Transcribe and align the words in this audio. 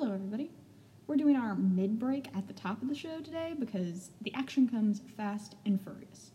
Hello, 0.00 0.14
everybody. 0.14 0.50
We're 1.06 1.16
doing 1.16 1.36
our 1.36 1.54
mid 1.54 1.98
break 1.98 2.34
at 2.34 2.48
the 2.48 2.54
top 2.54 2.80
of 2.80 2.88
the 2.88 2.94
show 2.94 3.20
today 3.20 3.54
because 3.58 4.12
the 4.22 4.32
action 4.32 4.66
comes 4.66 5.02
fast 5.14 5.56
and 5.66 5.78
furious. 5.78 6.30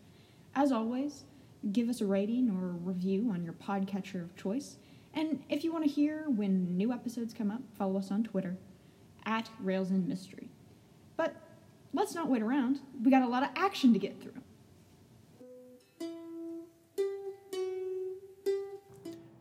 As 0.53 0.71
always, 0.71 1.23
give 1.71 1.89
us 1.89 1.99
a 1.99 2.05
rating 2.05 2.51
or 2.51 2.69
a 2.69 2.73
review 2.73 3.31
on 3.33 3.43
your 3.43 3.53
podcatcher 3.53 4.21
of 4.21 4.35
choice. 4.35 4.77
And 5.15 5.43
if 5.49 5.63
you 5.63 5.73
want 5.73 5.83
to 5.83 5.89
hear 5.89 6.25
when 6.27 6.77
new 6.77 6.93
episodes 6.93 7.33
come 7.33 7.49
up, 7.49 7.61
follow 7.75 7.97
us 7.97 8.11
on 8.11 8.23
Twitter 8.23 8.55
at 9.25 9.49
Rails 9.59 9.89
and 9.89 10.07
Mystery. 10.07 10.51
But 11.17 11.35
let's 11.91 12.13
not 12.13 12.29
wait 12.29 12.43
around. 12.43 12.81
We 13.03 13.09
got 13.09 13.23
a 13.23 13.27
lot 13.27 13.41
of 13.41 13.49
action 13.55 13.93
to 13.93 13.99
get 13.99 14.21
through. 14.21 14.43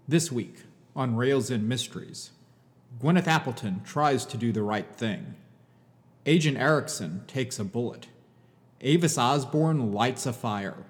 This 0.09 0.33
week 0.33 0.63
on 0.97 1.15
Rails 1.15 1.51
and 1.51 1.69
Mysteries, 1.69 2.31
Gwyneth 3.01 3.27
Appleton 3.27 3.83
tries 3.85 4.25
to 4.27 4.37
do 4.37 4.53
the 4.53 4.63
right 4.63 4.95
thing. 4.95 5.35
Agent 6.27 6.57
Erickson 6.57 7.25
takes 7.27 7.59
a 7.59 7.65
bullet. 7.65 8.09
Avis 8.81 9.19
Osborne 9.19 9.93
lights 9.93 10.27
a 10.27 10.33
fire. 10.33 10.85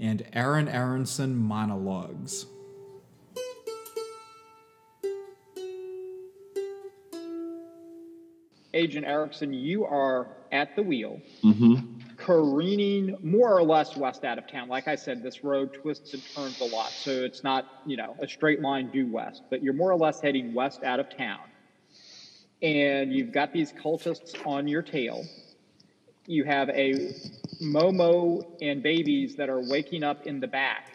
And 0.00 0.26
Aaron 0.32 0.68
Aronson 0.68 1.36
monologues. 1.36 2.46
Agent 8.74 9.06
Erickson, 9.06 9.52
you 9.52 9.84
are 9.84 10.28
at 10.52 10.76
the 10.76 10.82
wheel, 10.82 11.20
Mm-hmm. 11.42 11.76
Careening 12.28 13.16
more 13.22 13.56
or 13.56 13.62
less 13.62 13.96
west 13.96 14.22
out 14.22 14.36
of 14.36 14.46
town. 14.46 14.68
Like 14.68 14.86
I 14.86 14.96
said, 14.96 15.22
this 15.22 15.42
road 15.42 15.72
twists 15.72 16.12
and 16.12 16.22
turns 16.34 16.60
a 16.60 16.66
lot, 16.66 16.90
so 16.90 17.10
it's 17.10 17.42
not, 17.42 17.80
you 17.86 17.96
know, 17.96 18.14
a 18.20 18.28
straight 18.28 18.60
line 18.60 18.90
due 18.90 19.10
west, 19.10 19.44
but 19.48 19.62
you're 19.62 19.72
more 19.72 19.90
or 19.90 19.96
less 19.96 20.20
heading 20.20 20.52
west 20.52 20.84
out 20.84 21.00
of 21.00 21.08
town. 21.16 21.40
And 22.60 23.14
you've 23.14 23.32
got 23.32 23.54
these 23.54 23.72
cultists 23.72 24.46
on 24.46 24.68
your 24.68 24.82
tail. 24.82 25.24
You 26.26 26.44
have 26.44 26.68
a 26.68 27.14
Momo 27.62 28.44
and 28.60 28.82
babies 28.82 29.34
that 29.36 29.48
are 29.48 29.66
waking 29.66 30.02
up 30.02 30.26
in 30.26 30.38
the 30.38 30.48
back, 30.48 30.90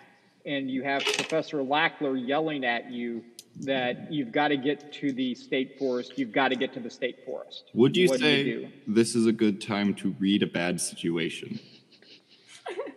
and 0.46 0.70
you 0.70 0.84
have 0.84 1.04
Professor 1.04 1.64
Lackler 1.64 2.16
yelling 2.16 2.64
at 2.64 2.92
you 2.92 3.24
that 3.62 4.12
you've 4.12 4.32
got 4.32 4.50
to 4.50 4.58
get 4.58 4.92
to 4.94 5.12
the 5.12 5.36
state 5.36 5.78
forest. 5.78 6.14
You've 6.18 6.32
got 6.32 6.50
to 6.50 6.56
get 6.56 6.74
to 6.74 6.80
the 6.80 6.90
state 6.90 7.24
forest. 7.26 7.70
Would 7.74 7.96
you 7.96 8.08
What 8.10 8.20
do 8.20 8.24
say 8.26 8.44
do? 8.44 8.68
this 8.88 9.16
is 9.16 9.26
a 9.28 9.32
good 9.32 9.62
time 9.62 9.94
to 9.96 10.16
read 10.20 10.44
a 10.44 10.48
bad 10.48 10.82
situation? 10.82 11.60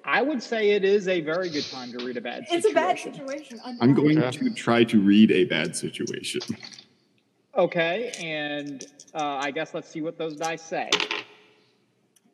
I 0.04 0.22
would 0.22 0.42
say 0.42 0.70
it 0.70 0.84
is 0.84 1.08
a 1.08 1.20
very 1.20 1.50
good 1.50 1.64
time 1.64 1.90
to 1.98 2.04
read 2.04 2.16
a 2.16 2.20
bad 2.20 2.46
situation. 2.48 2.56
It's 2.58 2.70
a 2.70 2.74
bad 2.74 2.98
situation. 2.98 3.60
I'm 3.80 3.92
going 3.94 4.18
Okay. 4.22 4.38
to 4.38 4.54
try 4.54 4.84
to 4.84 5.00
read 5.00 5.32
a 5.32 5.44
bad 5.44 5.74
situation. 5.76 6.40
Okay, 7.56 8.12
and 8.20 8.84
uh, 9.14 9.38
I 9.42 9.50
guess 9.50 9.74
let's 9.74 9.88
see 9.88 10.02
what 10.02 10.16
those 10.18 10.36
dice 10.36 10.62
say. 10.62 10.90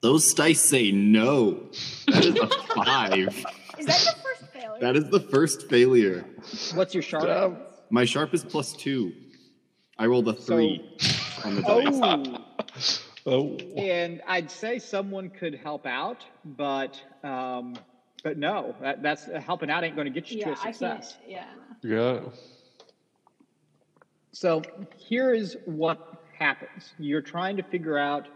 Those 0.02 0.34
dice 0.34 0.60
say 0.60 0.90
no. 0.90 1.70
That 2.08 2.24
is 2.24 2.36
a 2.36 2.48
five. 2.74 3.44
Is 3.78 3.86
that 3.86 4.04
your 4.04 4.14
first 4.22 4.52
failure? 4.52 4.80
That 4.80 4.96
is 4.96 5.08
the 5.10 5.20
first 5.20 5.70
failure. 5.70 6.24
What's 6.74 6.92
your 6.92 7.02
sharp? 7.02 7.71
Damn. 7.92 7.94
My 7.94 8.04
sharp 8.06 8.32
is 8.32 8.42
plus 8.42 8.72
two. 8.72 9.12
I 9.98 10.06
rolled 10.06 10.26
a 10.28 10.32
three 10.32 10.82
on 11.44 11.56
the 11.56 11.62
dice. 11.62 13.00
Oh, 13.04 13.08
Oh, 13.24 13.56
and 13.76 14.20
I'd 14.26 14.50
say 14.50 14.80
someone 14.80 15.30
could 15.30 15.54
help 15.54 15.86
out, 15.86 16.24
but 16.44 17.00
um, 17.22 17.76
but 18.24 18.36
no, 18.36 18.74
that, 18.80 19.00
that's 19.00 19.26
helping 19.44 19.70
out 19.70 19.84
ain't 19.84 19.94
going 19.94 20.12
to 20.12 20.20
get 20.20 20.28
you 20.32 20.40
yeah, 20.40 20.46
to 20.46 20.50
a 20.50 20.54
I 20.54 20.56
can't. 20.56 20.74
success. 20.74 21.18
Yeah. 21.28 21.44
yeah. 21.82 22.20
So 24.32 24.62
here 24.96 25.32
is 25.32 25.56
what 25.66 26.24
happens. 26.36 26.94
You're 26.98 27.22
trying 27.22 27.56
to 27.58 27.62
figure 27.62 27.96
out 27.96 28.26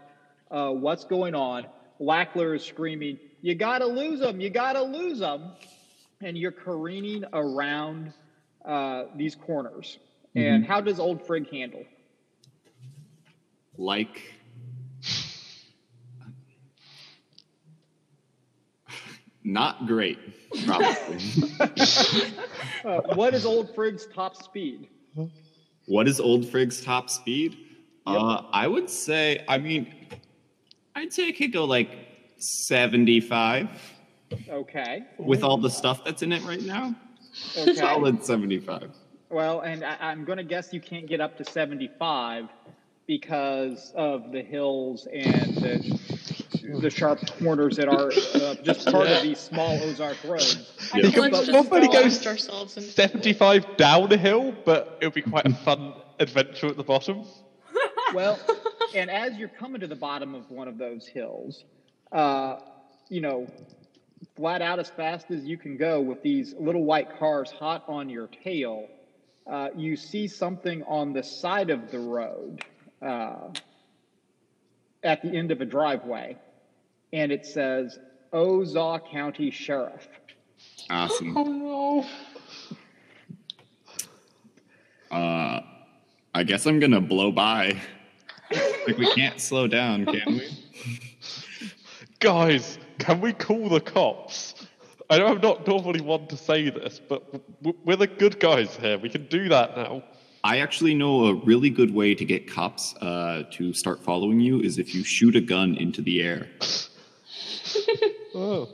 uh, 0.51 0.69
what's 0.69 1.03
going 1.03 1.35
on. 1.35 1.65
Lackler 1.99 2.55
is 2.55 2.63
screaming, 2.63 3.19
"You 3.41 3.55
got 3.55 3.79
to 3.79 3.87
lose 3.87 4.21
them! 4.21 4.39
You 4.39 4.49
got 4.49 4.73
to 4.73 4.83
lose 4.83 5.19
them!" 5.19 5.51
And 6.21 6.37
you're 6.37 6.53
careening 6.53 7.25
around 7.33 8.13
uh, 8.67 9.05
these 9.15 9.33
corners. 9.35 9.97
And 10.35 10.63
how 10.65 10.81
does 10.81 10.99
Old 10.99 11.25
Frig 11.25 11.51
handle? 11.51 11.83
Like. 13.77 14.21
Not 19.43 19.87
great, 19.87 20.19
probably. 20.65 21.19
Uh, 22.85 23.01
what 23.15 23.33
is 23.33 23.45
Old 23.45 23.73
Frig's 23.75 24.05
top 24.05 24.35
speed? 24.35 24.87
what 25.87 26.07
is 26.07 26.19
Old 26.21 26.47
Frig's 26.47 26.79
top 26.79 27.09
speed? 27.09 27.57
Uh, 28.05 28.43
I 28.53 28.67
would 28.67 28.89
say, 28.89 29.43
I 29.49 29.57
mean, 29.57 29.93
I'd 30.95 31.11
say 31.11 31.27
it 31.27 31.33
could 31.37 31.51
go 31.51 31.65
like 31.65 31.89
75 32.37 33.69
Okay. 34.47 35.03
with 35.17 35.43
all 35.43 35.57
the 35.57 35.69
stuff 35.69 36.05
that's 36.05 36.21
in 36.21 36.31
it 36.31 36.43
right 36.43 36.61
now. 36.61 36.95
Okay. 37.57 37.73
Solid 37.75 38.23
75. 38.23 38.89
Well, 39.29 39.61
and 39.61 39.83
I, 39.83 39.97
I'm 39.99 40.23
going 40.25 40.37
to 40.37 40.43
guess 40.43 40.71
you 40.73 40.79
can't 40.81 41.07
get 41.07 41.19
up 41.21 41.37
to 41.37 41.45
75 41.45 42.47
because 43.07 43.91
of 43.95 44.31
the 44.31 44.41
hills 44.41 45.07
and 45.11 45.55
the, 45.55 46.79
the 46.81 46.89
sharp 46.89 47.19
corners 47.39 47.77
that 47.77 47.87
are 47.87 48.11
uh, 48.41 48.55
just 48.63 48.85
part 48.91 49.07
of 49.07 49.21
these 49.23 49.39
small 49.39 49.81
Ozark 49.83 50.17
roads. 50.25 50.71
I 50.93 50.97
Yeah. 50.97 51.03
think 51.09 51.15
But 51.15 51.31
let's 51.31 51.45
just 51.47 51.71
when 51.71 51.85
go 51.85 51.91
goes- 51.91 52.27
ourselves 52.27 52.77
and 52.77 52.85
75 52.85 53.77
down 53.77 54.11
a 54.11 54.17
hill, 54.17 54.53
but 54.65 54.97
it'll 55.01 55.11
be 55.13 55.21
quite 55.21 55.45
a 55.45 55.53
fun 55.53 55.93
adventure 56.19 56.67
at 56.67 56.77
the 56.77 56.83
bottom. 56.83 57.23
Well, 58.13 58.39
and 58.95 59.09
as 59.09 59.35
you're 59.37 59.49
coming 59.49 59.81
to 59.81 59.87
the 59.87 59.95
bottom 59.95 60.33
of 60.35 60.49
one 60.49 60.67
of 60.69 60.77
those 60.77 61.05
hills, 61.07 61.63
uh, 62.11 62.57
you 63.09 63.19
know, 63.21 63.47
flat 64.35 64.61
out 64.61 64.79
as 64.79 64.89
fast 64.89 65.31
as 65.31 65.45
you 65.45 65.57
can 65.57 65.77
go 65.77 66.01
with 66.01 66.21
these 66.21 66.53
little 66.59 66.83
white 66.83 67.17
cars 67.19 67.51
hot 67.51 67.83
on 67.87 68.09
your 68.09 68.27
tail, 68.43 68.87
uh, 69.49 69.69
you 69.75 69.95
see 69.95 70.27
something 70.27 70.83
on 70.83 71.13
the 71.13 71.23
side 71.23 71.69
of 71.69 71.91
the 71.91 71.99
road 71.99 72.63
uh, 73.01 73.49
at 75.03 75.21
the 75.21 75.29
end 75.29 75.51
of 75.51 75.61
a 75.61 75.65
driveway, 75.65 76.37
and 77.13 77.31
it 77.31 77.45
says 77.45 77.99
Ozark 78.33 79.09
County 79.11 79.51
Sheriff. 79.51 80.07
Awesome. 80.89 81.33
no. 81.33 82.05
Uh, 85.09 85.61
I 86.33 86.43
guess 86.43 86.65
I'm 86.65 86.79
gonna 86.79 87.01
blow 87.01 87.31
by. 87.31 87.79
like 88.85 88.97
we 88.97 89.11
can't 89.13 89.39
slow 89.39 89.67
down, 89.67 90.05
can 90.05 90.35
we? 90.37 90.49
Guys, 92.19 92.79
can 92.99 93.21
we 93.21 93.33
call 93.33 93.69
the 93.69 93.79
cops? 93.79 94.55
I 95.09 95.19
know 95.19 95.27
I'm 95.27 95.41
not 95.41 95.65
normally 95.65 96.01
one 96.01 96.27
to 96.27 96.37
say 96.37 96.69
this, 96.69 96.99
but 96.99 97.23
we're 97.85 97.95
the 97.95 98.07
good 98.07 98.39
guys 98.39 98.75
here. 98.75 98.97
We 98.97 99.09
can 99.09 99.25
do 99.27 99.47
that 99.49 99.77
now. 99.77 100.03
I 100.43 100.59
actually 100.59 100.93
know 100.93 101.25
a 101.25 101.33
really 101.33 101.69
good 101.69 101.93
way 101.93 102.13
to 102.15 102.25
get 102.25 102.49
cops 102.49 102.95
uh, 102.97 103.43
to 103.51 103.73
start 103.73 104.03
following 104.03 104.39
you 104.39 104.61
is 104.61 104.77
if 104.77 104.93
you 104.93 105.03
shoot 105.03 105.35
a 105.35 105.41
gun 105.41 105.75
into 105.75 106.01
the 106.01 106.21
air. 106.23 106.47
Oh. 108.39 108.69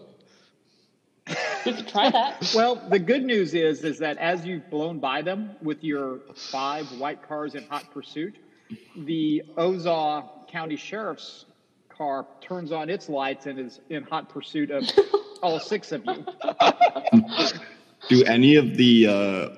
we 1.66 1.72
could 1.72 1.88
try 1.88 2.10
that. 2.10 2.52
Well, 2.54 2.76
the 2.90 3.00
good 3.00 3.24
news 3.24 3.54
is 3.54 3.86
is 3.86 3.98
that 4.00 4.18
as 4.18 4.46
you've 4.46 4.70
blown 4.70 5.00
by 5.00 5.22
them 5.22 5.52
with 5.62 5.84
your 5.86 6.20
five 6.36 6.86
white 7.00 7.26
cars 7.26 7.56
in 7.56 7.64
hot 7.68 7.90
pursuit, 7.94 8.36
the 8.98 9.44
Ozark 9.56 10.50
County 10.50 10.76
Sheriff's 10.76 11.46
car 11.98 12.26
turns 12.42 12.72
on 12.72 12.90
its 12.90 13.10
lights 13.10 13.46
and 13.46 13.60
is 13.60 13.82
in 13.90 14.04
hot 14.04 14.30
pursuit 14.30 14.72
of 14.72 14.84
all 15.42 15.60
six 15.60 15.92
of 15.92 16.04
you. 16.06 16.26
Do 18.10 18.24
any 18.26 18.56
of 18.56 18.76
the 18.76 19.08
uh, 19.08 19.50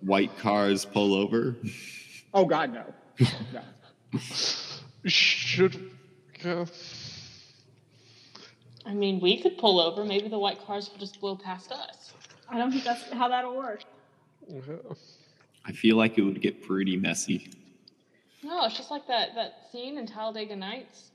white 0.00 0.36
cars 0.38 0.84
pull 0.84 1.14
over? 1.14 1.56
Oh 2.34 2.44
God, 2.44 2.72
no, 2.72 2.84
no. 3.52 4.20
Should. 5.04 5.90
Uh, 6.44 6.66
I 8.84 8.94
mean, 8.94 9.20
we 9.20 9.40
could 9.40 9.58
pull 9.58 9.80
over. 9.80 10.04
Maybe 10.04 10.28
the 10.28 10.38
white 10.38 10.64
cars 10.66 10.90
will 10.90 10.98
just 10.98 11.20
blow 11.20 11.36
past 11.36 11.70
us. 11.70 12.12
I 12.48 12.58
don't 12.58 12.72
think 12.72 12.84
that's 12.84 13.10
how 13.12 13.28
that'll 13.28 13.56
work. 13.56 13.84
I 15.64 15.72
feel 15.72 15.96
like 15.96 16.18
it 16.18 16.22
would 16.22 16.40
get 16.40 16.62
pretty 16.62 16.96
messy. 16.96 17.50
No, 18.42 18.64
it's 18.66 18.76
just 18.76 18.90
like 18.90 19.06
that, 19.06 19.36
that 19.36 19.68
scene 19.70 19.98
in 19.98 20.06
Talladega 20.06 20.56
Nights. 20.56 21.11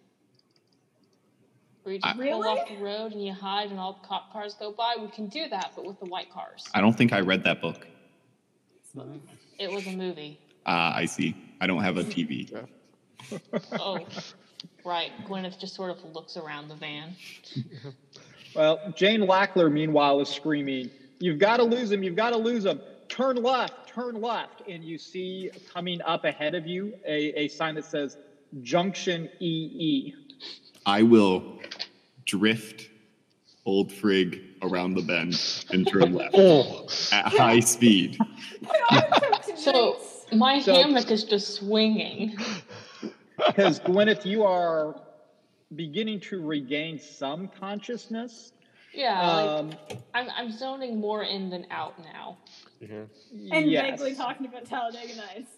Where 1.88 1.94
you 1.94 2.02
just 2.02 2.10
I- 2.16 2.18
pull 2.18 2.42
Really? 2.42 2.50
off 2.50 2.68
the 2.68 2.76
road 2.84 3.14
and 3.14 3.26
you 3.26 3.32
hide 3.32 3.70
and 3.72 3.80
all 3.80 3.94
the 3.94 4.06
cop 4.06 4.34
cars 4.34 4.56
go 4.56 4.74
by. 4.74 4.96
We 5.00 5.08
can 5.08 5.28
do 5.28 5.48
that, 5.48 5.72
but 5.74 5.86
with 5.86 5.98
the 6.02 6.06
white 6.08 6.30
cars. 6.30 6.66
I 6.74 6.82
don't 6.82 6.92
think 6.92 7.14
I 7.14 7.22
read 7.22 7.46
that 7.46 7.62
book. 7.62 7.88
It 9.58 9.72
was 9.72 9.88
a 9.88 9.96
movie. 9.96 10.38
Ah, 10.66 10.94
I 10.94 11.06
see. 11.06 11.34
I 11.62 11.66
don't 11.68 11.82
have 11.82 11.96
a 11.96 12.04
TV. 12.04 12.52
Oh, 13.80 14.06
right. 14.86 15.12
Gwyneth 15.26 15.58
just 15.60 15.76
sort 15.76 15.90
of 15.92 16.04
looks 16.14 16.36
around 16.38 16.68
the 16.68 16.76
van. 16.76 17.16
Well, 18.56 18.94
Jane 18.96 19.22
Lackler, 19.22 19.72
meanwhile, 19.72 20.20
is 20.22 20.30
screaming, 20.30 20.90
"You've 21.20 21.40
got 21.40 21.58
to 21.58 21.64
lose 21.64 21.92
him! 21.92 22.04
You've 22.04 22.16
got 22.16 22.30
to 22.32 22.38
lose 22.38 22.66
him! 22.66 22.80
turn 23.10 23.38
left, 23.38 23.88
turn 23.88 24.22
left, 24.22 24.62
and 24.70 24.84
you 24.84 24.98
see 24.98 25.50
coming 25.74 26.02
up 26.04 26.26
ahead 26.26 26.54
of 26.54 26.68
you 26.68 26.94
a, 27.06 27.40
a 27.40 27.48
sign 27.48 27.76
that 27.76 27.86
says 27.86 28.18
Junction 28.62 29.30
E 29.40 29.46
EE. 29.80 30.16
I 30.86 31.02
will 31.02 31.60
drift 32.38 32.90
old 33.66 33.92
frig 33.92 34.42
around 34.62 34.94
the 34.94 35.02
bend 35.02 35.66
and 35.72 35.88
turn 35.88 36.14
left 36.14 36.36
Oh, 36.38 36.88
at 37.12 37.26
high 37.34 37.60
speed. 37.60 38.18
So 39.56 39.98
my 40.32 40.60
So- 40.62 40.74
hammock 40.76 41.10
is 41.10 41.24
just 41.24 41.56
swinging. 41.56 42.38
Because 43.46 43.80
Gwyneth, 43.82 44.26
you 44.26 44.44
are 44.44 44.96
beginning 45.76 46.20
to 46.22 46.42
regain 46.42 46.98
some 47.00 47.48
consciousness. 47.60 48.52
Yeah, 48.94 49.20
like, 49.22 49.48
Um, 49.48 49.72
I'm 50.16 50.28
I'm 50.36 50.52
zoning 50.52 51.00
more 51.00 51.24
in 51.24 51.50
than 51.52 51.68
out 51.70 51.94
now. 52.00 52.38
yeah. 52.80 53.04
And 53.52 53.70
yes. 53.70 53.84
vaguely 54.00 54.16
talking 54.16 54.48
about 54.48 54.66
Talladega 54.66 55.16
Nights. 55.18 55.52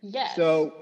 Yes. 0.00 0.34
So 0.34 0.72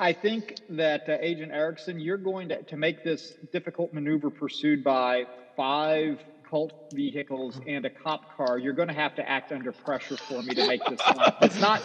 I 0.00 0.14
think 0.14 0.60
that 0.70 1.06
uh, 1.10 1.18
Agent 1.20 1.52
Erickson, 1.52 2.00
you're 2.00 2.16
going 2.16 2.48
to, 2.48 2.62
to 2.62 2.76
make 2.78 3.04
this 3.04 3.34
difficult 3.52 3.92
maneuver 3.92 4.30
pursued 4.30 4.82
by 4.82 5.26
five 5.54 6.18
cult 6.48 6.90
vehicles 6.94 7.60
and 7.66 7.84
a 7.84 7.90
cop 7.90 8.34
car. 8.34 8.56
You're 8.56 8.72
going 8.72 8.88
to 8.88 8.94
have 8.94 9.14
to 9.16 9.28
act 9.28 9.52
under 9.52 9.72
pressure 9.72 10.16
for 10.16 10.42
me 10.42 10.54
to 10.54 10.66
make 10.66 10.82
this 10.86 11.00
line. 11.06 11.34
It's 11.42 11.60
not 11.60 11.82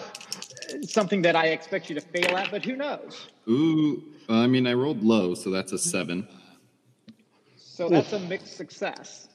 something 0.87 1.23
that 1.23 1.35
I 1.35 1.47
expect 1.47 1.89
you 1.89 1.95
to 1.95 2.01
fail 2.01 2.37
at, 2.37 2.49
but 2.51 2.63
who 2.63 2.77
knows? 2.77 3.27
Ooh, 3.49 4.01
I 4.29 4.47
mean, 4.47 4.65
I 4.65 4.73
rolled 4.73 5.03
low, 5.03 5.35
so 5.35 5.49
that's 5.49 5.73
a 5.73 5.77
seven. 5.77 6.25
So 7.57 7.89
that's 7.89 8.13
a 8.13 8.19
mixed 8.19 8.55
success. 8.55 9.27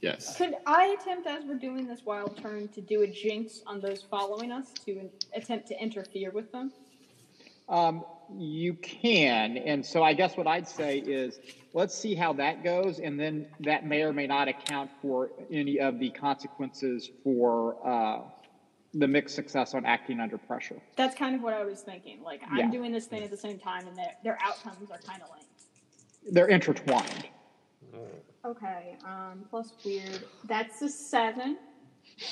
Yes. 0.00 0.38
Could 0.38 0.54
I 0.66 0.96
attempt, 0.98 1.26
as 1.26 1.44
we're 1.44 1.58
doing 1.58 1.86
this 1.86 2.00
wild 2.06 2.38
turn, 2.38 2.68
to 2.68 2.80
do 2.80 3.02
a 3.02 3.06
jinx 3.06 3.60
on 3.66 3.80
those 3.80 4.02
following 4.02 4.52
us 4.52 4.72
to 4.86 5.10
attempt 5.34 5.68
to 5.68 5.78
interfere 5.78 6.30
with 6.30 6.50
them? 6.50 6.72
Um, 7.68 8.04
you 8.36 8.74
can. 8.74 9.56
And 9.56 9.84
so 9.84 10.02
I 10.02 10.12
guess 10.12 10.36
what 10.36 10.46
I'd 10.46 10.68
say 10.68 10.98
is 10.98 11.38
let's 11.74 11.94
see 11.96 12.14
how 12.14 12.32
that 12.34 12.64
goes. 12.64 12.98
And 12.98 13.18
then 13.18 13.46
that 13.60 13.86
may 13.86 14.02
or 14.02 14.12
may 14.12 14.26
not 14.26 14.48
account 14.48 14.90
for 15.00 15.30
any 15.50 15.78
of 15.78 15.98
the 15.98 16.10
consequences 16.10 17.10
for 17.22 17.76
uh, 17.86 18.22
the 18.94 19.06
mixed 19.06 19.34
success 19.34 19.74
on 19.74 19.84
acting 19.84 20.20
under 20.20 20.38
pressure. 20.38 20.80
That's 20.96 21.14
kind 21.16 21.34
of 21.36 21.42
what 21.42 21.54
I 21.54 21.64
was 21.64 21.82
thinking. 21.82 22.22
Like, 22.22 22.42
I'm 22.50 22.56
Yeah. 22.58 22.70
doing 22.70 22.92
this 22.92 23.06
thing 23.06 23.22
at 23.22 23.30
the 23.30 23.36
same 23.36 23.58
time, 23.58 23.86
and 23.86 23.96
their, 23.96 24.12
their 24.24 24.38
outcomes 24.42 24.90
are 24.90 24.98
kind 24.98 25.22
of 25.22 25.28
linked. 25.30 25.46
They're 26.34 26.48
intertwined. 26.48 27.28
Okay, 28.44 28.96
um, 29.04 29.44
plus 29.50 29.72
weird. 29.84 30.24
That's 30.44 30.80
a 30.82 30.88
seven. 30.88 31.58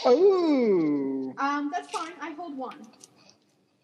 Ooh. 0.07 1.35
Um, 1.39 1.71
that's 1.73 1.91
fine. 1.91 2.13
I 2.21 2.31
hold 2.33 2.57
one. 2.57 2.87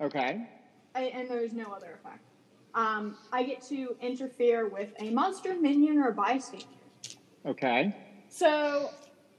Okay. 0.00 0.48
I, 0.94 1.02
and 1.04 1.28
there's 1.28 1.52
no 1.52 1.72
other 1.72 1.98
effect. 2.02 2.24
Um, 2.74 3.16
I 3.32 3.42
get 3.42 3.62
to 3.68 3.96
interfere 4.00 4.68
with 4.68 4.90
a 5.00 5.10
monster, 5.10 5.54
minion, 5.54 5.98
or 5.98 6.08
a 6.08 6.12
bystander. 6.12 6.66
Okay. 7.44 7.94
So, 8.28 8.90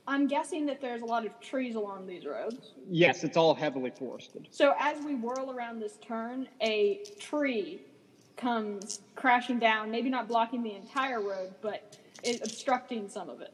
I'm 0.07 0.27
guessing 0.27 0.65
that 0.65 0.81
there's 0.81 1.01
a 1.01 1.06
lot 1.06 1.25
of 1.25 1.39
trees 1.39 1.75
along 1.75 2.07
these 2.07 2.25
roads. 2.25 2.74
Yes, 2.89 3.24
it's 3.24 3.38
all 3.38 3.53
heavily 3.53 3.92
forested. 3.92 4.48
So, 4.51 4.74
as 4.80 5.03
we 5.03 5.15
whirl 5.15 5.51
around 5.51 5.80
this 5.80 5.98
turn, 6.06 6.50
a 6.62 7.03
tree 7.19 7.81
comes 8.36 9.01
crashing 9.15 9.59
down, 9.59 9.92
maybe 9.92 10.09
not 10.09 10.27
blocking 10.27 10.63
the 10.63 10.74
entire 10.74 11.21
road, 11.21 11.54
but 11.62 11.97
is 12.24 12.42
obstructing 12.42 13.07
some 13.07 13.30
of 13.30 13.42
it. 13.42 13.54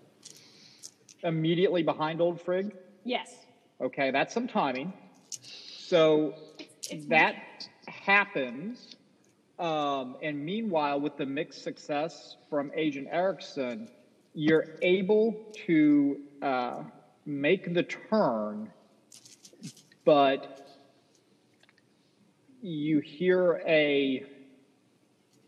Immediately 1.23 1.83
behind 1.83 2.21
Old 2.21 2.41
Frigg. 2.41 2.73
Yes. 3.03 3.35
Okay, 3.81 4.11
that's 4.11 4.33
some 4.33 4.47
timing. 4.47 4.93
So 5.29 6.33
It's 6.89 7.05
that 7.07 7.35
happens. 8.07 8.95
Um, 9.59 10.15
and 10.23 10.43
meanwhile, 10.43 10.99
with 10.99 11.17
the 11.17 11.25
mixed 11.25 11.63
success 11.63 12.37
from 12.49 12.71
Agent 12.73 13.07
Erickson, 13.11 13.89
you're 14.33 14.77
able 14.81 15.51
to 15.65 16.19
uh, 16.41 16.83
make 17.25 17.73
the 17.73 17.83
turn, 17.83 18.71
but 20.05 20.67
you 22.61 22.99
hear 22.99 23.61
a 23.67 24.25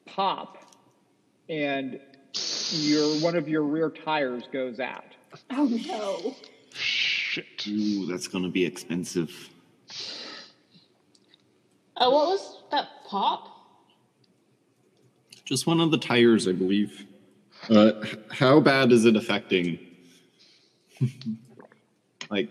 pop, 0.05 0.57
and 1.47 1.99
your 2.71 3.07
one 3.21 3.35
of 3.35 3.47
your 3.47 3.63
rear 3.63 3.89
tires 3.89 4.43
goes 4.51 4.79
out. 4.79 5.15
Oh 5.51 5.65
no. 5.65 6.35
Shit. 6.73 7.67
Ooh, 7.67 8.05
that's 8.07 8.27
gonna 8.27 8.49
be 8.49 8.65
expensive. 8.65 9.49
Uh, 11.99 12.09
what 12.09 12.29
was 12.29 12.63
that 12.71 12.87
pop? 13.05 13.49
Just 15.43 15.67
one 15.67 15.81
of 15.81 15.91
the 15.91 15.97
tires, 15.97 16.47
I 16.47 16.53
believe. 16.53 17.05
Uh, 17.69 17.91
how 18.31 18.59
bad 18.61 18.91
is 18.91 19.05
it 19.05 19.15
affecting? 19.17 19.79
like, 22.29 22.49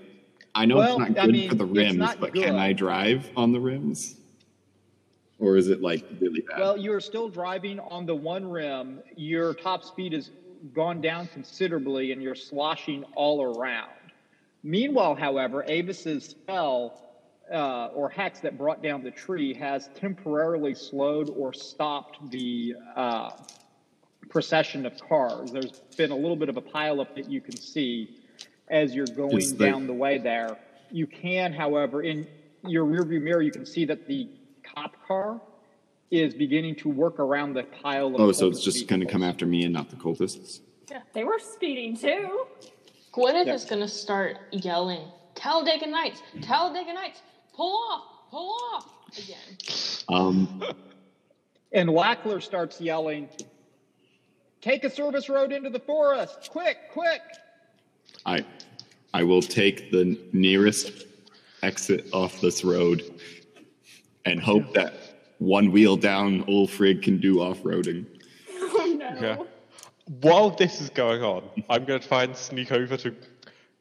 I 0.55 0.67
know 0.67 0.77
Well, 0.77 1.01
it's 1.01 1.11
not 1.15 1.19
I 1.19 1.27
good 1.27 1.33
mean, 1.33 1.49
for 1.49 1.55
the 1.55 1.65
rims, 1.65 1.99
but 2.21 2.33
good. 2.33 2.45
can 2.45 2.57
I 2.57 2.73
drive 2.73 3.31
on 3.37 3.53
the 3.53 3.61
rims? 3.61 4.17
Or 5.39 5.57
is 5.57 5.69
it 5.69 5.81
like 5.81 6.05
really 6.21 6.41
bad? 6.41 6.59
Well, 6.59 6.77
you 6.77 6.93
are 6.93 7.01
still 7.01 7.29
driving 7.29 7.79
on 7.81 8.05
the 8.05 8.15
one 8.15 8.51
rim. 8.51 9.01
Your 9.17 9.55
top 9.55 9.85
speed 9.85 10.13
has 10.13 10.31
gone 10.75 11.01
down 11.01 11.29
considerably 11.29 12.13
and 12.13 12.21
you're 12.21 12.35
sloshing 12.35 13.05
all 13.15 13.57
around. 13.57 13.93
Meanwhile, 14.65 15.15
however, 15.15 15.65
Avis's 15.69 16.25
spell 16.25 17.08
uh, 17.53 17.87
or 17.95 18.09
hacks 18.09 18.41
that 18.41 18.59
brought 18.59 18.83
down 18.83 19.03
the 19.03 19.11
tree 19.11 19.55
has 19.55 19.89
temporarily 19.95 20.75
slowed 20.75 21.31
or 21.31 21.53
stopped 21.53 22.19
the 22.31 22.75
uh, 22.97 23.31
procession 24.29 24.85
of 24.87 24.99
cars. 24.99 25.51
There's 25.53 25.81
been 25.97 26.11
a 26.11 26.17
little 26.17 26.37
bit 26.37 26.49
of 26.49 26.57
a 26.57 26.63
pileup 26.63 27.15
that 27.15 27.31
you 27.31 27.41
can 27.41 27.57
see 27.57 28.17
as 28.69 28.95
you're 28.95 29.07
going 29.07 29.37
Is 29.39 29.57
the- 29.57 29.67
down 29.67 29.87
the 29.87 29.95
way 29.95 30.19
there. 30.19 30.57
You 30.91 31.07
can, 31.07 31.53
however, 31.53 32.03
in 32.03 32.27
your 32.67 32.85
rearview 32.87 33.21
mirror, 33.23 33.43
you 33.43 33.51
can 33.53 33.67
see 33.67 33.85
that 33.87 34.07
the 34.07 34.29
cop 34.75 34.95
car 35.07 35.41
is 36.11 36.33
beginning 36.35 36.75
to 36.77 36.89
work 36.89 37.19
around 37.19 37.53
the 37.55 37.63
pile 37.65 38.09
of. 38.15 38.21
oh, 38.21 38.33
so 38.33 38.49
it's 38.49 38.63
just 38.65 38.89
going 38.89 39.01
to 39.01 39.07
come 39.07 39.23
after 39.23 39.45
me 39.45 39.65
and 39.65 39.73
not 39.75 39.91
the 39.91 39.97
cultists? 39.97 40.61
Yeah, 40.91 41.03
They 41.13 41.25
were 41.25 41.39
speeding 41.39 41.95
too. 41.97 42.47
Gwyneth 43.13 43.47
Yeah. 43.47 43.55
is 43.55 43.65
gonna 43.67 43.89
start 43.89 44.39
yelling, 44.53 45.03
Talladega 45.35 45.87
Nights, 45.87 46.23
Talladega 46.41 46.95
Nights, 46.95 47.21
pull 47.59 47.77
off, 47.91 48.31
pull 48.31 48.57
off 48.73 48.87
again. 49.19 49.59
Um, 50.09 50.63
And 51.73 51.91
Lackler 51.91 52.43
starts 52.43 52.81
yelling, 52.81 53.29
"Take 54.63 54.85
a 54.85 54.91
service 54.91 55.29
road 55.29 55.53
into 55.53 55.69
the 55.69 55.81
forest! 55.81 56.49
Quick, 56.51 56.79
quick!" 56.91 57.21
I, 58.25 58.43
I 59.13 59.23
will 59.23 59.43
take 59.43 59.91
the 59.91 60.19
nearest 60.33 61.05
exit 61.63 62.07
off 62.13 62.41
this 62.41 62.65
road 62.65 63.03
and 64.25 64.41
hope 64.41 64.73
that 64.75 64.95
one 65.39 65.71
wheel 65.71 65.97
down 65.97 66.45
old 66.49 66.71
Frig 66.71 67.03
can 67.03 67.19
do 67.19 67.41
off 67.43 67.59
roading. 67.59 68.07
Oh 68.51 68.97
no. 68.99 69.21
Yeah. 69.21 69.37
While 70.23 70.51
this 70.51 70.81
is 70.81 70.89
going 70.89 71.23
on, 71.23 71.43
I'm 71.69 71.85
going 71.85 72.01
to 72.01 72.09
try 72.09 72.25
and 72.25 72.35
sneak 72.35 72.73
over 72.73 72.97
to 72.97 73.15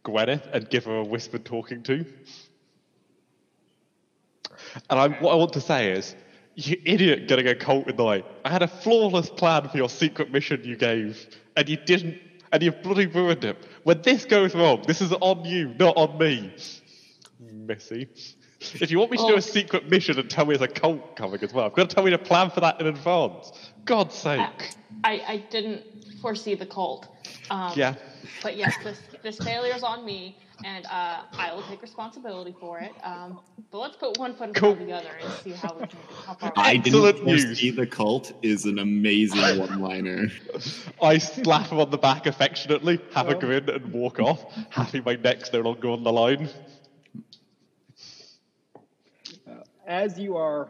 Gwyneth 0.03 0.45
and 0.51 0.69
give 0.69 0.83
her 0.85 0.97
a 0.97 1.03
whispered 1.03 1.45
talking 1.45 1.81
to. 1.83 2.05
And 4.89 4.99
I'm, 4.99 5.13
what 5.15 5.31
I 5.31 5.35
want 5.35 5.53
to 5.53 5.61
say 5.61 5.91
is, 5.91 6.15
you 6.55 6.75
idiot 6.85 7.27
getting 7.27 7.47
a 7.47 7.55
cult 7.55 7.87
in 7.87 7.95
the 7.97 8.03
way. 8.03 8.23
I 8.43 8.49
had 8.49 8.63
a 8.63 8.67
flawless 8.67 9.29
plan 9.29 9.69
for 9.69 9.77
your 9.77 9.89
secret 9.89 10.31
mission 10.31 10.61
you 10.63 10.75
gave, 10.75 11.27
and 11.55 11.69
you 11.69 11.77
didn't, 11.77 12.17
and 12.51 12.63
you've 12.63 12.81
bloody 12.81 13.05
ruined 13.05 13.43
it. 13.43 13.57
When 13.83 14.01
this 14.01 14.25
goes 14.25 14.55
wrong, 14.55 14.83
this 14.87 15.01
is 15.01 15.13
on 15.13 15.45
you, 15.45 15.73
not 15.79 15.95
on 15.97 16.17
me. 16.17 16.53
Missy. 17.39 18.07
If 18.59 18.89
you 18.89 18.97
want 18.97 19.11
me 19.11 19.17
to 19.17 19.27
do 19.27 19.33
Oh. 19.33 19.37
a 19.37 19.41
secret 19.41 19.87
mission 19.87 20.17
and 20.19 20.27
tell 20.29 20.45
me 20.45 20.57
there's 20.57 20.69
a 20.69 20.73
cult 20.73 21.15
coming 21.15 21.39
as 21.43 21.53
well, 21.53 21.65
I've 21.65 21.73
got 21.73 21.89
to 21.89 21.95
tell 21.95 22.03
me 22.03 22.09
to 22.11 22.17
plan 22.17 22.49
for 22.49 22.61
that 22.61 22.81
in 22.81 22.87
advance. 22.87 23.51
God's 23.85 24.15
sake. 24.15 24.75
I, 25.03 25.21
I 25.27 25.37
didn't 25.51 25.83
foresee 26.21 26.55
the 26.55 26.65
cult. 26.65 27.07
Um, 27.51 27.71
Yeah. 27.75 27.93
But 28.41 28.57
yes, 28.57 28.73
this 28.83 28.99
this 29.21 29.37
failure's 29.37 29.83
on 29.83 30.03
me, 30.05 30.37
and 30.63 30.85
uh, 30.87 31.21
I 31.37 31.53
will 31.53 31.61
take 31.63 31.81
responsibility 31.81 32.55
for 32.59 32.79
it. 32.79 32.91
Um, 33.03 33.39
but 33.71 33.79
let's 33.79 33.95
put 33.97 34.17
one 34.17 34.33
foot 34.35 34.49
in 34.49 34.53
front 34.55 34.81
of 34.81 34.87
the 34.87 34.93
other 34.93 35.09
and 35.21 35.31
see 35.43 35.51
how 35.51 35.73
we 35.79 35.87
can 35.87 35.99
how 36.25 36.33
far. 36.33 36.51
we 36.55 36.61
I 36.61 36.73
can. 36.73 36.81
didn't 36.83 37.05
Excellent 37.05 37.19
foresee 37.19 37.69
the 37.71 37.85
cult 37.87 38.31
is 38.41 38.65
an 38.65 38.79
amazing 38.79 39.39
one-liner. 39.59 40.27
I 41.01 41.17
slap 41.17 41.67
him 41.67 41.79
on 41.79 41.89
the 41.91 41.97
back 41.97 42.25
affectionately, 42.25 42.99
have 43.13 43.29
a 43.29 43.35
Oh. 43.35 43.39
grin, 43.39 43.69
and 43.69 43.91
walk 43.93 44.19
off, 44.19 44.43
happy 44.69 45.01
my 45.01 45.15
neck's 45.15 45.51
no 45.53 45.61
longer 45.61 45.89
on 45.89 46.03
the 46.03 46.11
line. 46.13 46.49
As 49.85 50.19
you 50.19 50.35
are 50.37 50.67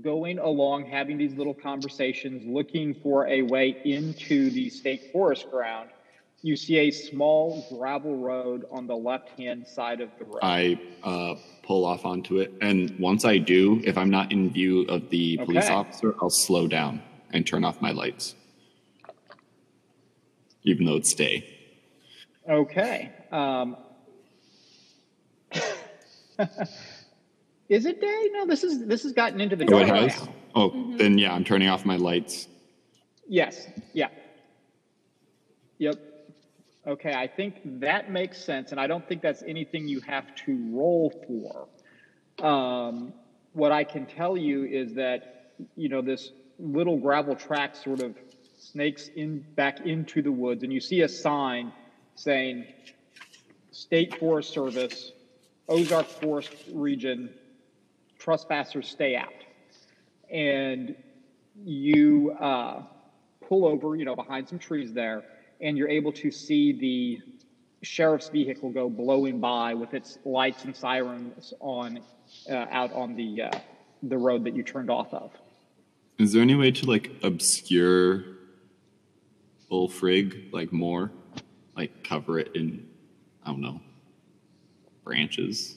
going 0.00 0.38
along, 0.38 0.86
having 0.86 1.18
these 1.18 1.34
little 1.34 1.54
conversations, 1.54 2.44
looking 2.46 2.94
for 2.94 3.26
a 3.26 3.42
way 3.42 3.76
into 3.84 4.50
the 4.50 4.68
state 4.70 5.10
forest 5.12 5.50
ground, 5.50 5.90
you 6.42 6.56
see 6.56 6.78
a 6.78 6.90
small 6.90 7.66
gravel 7.70 8.16
road 8.16 8.64
on 8.70 8.86
the 8.86 8.96
left-hand 8.96 9.66
side 9.66 10.00
of 10.00 10.10
the 10.18 10.24
road. 10.24 10.38
I 10.42 10.80
uh, 11.02 11.34
pull 11.62 11.84
off 11.84 12.06
onto 12.06 12.38
it, 12.38 12.52
and 12.62 12.98
once 12.98 13.24
I 13.24 13.38
do, 13.38 13.80
if 13.84 13.98
I'm 13.98 14.10
not 14.10 14.32
in 14.32 14.50
view 14.50 14.82
of 14.82 15.10
the 15.10 15.36
police 15.38 15.66
Okay. 15.66 15.74
officer, 15.74 16.14
I'll 16.22 16.30
slow 16.30 16.66
down 16.66 17.02
and 17.32 17.46
turn 17.46 17.64
off 17.64 17.80
my 17.82 17.90
lights, 17.92 18.34
even 20.64 20.86
though 20.86 20.96
it's 20.96 21.12
day. 21.14 21.44
Okay. 22.48 23.12
Um, 23.30 23.76
is 27.68 27.84
it 27.86 28.00
day? 28.00 28.28
No, 28.32 28.46
this 28.46 28.64
is 28.64 28.86
this 28.86 29.02
has 29.02 29.12
gotten 29.12 29.40
into 29.42 29.56
the 29.56 29.64
Oh, 29.72 29.78
it 29.78 29.86
dark 29.86 30.08
has. 30.10 30.24
now. 30.26 30.34
Oh, 30.54 30.94
then 30.96 31.18
yeah, 31.18 31.32
I'm 31.34 31.44
turning 31.44 31.68
off 31.68 31.84
my 31.84 31.96
lights. 31.96 32.48
Yes. 33.28 33.68
Yeah. 33.92 34.08
Yep. 35.78 36.09
Okay, 36.90 37.14
I 37.14 37.28
think 37.28 37.60
that 37.78 38.10
makes 38.10 38.42
sense, 38.42 38.72
and 38.72 38.80
I 38.80 38.88
don't 38.88 39.06
think 39.08 39.22
that's 39.22 39.44
anything 39.44 39.86
you 39.86 40.00
have 40.00 40.34
to 40.46 40.70
roll 40.72 41.12
for. 41.24 42.44
Um, 42.44 43.12
what 43.52 43.70
I 43.70 43.84
can 43.84 44.06
tell 44.06 44.36
you 44.36 44.64
is 44.64 44.94
that 44.94 45.52
you 45.76 45.88
know 45.88 46.02
this 46.02 46.32
little 46.58 46.96
gravel 46.96 47.36
track 47.36 47.76
sort 47.76 48.00
of 48.00 48.16
snakes 48.58 49.06
in 49.14 49.44
back 49.54 49.86
into 49.86 50.20
the 50.20 50.32
woods, 50.32 50.64
and 50.64 50.72
you 50.72 50.80
see 50.80 51.02
a 51.02 51.08
sign 51.08 51.72
saying 52.16 52.66
"State 53.70 54.18
Forest 54.18 54.52
Service, 54.52 55.12
Ozark 55.68 56.06
Forest 56.06 56.50
Region, 56.72 57.30
trespassers 58.18 58.88
stay 58.88 59.14
out." 59.14 59.28
And 60.28 60.96
you 61.64 62.32
uh, 62.32 62.82
pull 63.48 63.64
over, 63.64 63.94
you 63.94 64.04
know, 64.04 64.16
behind 64.16 64.48
some 64.48 64.58
trees 64.58 64.92
there, 64.92 65.22
and 65.60 65.76
you're 65.76 65.88
able 65.88 66.12
to 66.12 66.30
see 66.30 66.72
the 66.72 67.20
sheriff's 67.82 68.28
vehicle 68.28 68.70
go 68.70 68.88
blowing 68.88 69.40
by 69.40 69.74
with 69.74 69.94
its 69.94 70.18
lights 70.24 70.64
and 70.64 70.74
sirens 70.74 71.54
on 71.60 72.00
uh, 72.50 72.66
out 72.70 72.92
on 72.92 73.16
the 73.16 73.42
uh, 73.42 73.50
the 74.02 74.16
road 74.16 74.44
that 74.44 74.54
you 74.54 74.62
turned 74.62 74.90
off 74.90 75.12
of. 75.12 75.30
Is 76.18 76.32
there 76.32 76.42
any 76.42 76.54
way 76.54 76.70
to 76.70 76.86
like 76.86 77.10
obscure 77.22 78.24
Ulfrig 79.70 80.52
like 80.52 80.72
more, 80.72 81.10
like 81.76 82.04
cover 82.04 82.38
it 82.38 82.54
in, 82.54 82.86
I 83.44 83.50
don't 83.50 83.60
know, 83.60 83.80
branches? 85.04 85.76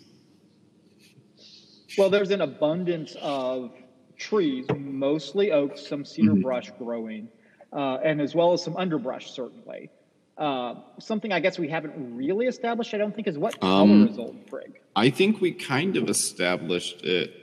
Well, 1.97 2.09
there's 2.09 2.31
an 2.31 2.41
abundance 2.41 3.15
of 3.21 3.71
trees, 4.17 4.65
mostly 4.75 5.51
oaks, 5.51 5.85
some 5.87 6.03
cedar 6.03 6.33
brush 6.33 6.71
growing, 6.79 7.27
uh, 7.73 7.97
and 8.03 8.21
as 8.21 8.33
well 8.35 8.53
as 8.53 8.63
some 8.63 8.77
underbrush, 8.77 9.31
certainly. 9.31 9.89
Uh, 10.37 10.75
something 10.99 11.31
I 11.31 11.39
guess 11.39 11.59
we 11.59 11.67
haven't 11.69 12.15
really 12.15 12.47
established, 12.47 12.93
I 12.93 12.97
don't 12.97 13.13
think, 13.15 13.27
is 13.27 13.37
what 13.37 13.59
color 13.59 13.81
Um, 13.83 14.07
is 14.07 14.17
Old 14.17 14.45
Frig? 14.49 14.73
I 14.95 15.09
think 15.09 15.41
we 15.41 15.51
kind 15.51 15.95
of 15.97 16.09
established 16.09 17.03
it 17.03 17.33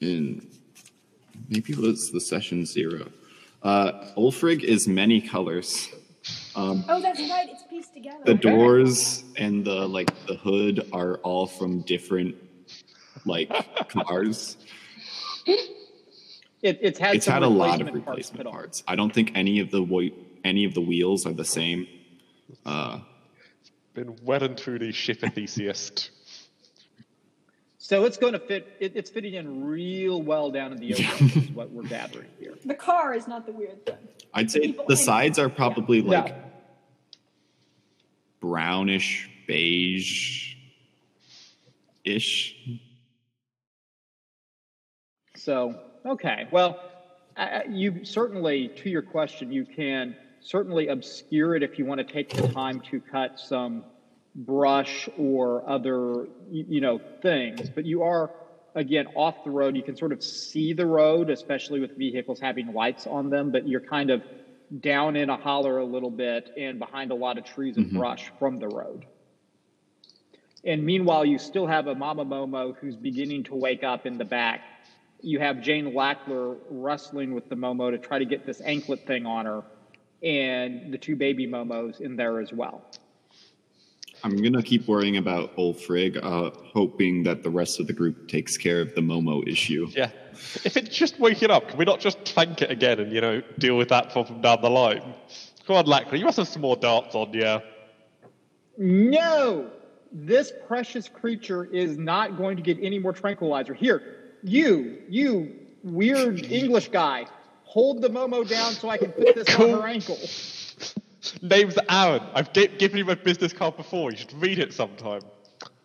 in 0.00 0.46
maybe 1.48 1.72
it 1.72 1.78
was 1.78 2.10
the 2.10 2.20
session 2.20 2.64
zero. 2.66 3.08
Uh, 3.62 3.92
Ulfrig 4.16 4.62
is 4.62 4.86
many 4.86 5.20
colors. 5.20 5.88
Um, 6.54 6.84
Oh, 6.88 7.00
that's 7.00 7.20
right. 7.20 7.48
It's 7.50 7.62
pieced 7.64 7.94
together. 7.94 8.18
the 8.24 8.34
doors 8.34 9.24
and 9.36 9.64
the 9.64 9.86
like 9.88 10.10
the 10.26 10.34
hood 10.34 10.88
are 10.92 11.16
all 11.18 11.46
from 11.46 11.80
different 11.82 12.34
like 13.24 13.48
cars. 13.88 14.56
It, 16.62 16.78
it's 16.82 16.98
had 16.98 17.16
It's 17.16 17.26
some 17.26 17.34
had 17.34 17.42
a 17.42 17.48
lot 17.48 17.80
of 17.80 17.86
replacement 17.86 18.04
parts 18.04 18.08
replacement 18.30 18.36
put 18.38 18.46
on. 18.46 18.52
parts. 18.52 18.82
I 18.88 18.96
don't 18.96 19.12
think 19.12 19.32
any 19.34 19.60
of 19.60 19.70
the 19.70 19.82
wo- 19.82 20.10
any 20.44 20.64
of 20.64 20.74
the 20.74 20.80
wheels 20.80 21.26
are 21.26 21.32
the 21.32 21.44
same. 21.44 21.86
Uh, 22.64 23.00
Been 23.94 24.16
well 24.22 24.42
and 24.42 24.56
truly 24.56 24.92
ship 24.92 25.22
enthusiast. 25.22 26.10
So 27.78 28.04
it's 28.04 28.16
going 28.16 28.32
to 28.32 28.38
fit. 28.40 28.76
It, 28.80 28.92
it's 28.96 29.10
fitting 29.10 29.34
in 29.34 29.64
real 29.64 30.20
well 30.20 30.50
down 30.50 30.72
in 30.72 30.78
the 30.78 30.94
open. 30.94 31.26
is 31.28 31.50
what 31.50 31.70
we're 31.70 31.82
gathering 31.84 32.28
here. 32.40 32.54
The 32.64 32.74
car 32.74 33.14
is 33.14 33.28
not 33.28 33.46
the 33.46 33.52
weird 33.52 33.86
thing. 33.86 33.96
I'd 34.34 34.50
say 34.50 34.60
People 34.60 34.86
the 34.88 34.96
sides 34.96 35.38
are 35.38 35.48
probably 35.48 36.00
like 36.02 36.28
Yeah. 36.28 36.34
brownish 38.40 39.30
beige 39.46 40.54
ish. 42.04 42.56
So 45.36 45.78
okay, 46.06 46.46
well, 46.50 46.80
uh, 47.36 47.60
you 47.68 48.04
certainly, 48.04 48.68
to 48.68 48.90
your 48.90 49.02
question, 49.02 49.52
you 49.52 49.64
can 49.64 50.16
certainly 50.40 50.88
obscure 50.88 51.56
it 51.56 51.62
if 51.62 51.78
you 51.78 51.84
want 51.84 51.98
to 51.98 52.12
take 52.12 52.30
the 52.30 52.48
time 52.48 52.80
to 52.90 53.00
cut 53.00 53.38
some 53.38 53.84
brush 54.34 55.08
or 55.18 55.68
other, 55.68 56.28
you, 56.50 56.64
you 56.68 56.80
know, 56.80 57.00
things. 57.22 57.68
But 57.68 57.84
you 57.84 58.02
are 58.02 58.30
again 58.74 59.06
off 59.14 59.44
the 59.44 59.50
road. 59.50 59.76
You 59.76 59.82
can 59.82 59.96
sort 59.96 60.12
of 60.12 60.22
see 60.22 60.72
the 60.72 60.86
road, 60.86 61.30
especially 61.30 61.80
with 61.80 61.96
vehicles 61.96 62.38
having 62.40 62.72
lights 62.72 63.06
on 63.06 63.30
them. 63.30 63.50
But 63.50 63.66
you're 63.66 63.80
kind 63.80 64.10
of 64.10 64.22
down 64.80 65.16
in 65.16 65.30
a 65.30 65.36
holler 65.36 65.78
a 65.78 65.84
little 65.84 66.10
bit 66.10 66.50
and 66.56 66.78
behind 66.78 67.10
a 67.10 67.14
lot 67.14 67.38
of 67.38 67.44
trees 67.44 67.76
and 67.76 67.90
brush 67.90 68.30
from 68.38 68.58
the 68.58 68.68
road. 68.68 69.06
And 70.64 70.84
meanwhile, 70.84 71.24
you 71.24 71.38
still 71.38 71.66
have 71.66 71.86
a 71.86 71.94
Mama 71.94 72.24
Momo 72.24 72.76
who's 72.76 72.96
beginning 72.96 73.44
to 73.44 73.54
wake 73.54 73.84
up 73.84 74.04
in 74.04 74.18
the 74.18 74.24
back. 74.24 74.62
You 75.20 75.38
have 75.40 75.60
Jane 75.60 75.92
Lackler 75.92 76.56
wrestling 76.70 77.34
with 77.34 77.48
the 77.48 77.56
Momo 77.56 77.90
to 77.90 77.98
try 77.98 78.18
to 78.18 78.24
get 78.24 78.46
this 78.46 78.60
anklet 78.60 79.06
thing 79.06 79.26
on 79.26 79.46
her, 79.46 79.62
and 80.22 80.92
the 80.92 80.98
two 80.98 81.16
baby 81.16 81.46
Momos 81.46 82.00
in 82.00 82.16
there 82.16 82.40
as 82.40 82.52
well. 82.52 82.82
I'm 84.24 84.36
gonna 84.36 84.62
keep 84.62 84.88
worrying 84.88 85.18
about 85.18 85.54
Ulfrig, 85.56 86.18
uh, 86.22 86.50
hoping 86.72 87.22
that 87.24 87.42
the 87.42 87.50
rest 87.50 87.80
of 87.80 87.86
the 87.86 87.92
group 87.92 88.28
takes 88.28 88.56
care 88.56 88.80
of 88.80 88.94
the 88.94 89.00
Momo 89.00 89.46
issue. 89.46 89.88
Yeah. 89.90 90.10
If 90.64 90.76
it's 90.76 90.94
just 90.94 91.18
waking 91.20 91.50
up, 91.50 91.68
can 91.68 91.78
we 91.78 91.84
not 91.84 92.00
just 92.00 92.24
tank 92.24 92.62
it 92.62 92.70
again 92.70 92.98
and, 93.00 93.12
you 93.12 93.20
know, 93.20 93.42
deal 93.58 93.76
with 93.76 93.88
that 93.88 94.10
problem 94.10 94.40
down 94.40 94.62
the 94.62 94.70
line? 94.70 95.14
Come 95.66 95.76
on, 95.76 95.86
Lackler, 95.86 96.18
you 96.18 96.24
must 96.24 96.36
have 96.38 96.48
some 96.48 96.62
more 96.62 96.76
darts 96.76 97.14
on 97.14 97.32
you. 97.32 97.60
No, 98.78 99.70
this 100.12 100.52
precious 100.66 101.08
creature 101.08 101.64
is 101.64 101.98
not 101.98 102.36
going 102.36 102.56
to 102.56 102.62
get 102.62 102.78
any 102.80 102.98
more 102.98 103.12
tranquilizer. 103.12 103.74
Here, 103.74 104.15
you, 104.46 104.98
you 105.08 105.52
weird 105.82 106.50
English 106.50 106.88
guy, 106.88 107.26
hold 107.64 108.00
the 108.00 108.08
Momo 108.08 108.48
down 108.48 108.72
so 108.72 108.88
I 108.88 108.96
can 108.96 109.12
put 109.12 109.34
this 109.34 109.48
Cool. 109.54 109.74
on 109.74 109.80
her 109.82 109.86
ankle. 109.88 110.18
Name's 111.42 111.76
Aaron. 111.90 112.22
I've 112.34 112.52
gi- 112.52 112.68
given 112.78 112.98
you 112.98 113.04
my 113.04 113.14
business 113.14 113.52
card 113.52 113.76
before. 113.76 114.12
You 114.12 114.16
should 114.16 114.32
read 114.34 114.58
it 114.58 114.72
sometime. 114.72 115.22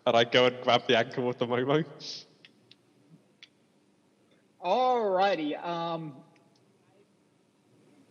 And 0.05 0.15
I 0.15 0.23
go 0.23 0.45
and 0.45 0.55
grab 0.63 0.83
the 0.87 0.97
ankle 0.97 1.25
with 1.27 1.39
the 1.39 1.47
Momo. 1.47 1.83
Alrighty, 4.63 5.63
um, 5.65 6.13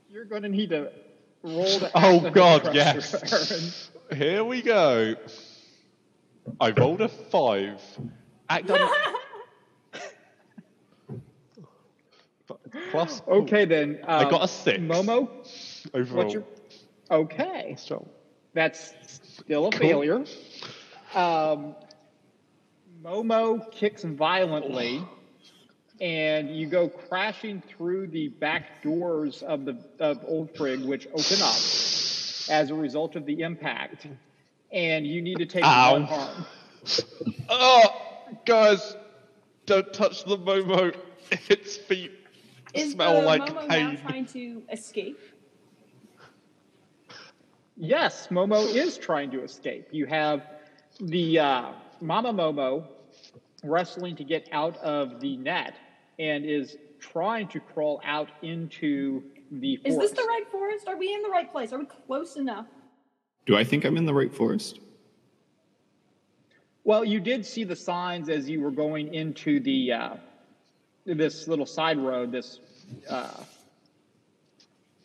you're 0.08 0.24
going 0.24 0.42
to 0.42 0.48
need 0.48 0.70
to 0.70 0.90
roll 1.44 1.78
to 1.78 1.90
Oh, 1.94 2.28
God, 2.30 2.64
pressure, 2.64 2.76
yes. 2.76 3.90
Here 4.12 4.42
we 4.42 4.60
go. 4.60 5.14
I 6.60 6.70
rolled 6.72 7.00
a 7.02 7.08
five. 7.08 7.80
Act 8.48 8.68
on 8.70 8.80
Plus. 12.90 13.22
Okay, 13.28 13.64
then. 13.64 14.00
I 14.06 14.24
um, 14.24 14.30
got 14.30 14.44
a 14.44 14.48
six. 14.48 14.78
Momo, 14.78 15.28
overall. 15.94 16.30
your. 16.30 16.44
Okay, 17.10 17.74
Strong. 17.78 18.08
that's 18.54 18.94
still 19.22 19.66
a 19.66 19.70
Cool. 19.72 19.80
failure. 19.80 20.24
Um, 21.14 21.74
Momo 23.02 23.70
kicks 23.72 24.04
violently, 24.04 25.02
and 26.00 26.54
you 26.54 26.66
go 26.66 26.88
crashing 26.88 27.62
through 27.62 28.08
the 28.08 28.28
back 28.28 28.82
doors 28.82 29.42
of 29.42 29.64
the 29.64 29.76
of 29.98 30.20
Old 30.26 30.54
Frig, 30.54 30.84
which 30.84 31.06
open 31.08 31.42
up 31.42 31.56
as 32.50 32.70
a 32.70 32.74
result 32.74 33.16
of 33.16 33.26
the 33.26 33.40
impact. 33.40 34.06
And 34.72 35.04
you 35.06 35.20
need 35.20 35.38
to 35.38 35.46
take 35.46 35.64
Ow. 35.64 35.92
one 35.92 36.02
harm. 36.04 36.46
Oh, 37.48 37.84
guys, 38.44 38.96
don't 39.66 39.92
touch 39.92 40.24
the 40.24 40.38
Momo. 40.38 40.94
Its 41.48 41.76
feet 41.76 42.12
Is 42.74 42.92
smell 42.92 43.20
the 43.20 43.26
like 43.26 43.42
Momo 43.42 43.68
now 43.68 43.96
trying 43.96 44.26
to 44.26 44.62
escape? 44.70 45.18
Yes, 47.76 48.28
Momo 48.28 48.62
is 48.74 48.98
trying 48.98 49.30
to 49.30 49.42
escape. 49.42 49.88
You 49.90 50.06
have 50.06 50.46
the 51.00 51.38
uh, 51.38 51.72
Mama 52.00 52.32
Momo 52.32 52.86
wrestling 53.64 54.16
to 54.16 54.24
get 54.24 54.48
out 54.52 54.76
of 54.78 55.20
the 55.20 55.36
net 55.38 55.74
and 56.18 56.44
is 56.44 56.76
trying 56.98 57.48
to 57.48 57.60
crawl 57.60 58.00
out 58.04 58.28
into 58.42 59.22
the 59.50 59.76
forest. 59.78 60.02
Is 60.02 60.10
this 60.10 60.18
the 60.20 60.28
right 60.28 60.44
forest? 60.50 60.86
Are 60.88 60.96
we 60.96 61.14
in 61.14 61.22
the 61.22 61.30
right 61.30 61.50
place? 61.50 61.72
Are 61.72 61.78
we 61.78 61.86
close 61.86 62.36
enough? 62.36 62.66
Do 63.46 63.56
I 63.56 63.64
think 63.64 63.84
I'm 63.84 63.96
in 63.96 64.04
the 64.04 64.14
right 64.14 64.32
forest? 64.32 64.80
Well, 66.84 67.04
you 67.04 67.20
did 67.20 67.44
see 67.44 67.64
the 67.64 67.76
signs 67.76 68.28
as 68.28 68.48
you 68.48 68.60
were 68.60 68.70
going 68.70 69.14
into 69.14 69.60
the 69.60 69.92
uh, 69.92 70.14
this 71.06 71.48
little 71.48 71.66
side 71.66 71.98
road. 71.98 72.32
This 72.32 72.60
uh, 73.08 73.42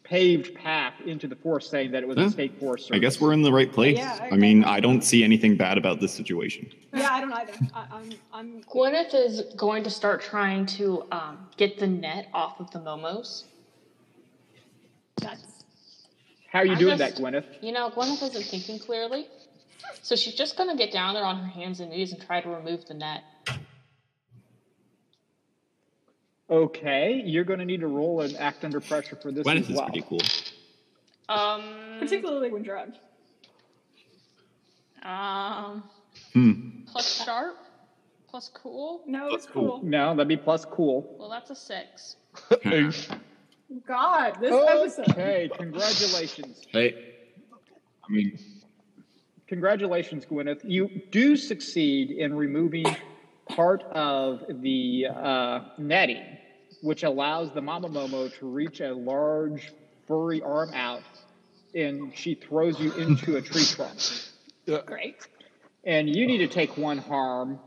paved 0.04 0.54
path 0.56 0.94
into 1.06 1.28
the 1.28 1.36
forest, 1.36 1.70
saying 1.72 1.92
that 1.92 2.04
it 2.04 2.08
was 2.08 2.18
Huh? 2.18 2.26
a 2.26 2.30
state 2.30 2.60
forest. 2.60 2.90
I 2.94 3.00
guess 3.00 3.20
we're 3.20 3.34
in 3.34 3.42
the 3.42 3.52
right 3.52 3.72
place. 3.72 3.98
Yeah, 3.98 4.18
I- 4.22 4.30
I 4.30 4.38
mean, 4.38 4.64
I 4.64 4.80
don't 4.80 5.02
see 5.04 5.24
anything 5.24 5.56
bad 5.58 5.78
about 5.78 6.00
this 6.00 6.14
situation. 6.14 6.70
Yeah, 6.94 7.10
I 7.12 7.22
don't 7.22 7.34
either. 7.34 7.54
I, 7.74 7.86
I'm, 7.92 8.10
I'm. 8.34 8.64
Gwyneth 8.64 9.14
is 9.14 9.42
going 9.58 9.84
to 9.84 9.90
start 9.90 10.22
trying 10.22 10.66
to 10.68 11.04
um, 11.12 11.48
get 11.58 11.78
the 11.80 11.88
net 11.88 12.28
off 12.34 12.60
of 12.60 12.72
the 12.72 12.80
momos. 12.80 13.44
That's 15.22 15.64
How 16.52 16.60
are 16.60 16.66
you 16.66 16.74
I'm 16.74 16.78
doing 16.78 16.98
just- 16.98 17.16
that, 17.16 17.22
Gwyneth? 17.24 17.46
You 17.62 17.72
know, 17.72 17.90
Gwyneth 17.90 18.22
isn't 18.24 18.44
thinking 18.46 18.80
clearly. 18.80 19.28
So 20.02 20.16
she's 20.16 20.36
just 20.36 20.56
going 20.58 20.70
to 20.70 20.76
get 20.76 20.92
down 20.92 21.14
there 21.16 21.24
on 21.26 21.38
her 21.38 21.48
hands 21.48 21.80
and 21.80 21.90
knees 21.92 22.12
and 22.12 22.22
try 22.22 22.42
to 22.42 22.50
remove 22.50 22.86
the 22.88 22.94
net. 22.94 23.24
Okay, 26.50 27.22
you're 27.26 27.44
going 27.44 27.60
to 27.60 27.66
need 27.66 27.80
to 27.80 27.88
roll 27.88 28.22
and 28.22 28.36
act 28.38 28.64
under 28.64 28.80
pressure 28.80 29.16
for 29.16 29.32
this 29.32 29.46
Gwyneth 29.46 29.62
as 29.62 29.70
is 29.70 29.76
well. 29.78 29.86
pretty 29.86 30.06
cool. 30.08 30.20
Um, 31.28 31.64
particularly 32.00 32.52
when 32.52 32.62
drugged. 32.64 32.98
um, 35.04 35.84
Hmm. 36.34 36.84
plus 36.88 37.24
sharp, 37.26 37.58
plus 38.30 38.50
cool. 38.54 39.02
No, 39.08 39.30
it's 39.30 39.46
cool. 39.46 39.80
cool. 39.80 39.84
No, 39.84 40.12
that'd 40.16 40.28
be 40.28 40.38
plus 40.38 40.66
cool. 40.66 41.16
Well, 41.20 41.30
that's 41.30 41.50
a 41.50 41.56
six. 41.56 42.16
Oof. 42.66 43.10
God, 43.88 44.38
this 44.40 44.54
episode. 44.54 45.10
Okay, 45.10 45.50
congratulations. 45.58 46.62
Hey, 46.70 47.14
I 48.08 48.12
mean, 48.12 48.38
Congratulations, 49.48 50.26
Gwyneth. 50.26 50.62
You 50.64 50.90
do 51.12 51.36
succeed 51.38 52.10
in 52.12 52.34
removing 52.36 52.86
part 53.48 53.84
of 53.92 54.44
the 54.62 55.06
uh, 55.08 55.60
netting, 55.78 56.24
which 56.86 57.02
allows 57.02 57.52
the 57.52 57.62
Mama 57.62 57.90
Momo 57.90 58.32
to 58.38 58.46
reach 58.46 58.80
a 58.80 58.94
large 58.94 59.74
furry 60.08 60.42
arm 60.44 60.72
out, 60.76 61.02
and 61.74 62.16
she 62.16 62.36
throws 62.36 62.80
you 62.80 62.94
into 62.94 63.38
a 63.38 63.42
tree 63.42 63.64
trunk. 63.66 63.98
Great. 64.86 65.28
And 65.84 66.08
you 66.08 66.28
need 66.28 66.38
to 66.38 66.48
take 66.48 66.78
one 66.78 67.00
harm, 67.00 67.60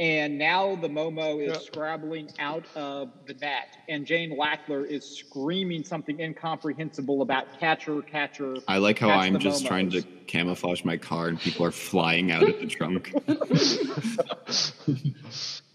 and 0.00 0.38
now 0.38 0.74
the 0.74 0.88
Momo 0.88 1.42
is 1.46 1.52
Yeah. 1.52 1.58
scrabbling 1.58 2.30
out 2.38 2.64
of 2.74 3.10
the 3.26 3.34
net, 3.34 3.76
and 3.90 4.06
Jane 4.06 4.38
Lackler 4.38 4.86
is 4.86 5.04
screaming 5.04 5.84
something 5.84 6.18
incomprehensible 6.20 7.20
about 7.20 7.60
catcher, 7.60 8.00
catcher. 8.00 8.56
I 8.66 8.78
like 8.78 8.98
how 8.98 9.10
I'm 9.10 9.34
the 9.34 9.38
just 9.38 9.66
trying 9.66 9.90
to 9.90 10.02
camouflage 10.26 10.82
my 10.82 10.96
car 10.96 11.28
and 11.28 11.38
people 11.38 11.66
are 11.66 11.70
flying 11.70 12.32
out 12.32 12.42
of 12.42 12.58
the 12.58 12.66
trunk. 12.66 13.12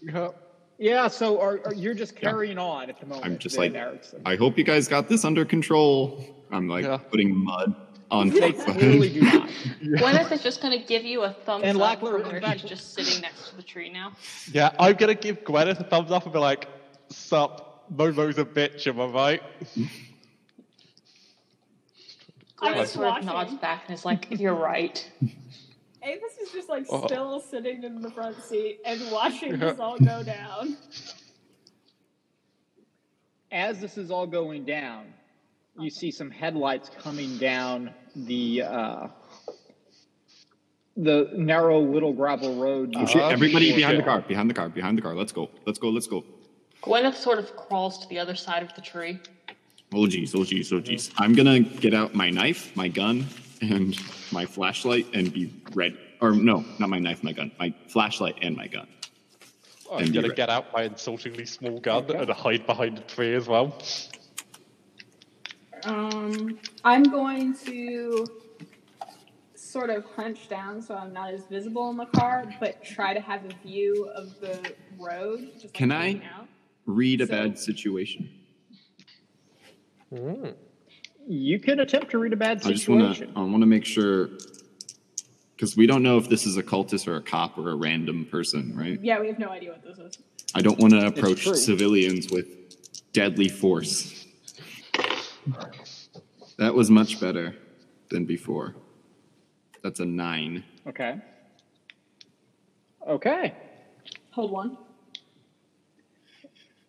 Yeah. 0.00 0.30
Yeah, 0.78 1.08
so 1.08 1.40
are, 1.40 1.60
are 1.66 1.74
you're 1.74 1.94
just 1.94 2.14
carrying 2.14 2.56
on 2.58 2.88
at 2.88 3.00
the 3.00 3.06
moment. 3.06 3.26
I'm 3.26 3.38
just 3.38 3.58
like, 3.58 3.74
Erickson. 3.74 4.22
I 4.24 4.36
hope 4.36 4.56
you 4.56 4.62
guys 4.64 4.86
got 4.86 5.08
this 5.08 5.24
under 5.24 5.44
control. 5.44 6.24
I'm 6.52 6.68
like 6.68 6.84
Yeah. 6.84 6.98
putting 6.98 7.34
mud 7.36 7.74
on 8.12 8.30
They 8.30 8.52
top 8.52 8.68
of 8.68 8.76
clearly 8.76 9.08
do 9.12 9.20
not. 9.22 9.48
Gwyneth 9.82 10.30
is 10.32 10.42
just 10.42 10.62
going 10.62 10.78
to 10.78 10.84
give 10.86 11.04
you 11.04 11.22
a 11.24 11.30
thumbs 11.32 11.64
And 11.64 11.80
up 11.82 11.98
Lackler- 12.00 12.12
from 12.12 12.22
where 12.22 12.36
in 12.36 12.42
fact- 12.42 12.60
she's 12.60 12.70
just 12.70 12.94
sitting 12.94 13.20
next 13.20 13.50
to 13.50 13.56
the 13.56 13.62
tree 13.62 13.90
now. 13.90 14.12
Yeah, 14.52 14.70
I'm 14.78 14.94
gonna 14.94 15.14
give 15.16 15.42
Gwyneth 15.44 15.80
a 15.80 15.84
thumbs 15.84 16.10
up 16.12 16.24
and 16.24 16.32
be 16.32 16.38
like, 16.38 16.68
"Sup, 17.10 17.84
Momo's 17.94 18.38
a 18.38 18.44
bitch, 18.44 18.86
am 18.86 19.00
I 19.00 19.06
right?" 19.06 19.42
I 22.60 22.72
Gwyneth 22.72 22.86
sort 22.86 23.18
of 23.18 23.24
nods 23.24 23.54
back 23.54 23.84
and 23.88 23.94
is 23.98 24.04
like, 24.04 24.28
"You're 24.30 24.54
right." 24.54 25.10
Avis 26.02 26.38
is 26.42 26.50
just 26.52 26.68
like 26.68 26.86
Oh. 26.90 27.06
still 27.06 27.40
sitting 27.40 27.82
in 27.82 28.00
the 28.00 28.10
front 28.10 28.40
seat 28.42 28.80
and 28.84 29.00
watching 29.12 29.58
this 29.58 29.78
all 29.78 29.98
go 29.98 30.22
down. 30.22 30.76
As 33.50 33.80
this 33.80 33.96
is 33.96 34.10
all 34.10 34.26
going 34.26 34.64
down, 34.64 35.06
you 35.78 35.90
see 35.90 36.10
some 36.10 36.30
headlights 36.30 36.90
coming 36.98 37.38
down 37.38 37.90
the 38.14 38.62
uh, 38.62 39.06
the 40.96 41.30
narrow 41.34 41.80
little 41.80 42.12
gravel 42.12 42.56
road. 42.56 42.92
you 42.94 43.00
Uh, 43.00 43.06
Shit, 43.06 43.22
everybody 43.22 43.72
Oh, 43.72 43.76
behind 43.76 43.98
the 43.98 44.02
car, 44.02 44.20
behind 44.20 44.50
the 44.50 44.54
car, 44.54 44.68
behind 44.68 44.98
the 44.98 45.02
car. 45.02 45.14
Let's 45.14 45.32
go. 45.32 45.48
Let's 45.64 45.78
go. 45.78 45.88
Let's 45.88 46.06
go. 46.06 46.24
Gwyneth 46.82 47.14
sort 47.14 47.38
of 47.38 47.54
crawls 47.56 47.98
to 48.00 48.08
the 48.08 48.18
other 48.18 48.34
side 48.34 48.62
of 48.62 48.74
the 48.74 48.80
tree. 48.82 49.18
Oh 49.92 50.06
geez, 50.06 50.34
oh 50.34 50.44
geez, 50.44 50.70
oh 50.72 50.80
geez. 50.80 51.10
I'm 51.16 51.34
gonna 51.34 51.60
get 51.60 51.94
out 51.94 52.14
my 52.14 52.28
knife, 52.30 52.76
my 52.76 52.88
gun, 52.88 53.26
and 53.60 53.98
my 54.32 54.46
flashlight 54.46 55.06
and 55.14 55.32
be 55.32 55.52
ready. 55.74 55.98
Or 56.20 56.32
no, 56.32 56.64
not 56.78 56.88
my 56.88 56.98
knife, 56.98 57.22
my 57.22 57.32
gun. 57.32 57.52
My 57.58 57.72
flashlight 57.88 58.36
and 58.42 58.56
my 58.56 58.66
gun. 58.66 58.88
I'm 59.90 60.04
And 60.04 60.14
gonna 60.14 60.34
get 60.34 60.50
out 60.50 60.72
my 60.72 60.82
insultingly 60.82 61.46
small 61.46 61.78
gun 61.80 62.10
and 62.10 62.28
hide 62.30 62.66
behind 62.66 62.98
a 62.98 63.02
tree 63.02 63.34
as 63.34 63.48
well. 63.48 63.74
Um, 65.84 66.58
I'm 66.84 67.04
going 67.04 67.54
to 67.66 68.26
sort 69.54 69.90
of 69.90 70.04
hunch 70.16 70.48
down 70.48 70.82
so 70.82 70.94
I'm 70.94 71.12
not 71.12 71.32
as 71.32 71.46
visible 71.46 71.90
in 71.90 71.96
the 71.96 72.06
car, 72.06 72.44
but 72.58 72.82
try 72.82 73.14
to 73.14 73.20
have 73.20 73.44
a 73.44 73.54
view 73.66 74.10
of 74.14 74.40
the 74.40 74.72
road. 74.98 75.50
Just 75.52 75.66
like 75.66 75.72
Can 75.74 75.92
I? 75.92 76.14
Out. 76.36 76.48
Read 76.86 77.20
a 77.20 77.26
bad 77.26 77.58
situation. 77.58 78.30
You 81.30 81.58
can 81.60 81.80
attempt 81.80 82.10
to 82.12 82.18
read 82.18 82.32
a 82.32 82.36
bad 82.36 82.62
situation. 82.62 83.02
I 83.02 83.12
just 83.12 83.34
wanna. 83.34 83.48
I 83.48 83.50
wanna 83.50 83.66
make 83.66 83.84
sure 83.84 84.30
because 85.54 85.76
we 85.76 85.86
don't 85.86 86.02
know 86.02 86.16
if 86.16 86.30
this 86.30 86.46
is 86.46 86.56
a 86.56 86.62
cultist 86.62 87.06
or 87.06 87.16
a 87.16 87.20
cop 87.20 87.58
or 87.58 87.68
a 87.70 87.74
random 87.74 88.24
person, 88.24 88.74
right? 88.74 88.98
Yeah, 89.02 89.20
we 89.20 89.26
have 89.26 89.38
no 89.38 89.50
idea 89.50 89.72
what 89.72 89.82
this 89.82 89.98
is. 89.98 90.18
I 90.54 90.62
don't 90.62 90.78
want 90.78 90.94
to 90.94 91.06
approach 91.06 91.44
civilians 91.44 92.30
with 92.30 92.46
deadly 93.12 93.48
force. 93.48 94.26
That 96.56 96.74
was 96.74 96.90
much 96.90 97.20
better 97.20 97.54
than 98.08 98.24
before. 98.24 98.74
That's 99.82 100.00
a 100.00 100.06
nine. 100.06 100.64
Okay. 100.86 101.18
Okay. 103.06 103.54
Hold 104.30 104.50
one. 104.50 104.78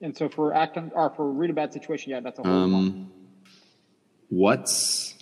And 0.01 0.15
so 0.15 0.29
for 0.29 0.53
act 0.53 0.77
on, 0.77 0.91
or 0.95 1.09
for 1.09 1.29
read 1.29 1.49
a 1.49 1.53
bad 1.53 1.73
situation, 1.73 2.11
yeah, 2.11 2.21
that's 2.21 2.39
a 2.39 2.43
whole 2.43 2.67
lot. 2.67 2.77
Um, 2.77 3.11
what's 4.29 5.15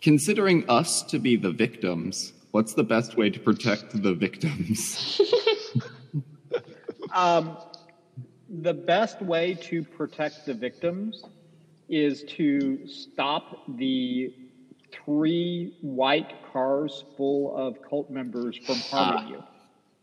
considering 0.00 0.68
us 0.68 1.02
to 1.02 1.18
be 1.18 1.36
the 1.36 1.50
victims? 1.50 2.32
What's 2.50 2.74
the 2.74 2.84
best 2.84 3.16
way 3.16 3.30
to 3.30 3.38
protect 3.38 4.02
the 4.02 4.14
victims? 4.14 5.20
Um, 7.14 7.56
the 8.48 8.74
best 8.74 9.20
way 9.22 9.54
to 9.54 9.82
protect 9.82 10.46
the 10.46 10.54
victims 10.54 11.24
is 11.88 12.22
to 12.24 12.86
stop 12.86 13.62
the 13.76 14.34
three 14.92 15.76
white 15.80 16.32
cars 16.52 17.04
full 17.16 17.56
of 17.56 17.82
cult 17.82 18.10
members 18.10 18.56
from 18.58 18.76
harming 18.76 19.28
you. 19.28 19.44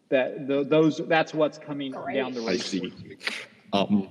That 0.10 0.48
th 0.48 0.68
those 0.70 1.02
that's 1.08 1.34
what's 1.34 1.58
coming 1.58 1.92
down 1.92 2.34
the 2.34 2.42
road. 2.42 2.50
I 2.50 2.58
see. 2.58 2.94
Um, 3.74 4.08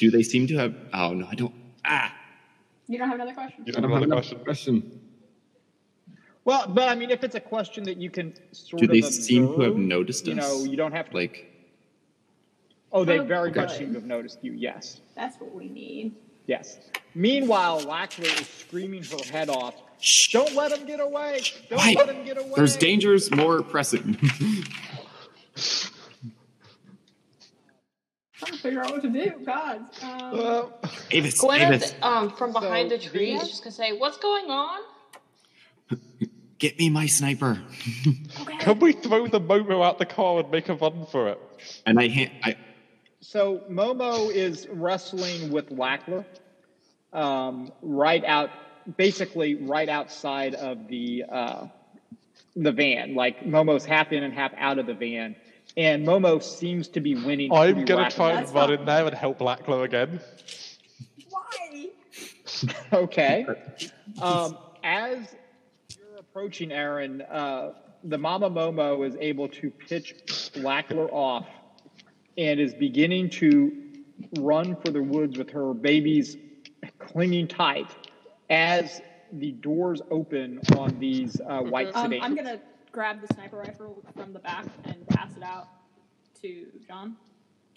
do 0.00 0.10
they 0.10 0.22
seem 0.22 0.46
to 0.48 0.56
have? 0.56 0.74
Oh 0.94 1.12
no, 1.12 1.26
I 1.30 1.34
don't. 1.34 1.54
Ah, 1.84 2.12
You 2.88 2.98
don't 2.98 3.08
have 3.08 3.16
another 3.20 3.34
question? 3.34 3.64
You 3.66 3.72
I 3.72 3.76
have 3.76 3.82
don't 3.82 3.92
have 3.92 4.02
another 4.02 4.22
enough 4.22 4.44
question? 4.44 4.80
question. 4.80 5.00
Well, 6.44 6.66
but 6.68 6.88
I 6.88 6.94
mean, 6.94 7.10
if 7.10 7.22
it's 7.22 7.34
a 7.34 7.40
question 7.40 7.84
that 7.84 7.98
you 7.98 8.08
can 8.10 8.32
sort 8.52 8.82
of. 8.82 8.88
Do 8.88 8.98
of 8.98 9.04
they 9.04 9.08
seem 9.10 9.46
to 9.46 9.52
have 9.60 9.72
observe, 9.72 9.76
noticed 9.78 10.26
you 10.26 10.34
know, 10.34 10.64
you 10.64 10.76
don't 10.76 10.92
have 10.92 11.10
to. 11.10 11.16
Like, 11.16 11.52
oh, 12.92 13.04
they 13.04 13.18
Oh, 13.18 13.24
very 13.24 13.50
good. 13.50 13.64
much 13.68 13.76
seem 13.76 13.88
to 13.88 14.00
have 14.00 14.06
noticed 14.06 14.38
you. 14.42 14.52
Yes. 14.52 15.00
That's 15.14 15.38
what 15.38 15.54
we 15.54 15.68
need. 15.68 16.14
Yes. 16.46 16.78
Meanwhile, 17.14 17.82
Lackler 17.82 18.24
is 18.40 18.48
screaming 18.48 19.04
her 19.04 19.18
head 19.30 19.50
off. 19.50 19.74
Shh, 20.00 20.32
don't 20.32 20.54
let 20.54 20.72
him 20.72 20.86
get 20.86 20.98
away! 20.98 21.42
Don't 21.68 21.76
Why? 21.78 21.92
let 21.94 22.08
him 22.08 22.24
get 22.24 22.38
away! 22.38 22.52
there's 22.56 22.76
dangers 22.76 23.30
more 23.30 23.62
pressing. 23.62 24.16
Trying 28.40 28.52
to 28.52 28.58
figure 28.58 28.82
out 28.82 28.90
what 28.92 29.02
to 29.02 29.08
do. 29.10 29.32
God. 29.44 29.80
Um, 30.02 30.72
Avis, 31.10 31.40
Gwyneth, 31.42 31.60
Avis, 31.68 31.94
um, 32.02 32.30
from 32.30 32.52
behind 32.52 32.90
So, 32.90 32.96
the 32.96 33.02
tree, 33.02 33.32
is 33.34 33.40
these- 33.42 33.50
just 33.50 33.62
gonna 33.64 33.72
say, 33.72 33.92
"What's 33.92 34.16
going 34.18 34.50
on?" 34.50 34.80
get 36.58 36.78
me 36.78 36.88
my 36.90 37.06
sniper. 37.06 37.58
Can 38.60 38.78
we 38.80 38.92
throw 38.92 39.26
the 39.26 39.40
Momo 39.40 39.84
out 39.84 39.98
the 39.98 40.06
car 40.06 40.40
and 40.40 40.50
make 40.50 40.68
a 40.68 40.74
run 40.74 41.06
for 41.06 41.28
it? 41.28 41.40
And 41.86 41.98
I, 41.98 42.08
ha- 42.08 42.32
I 42.44 42.56
So 43.20 43.62
Momo 43.70 44.30
is 44.32 44.68
wrestling 44.70 45.50
with 45.50 45.70
Lackler, 45.70 46.24
um, 47.12 47.72
right 47.82 48.24
out, 48.24 48.50
basically 48.96 49.54
right 49.56 49.88
outside 49.88 50.54
of 50.54 50.86
the 50.88 51.24
uh, 51.30 51.66
the 52.56 52.72
van. 52.72 53.14
Like 53.14 53.44
Momo's 53.44 53.84
half 53.84 54.12
in 54.12 54.22
and 54.22 54.32
half 54.34 54.52
out 54.56 54.78
of 54.78 54.86
the 54.86 54.94
van, 54.94 55.36
and 55.76 56.06
Momo 56.06 56.42
seems 56.42 56.88
to 56.88 57.00
be 57.00 57.14
winning. 57.14 57.52
I'm 57.52 57.84
gonna 57.84 58.10
try 58.10 58.32
and 58.32 58.48
run 58.54 58.72
in 58.72 58.84
there 58.84 59.06
and 59.06 59.14
help 59.14 59.38
Lackler 59.38 59.84
again. 59.84 60.20
why? 61.28 61.88
Okay. 62.92 63.46
Um, 64.20 64.58
as 64.82 65.34
you're 65.96 66.18
approaching 66.18 66.72
Aaron, 66.72 67.22
uh, 67.22 67.72
the 68.04 68.18
Mama 68.18 68.50
Momo 68.50 69.06
is 69.06 69.16
able 69.20 69.48
to 69.48 69.70
pitch 69.70 70.14
Lackler 70.56 71.08
off 71.12 71.46
and 72.36 72.60
is 72.60 72.74
beginning 72.74 73.30
to 73.30 73.72
run 74.40 74.76
for 74.84 74.90
the 74.90 75.02
woods 75.02 75.38
with 75.38 75.48
her 75.50 75.72
babies 75.72 76.36
clinging 76.98 77.46
tight 77.48 77.86
as 78.50 79.00
the 79.32 79.52
doors 79.52 80.02
open 80.10 80.60
on 80.76 80.98
these 80.98 81.40
uh, 81.40 81.60
white 81.60 81.94
Um, 81.94 82.10
sedans. 82.10 82.24
I'm 82.24 82.34
gonna 82.34 82.60
grab 82.92 83.20
the 83.20 83.32
sniper 83.34 83.56
rifle 83.58 84.02
from 84.16 84.32
the 84.32 84.38
back 84.38 84.66
and 84.84 85.06
pass 85.08 85.36
it 85.36 85.42
out 85.42 85.68
to 86.42 86.66
John. 86.86 87.16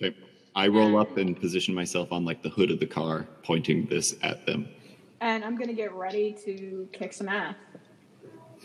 Okay. 0.01 0.15
I 0.55 0.67
roll 0.67 0.97
up 0.97 1.17
and 1.17 1.39
position 1.39 1.73
myself 1.73 2.11
on 2.11 2.25
like 2.25 2.43
the 2.43 2.49
hood 2.49 2.69
of 2.71 2.79
the 2.79 2.85
car, 2.85 3.27
pointing 3.43 3.87
this 3.87 4.15
at 4.21 4.45
them. 4.45 4.67
And 5.21 5.43
I'm 5.43 5.55
gonna 5.57 5.73
get 5.73 5.93
ready 5.93 6.35
to 6.45 6.87
kick 6.91 7.13
some 7.13 7.27
ass. 7.29 7.55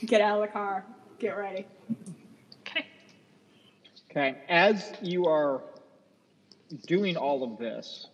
Get 0.05 0.21
out 0.21 0.43
of 0.43 0.47
the 0.49 0.53
car. 0.53 0.85
Get 1.19 1.37
ready. 1.37 1.67
Okay. 2.61 2.87
Okay, 4.11 4.39
as 4.49 4.93
you 5.03 5.27
are 5.27 5.63
doing 6.87 7.17
all 7.17 7.43
of 7.43 7.59
this, 7.59 8.09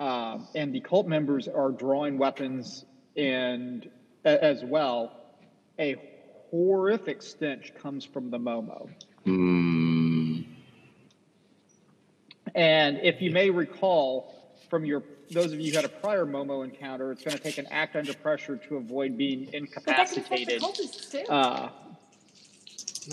um, 0.00 0.48
and 0.54 0.74
the 0.74 0.80
cult 0.80 1.06
members 1.06 1.46
are 1.48 1.70
drawing 1.70 2.18
weapons 2.18 2.84
and 3.16 3.88
a- 4.24 4.42
as 4.44 4.64
well, 4.64 5.12
a 5.78 5.96
horrific 6.50 7.22
stench 7.22 7.72
comes 7.80 8.04
from 8.04 8.30
the 8.30 8.38
Momo. 8.38 8.88
Hmm. 9.24 10.40
And 12.54 12.98
if 13.02 13.20
you 13.20 13.30
may 13.30 13.50
recall 13.50 14.34
from 14.70 14.84
your 14.84 15.02
those 15.30 15.52
of 15.52 15.60
you 15.60 15.70
who 15.70 15.76
had 15.76 15.84
a 15.84 15.88
prior 15.90 16.24
Momo 16.24 16.64
encounter, 16.64 17.12
it's 17.12 17.22
going 17.22 17.36
to 17.36 17.42
take 17.42 17.58
an 17.58 17.66
act 17.70 17.96
under 17.96 18.14
pressure 18.14 18.56
to 18.56 18.76
avoid 18.76 19.16
being 19.18 19.44
But 19.44 19.84
that 19.84 20.10
can 20.10 20.20
affect 20.20 20.46
the 20.46 20.54
incapacitated. 20.54 20.62
cultists 20.62 21.10
too. 21.10 21.30
Uh, 21.30 21.70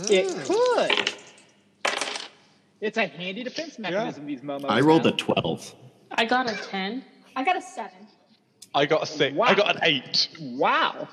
it 0.10 0.46
could. 0.46 1.14
It's 2.82 2.98
a 2.98 3.08
handy 3.08 3.44
defense 3.44 3.78
mechanism. 3.80 4.26
These 4.26 4.42
Momos. 4.42 4.66
I 4.70 4.80
rolled 4.82 5.06
a 5.06 5.12
12. 5.12 5.76
I 6.12 6.26
got 6.26 6.50
a 6.50 6.56
10. 6.56 7.04
I 7.36 7.44
got 7.44 7.58
a 7.58 7.62
seven. 7.62 8.08
I 8.74 8.86
got 8.86 9.04
a 9.04 9.06
six. 9.06 9.36
Wow. 9.36 9.46
I 9.48 9.54
got 9.56 9.76
an 9.76 9.82
eight. 9.84 10.30
Wow. 10.40 11.08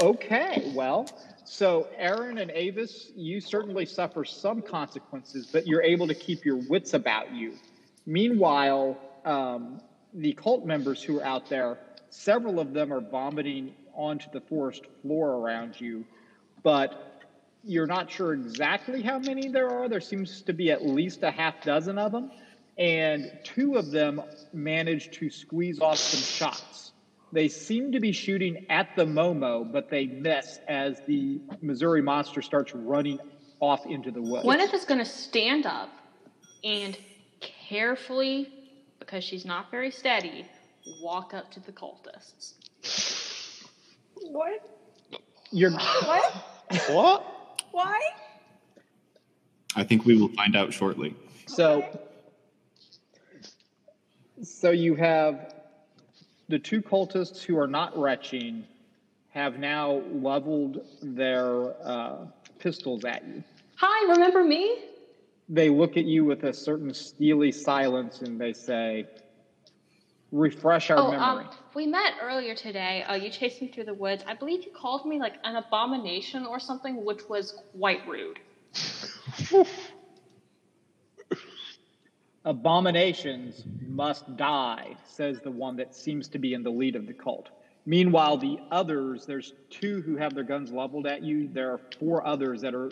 Okay, 0.00 0.72
well, 0.74 1.06
so 1.44 1.86
Aaron 1.98 2.38
and 2.38 2.50
Avis, 2.52 3.10
you 3.14 3.40
certainly 3.40 3.84
suffer 3.84 4.24
some 4.24 4.62
consequences, 4.62 5.46
but 5.52 5.66
you're 5.66 5.82
able 5.82 6.06
to 6.06 6.14
keep 6.14 6.46
your 6.46 6.56
wits 6.56 6.94
about 6.94 7.34
you. 7.34 7.54
Meanwhile, 8.06 8.96
um, 9.26 9.82
the 10.14 10.32
cult 10.32 10.64
members 10.64 11.02
who 11.02 11.20
are 11.20 11.24
out 11.24 11.48
there, 11.50 11.78
several 12.08 12.58
of 12.58 12.72
them 12.72 12.92
are 12.92 13.02
vomiting 13.02 13.74
onto 13.94 14.30
the 14.32 14.40
forest 14.40 14.82
floor 15.02 15.32
around 15.32 15.78
you, 15.78 16.06
but 16.62 17.22
you're 17.62 17.86
not 17.86 18.10
sure 18.10 18.32
exactly 18.32 19.02
how 19.02 19.18
many 19.18 19.48
there 19.48 19.68
are. 19.68 19.88
There 19.90 20.00
seems 20.00 20.40
to 20.42 20.54
be 20.54 20.70
at 20.70 20.86
least 20.86 21.22
a 21.22 21.30
half 21.30 21.62
dozen 21.62 21.98
of 21.98 22.12
them, 22.12 22.30
and 22.78 23.30
two 23.44 23.74
of 23.74 23.90
them 23.90 24.22
managed 24.54 25.12
to 25.14 25.28
squeeze 25.28 25.80
off 25.80 25.98
some 25.98 26.22
shots. 26.22 26.91
They 27.32 27.48
seem 27.48 27.92
to 27.92 28.00
be 28.00 28.12
shooting 28.12 28.66
at 28.68 28.94
the 28.94 29.06
Momo, 29.06 29.70
but 29.70 29.88
they 29.88 30.06
miss 30.06 30.58
as 30.68 31.00
the 31.06 31.40
Missouri 31.62 32.02
monster 32.02 32.42
starts 32.42 32.74
running 32.74 33.18
off 33.58 33.86
into 33.86 34.10
the 34.10 34.20
woods. 34.20 34.44
Gwyneth 34.44 34.74
is 34.74 34.84
going 34.84 34.98
to 34.98 35.06
stand 35.06 35.64
up 35.64 35.88
and 36.62 36.96
carefully, 37.40 38.52
because 38.98 39.24
she's 39.24 39.46
not 39.46 39.70
very 39.70 39.90
steady, 39.90 40.44
walk 41.02 41.32
up 41.32 41.50
to 41.52 41.60
the 41.60 41.72
cultists. 41.72 42.52
What? 44.14 44.68
You're 45.50 45.70
What? 45.70 46.32
What? 46.90 47.58
Why? 47.70 48.00
I 49.74 49.84
think 49.84 50.04
we 50.04 50.20
will 50.20 50.28
find 50.28 50.54
out 50.54 50.72
shortly. 50.72 51.14
so. 51.46 51.98
So 54.42 54.70
you 54.72 54.96
have 54.96 55.61
the 56.52 56.58
two 56.58 56.82
cultists 56.82 57.42
who 57.42 57.56
are 57.56 57.66
not 57.66 57.96
retching 57.98 58.66
have 59.30 59.58
now 59.58 60.02
leveled 60.10 60.84
their 61.00 61.72
uh, 61.82 62.26
pistols 62.58 63.06
at 63.06 63.26
you. 63.26 63.42
Hi, 63.76 64.12
remember 64.12 64.44
me? 64.44 64.70
They 65.48 65.70
look 65.70 65.96
at 65.96 66.04
you 66.04 66.26
with 66.26 66.44
a 66.44 66.52
certain 66.52 66.92
steely 66.92 67.52
silence 67.52 68.20
and 68.20 68.38
they 68.38 68.52
say, 68.52 69.06
"Refresh 70.30 70.90
our 70.90 70.98
Oh, 70.98 71.10
memory." 71.10 71.44
um, 71.44 71.50
we 71.74 71.86
met 71.86 72.12
earlier 72.20 72.54
today. 72.54 73.02
Uh, 73.04 73.14
you 73.14 73.30
chased 73.30 73.62
me 73.62 73.68
through 73.68 73.84
the 73.84 73.94
woods. 73.94 74.22
I 74.26 74.34
believe 74.34 74.62
you 74.62 74.72
called 74.72 75.06
me 75.06 75.18
like 75.18 75.36
an 75.44 75.56
abomination 75.56 76.44
or 76.44 76.60
something, 76.60 77.02
which 77.02 77.30
was 77.30 77.54
quite 77.72 78.06
rude. 78.06 78.38
Abominations 82.44 83.62
must 83.86 84.36
die, 84.36 84.96
says 85.06 85.40
the 85.40 85.50
one 85.50 85.76
that 85.76 85.94
seems 85.94 86.28
to 86.28 86.38
be 86.38 86.54
in 86.54 86.62
the 86.62 86.70
lead 86.70 86.96
of 86.96 87.06
the 87.06 87.12
cult. 87.12 87.50
Meanwhile, 87.86 88.38
the 88.38 88.58
others, 88.70 89.26
there's 89.26 89.52
two 89.70 90.02
who 90.02 90.16
have 90.16 90.34
their 90.34 90.44
guns 90.44 90.72
leveled 90.72 91.06
at 91.06 91.22
you. 91.22 91.48
There 91.48 91.70
are 91.72 91.80
four 92.00 92.26
others 92.26 92.60
that 92.62 92.74
are 92.74 92.90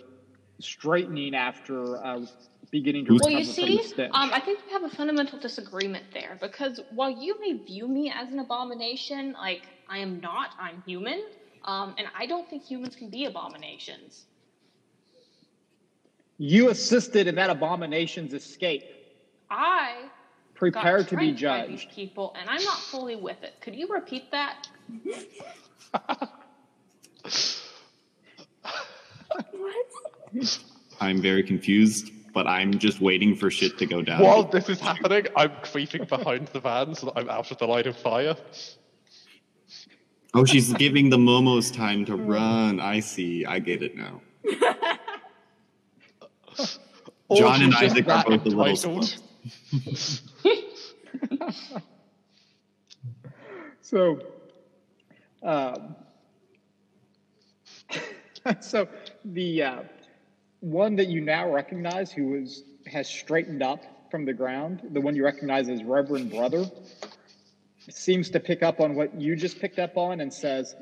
straightening 0.61 1.35
after 1.35 2.05
uh, 2.05 2.27
beginning 2.71 3.07
to 3.07 3.13
Well, 3.13 3.19
recover 3.19 3.39
you 3.39 3.45
from 3.45 3.55
see, 3.55 3.77
the 3.79 3.83
stench. 3.83 4.11
um, 4.15 4.31
I 4.33 4.41
think 4.41 4.61
we 4.67 4.73
have 4.73 4.85
a 4.85 4.89
fundamental 4.91 5.39
disagreement 5.39 6.05
there 6.13 6.39
because 6.41 6.81
while 6.93 7.11
you 7.11 7.41
may 7.41 7.55
view 7.55 7.89
me 7.89 8.13
as 8.15 8.33
an 8.33 8.39
abomination, 8.39 9.33
like 9.33 9.63
I 9.89 9.99
am 9.99 10.21
not, 10.21 10.51
I'm 10.61 10.83
human, 10.87 11.23
um, 11.65 11.95
and 11.99 12.07
I 12.17 12.27
don't 12.27 12.49
think 12.49 12.63
humans 12.65 12.95
can 12.95 13.11
be 13.11 13.25
abominations. 13.25 14.27
you 16.39 16.71
assisted 16.71 17.27
in 17.27 17.35
that 17.35 17.51
abomination's 17.51 18.33
escape. 18.33 18.85
I 19.51 20.05
Prepare 20.55 20.99
got 20.99 21.09
to 21.09 21.17
be 21.17 21.33
trained 21.35 21.41
by 21.43 21.67
these 21.67 21.81
judged. 21.83 21.95
people, 21.95 22.35
and 22.39 22.49
I'm 22.49 22.63
not 22.65 22.79
fully 22.79 23.17
with 23.17 23.43
it. 23.43 23.55
Could 23.61 23.75
you 23.75 23.89
repeat 23.89 24.31
that? 24.31 24.69
What? 25.93 26.31
I'm 31.01 31.23
very 31.23 31.43
confused, 31.43 32.13
but 32.35 32.47
I'm 32.47 32.79
just 32.79 33.01
waiting 33.01 33.35
for 33.35 33.51
shit 33.51 33.79
to 33.79 33.87
go 33.87 34.03
down. 34.03 34.23
While 34.23 34.45
this 34.45 34.69
is 34.69 34.79
happening, 34.81 35.27
I'm 35.35 35.53
creeping 35.63 36.05
behind 36.05 36.49
the 36.49 36.61
van 36.61 36.95
so 36.95 37.07
that 37.07 37.15
I'm 37.17 37.31
out 37.31 37.51
of 37.51 37.59
the 37.59 37.67
line 37.67 37.87
of 37.89 37.97
fire. 37.97 38.37
Oh, 40.35 40.45
she's 40.45 40.73
giving 40.75 41.11
the 41.11 41.17
Momos 41.17 41.75
time 41.75 42.05
to 42.05 42.15
run. 42.15 42.79
I 42.79 43.01
see. 43.01 43.45
I 43.47 43.59
get 43.59 43.83
it 43.83 43.97
now. 43.97 44.21
John 47.35 47.63
and 47.63 47.75
Isaac 47.75 48.07
are 48.09 48.25
both 48.25 48.45
a 48.45 48.49
little 48.49 48.67
entitled. 48.67 49.17
So, 53.91 54.21
um, 55.43 55.97
so 58.61 58.87
the 59.25 59.63
uh, 59.65 59.83
one 60.61 60.95
that 60.95 61.09
you 61.09 61.21
now 61.21 61.51
recognize, 61.51 62.13
who 62.13 62.37
is 62.37 62.63
has 62.87 63.09
straightened 63.09 63.65
up 63.65 63.83
from 64.13 64.25
the 64.25 64.33
ground, 64.33 64.83
the 64.93 65.01
one 65.01 65.17
you 65.17 65.25
recognize 65.25 65.69
as 65.69 65.83
Reverend 65.83 66.31
Brother, 66.31 66.67
seems 67.89 68.31
to 68.31 68.39
pick 68.39 68.63
up 68.63 68.79
on 68.79 68.95
what 68.95 69.21
you 69.21 69.35
just 69.35 69.61
picked 69.61 69.81
up 69.81 69.97
on 69.97 70.21
and 70.21 70.33
says, 70.33 70.77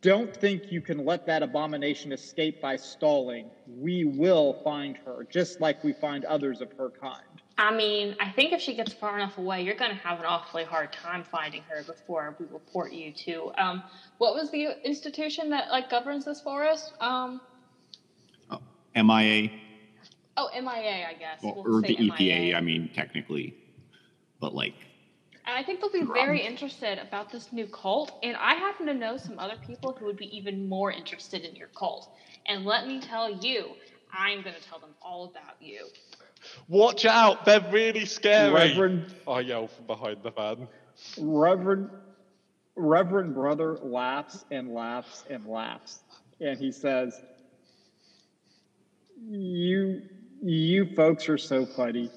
"Don't 0.00 0.34
think 0.34 0.72
you 0.72 0.80
can 0.80 1.04
let 1.04 1.26
that 1.26 1.42
abomination 1.42 2.10
escape 2.10 2.62
by 2.62 2.76
stalling. 2.76 3.50
We 3.66 4.06
will 4.06 4.62
find 4.64 4.96
her, 5.04 5.26
just 5.30 5.60
like 5.60 5.84
we 5.84 5.92
find 5.92 6.24
others 6.24 6.62
of 6.62 6.72
her 6.78 6.88
kind." 6.88 7.39
I 7.60 7.74
mean, 7.74 8.16
I 8.18 8.30
think 8.30 8.52
if 8.52 8.60
she 8.60 8.74
gets 8.74 8.92
far 8.92 9.16
enough 9.16 9.36
away, 9.38 9.62
you're 9.62 9.76
going 9.76 9.90
to 9.90 9.96
have 9.98 10.18
an 10.18 10.24
awfully 10.24 10.64
hard 10.64 10.92
time 10.92 11.24
finding 11.24 11.62
her 11.68 11.82
before 11.82 12.34
we 12.38 12.46
report 12.46 12.92
you 12.92 13.12
to. 13.12 13.52
Um, 13.58 13.82
what 14.18 14.34
was 14.34 14.50
the 14.50 14.76
institution 14.84 15.50
that 15.50 15.70
like 15.70 15.90
governs 15.90 16.24
this 16.24 16.40
forest? 16.40 16.92
Um, 17.00 17.40
MIA 18.96 19.50
oh, 20.40 20.48
MIA, 20.54 21.06
I 21.08 21.14
guess. 21.18 21.40
or, 21.42 21.54
We'll 21.54 21.78
or 21.78 21.82
the 21.82 21.96
EPA. 21.96 22.18
MIA. 22.18 22.56
I 22.56 22.60
mean, 22.60 22.90
technically, 22.94 23.54
but 24.40 24.54
like, 24.54 24.74
And 25.46 25.56
I 25.56 25.62
think 25.62 25.80
they'll 25.80 25.92
be 25.92 26.02
very 26.02 26.40
interested 26.40 26.98
about 26.98 27.30
this 27.30 27.52
new 27.52 27.66
cult. 27.66 28.12
And 28.22 28.36
I 28.36 28.54
happen 28.54 28.86
to 28.86 28.94
know 28.94 29.16
some 29.16 29.38
other 29.38 29.56
people 29.66 29.92
who 29.92 30.06
would 30.06 30.16
be 30.16 30.34
even 30.36 30.68
more 30.68 30.90
interested 30.90 31.42
in 31.42 31.54
your 31.56 31.68
cult. 31.68 32.08
And 32.46 32.64
let 32.64 32.86
me 32.86 33.00
tell 33.00 33.30
you, 33.30 33.70
I'm 34.12 34.42
going 34.42 34.56
to 34.56 34.62
tell 34.62 34.78
them 34.78 34.94
all 35.02 35.24
about 35.24 35.60
you. 35.60 35.86
Watch 36.68 37.04
out, 37.04 37.44
they're 37.44 37.66
really 37.70 38.04
scary. 38.06 38.52
Reverend 38.52 39.14
I 39.26 39.40
yell 39.40 39.68
from 39.68 39.86
behind 39.86 40.18
the 40.22 40.30
van. 40.30 40.68
Reverend 41.18 41.90
Reverend 42.76 43.34
Brother 43.34 43.78
laughs 43.82 44.44
and 44.50 44.72
laughs 44.72 45.24
and 45.28 45.46
laughs, 45.46 46.00
and 46.40 46.58
he 46.58 46.72
says, 46.72 47.20
"You 49.28 50.02
you 50.42 50.86
folks 50.94 51.28
are 51.28 51.38
so 51.38 51.66
funny. 51.66 52.10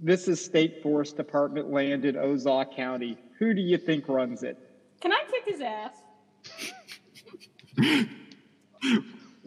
This 0.00 0.26
is 0.28 0.44
State 0.44 0.82
Forest 0.82 1.16
Department 1.16 1.70
land 1.70 2.04
in 2.04 2.16
Ozark 2.16 2.74
County. 2.74 3.18
Who 3.38 3.54
do 3.54 3.60
you 3.60 3.78
think 3.78 4.08
runs 4.08 4.42
it? 4.42 4.58
Can 5.00 5.12
I 5.12 5.22
kick 5.30 5.44
his 5.46 5.60
ass? 5.60 5.94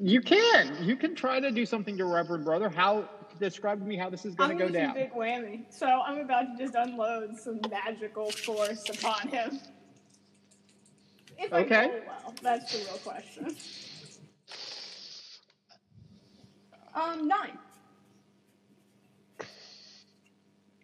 You 0.04 0.22
can. 0.22 0.84
You 0.84 0.96
can 0.96 1.16
try 1.16 1.40
to 1.40 1.52
do 1.52 1.66
something 1.66 1.98
to 1.98 2.06
Reverend 2.06 2.44
Brother. 2.44 2.68
How 2.68 3.08
describe 3.44 3.80
to 3.80 3.86
me 3.86 3.96
how 3.96 4.10
this 4.10 4.26
is 4.26 4.36
going 4.36 4.58
to 4.58 4.64
go 4.64 4.70
down. 4.70 4.94
big 4.94 5.14
whammy, 5.14 5.66
so 5.70 5.86
I'm 5.86 6.20
about 6.20 6.58
to 6.58 6.58
just 6.58 6.76
unload 6.76 7.38
some 7.38 7.60
magical 7.70 8.32
force 8.32 8.90
upon 8.90 9.28
him. 9.28 9.60
If 11.38 11.52
I 11.52 11.62
Okay. 11.62 11.88
roll 11.88 12.02
well, 12.08 12.36
that's 12.42 12.72
the 12.72 12.78
real 12.80 12.98
question. 13.00 13.56
Um, 16.96 17.28
nine. 17.28 17.58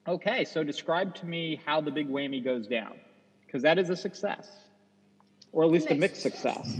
Okay, 0.07 0.43
so 0.43 0.63
describe 0.63 1.13
to 1.15 1.25
me 1.27 1.61
how 1.65 1.81
the 1.81 1.91
big 1.91 2.09
whammy 2.09 2.43
goes 2.43 2.67
down, 2.67 2.93
because 3.45 3.61
that 3.61 3.77
is 3.77 3.89
a 3.89 3.95
success, 3.95 4.49
or 5.51 5.63
at 5.63 5.69
least 5.69 5.91
a 5.91 5.95
Mixed 5.95 5.99
mixed 5.99 6.21
success. 6.21 6.79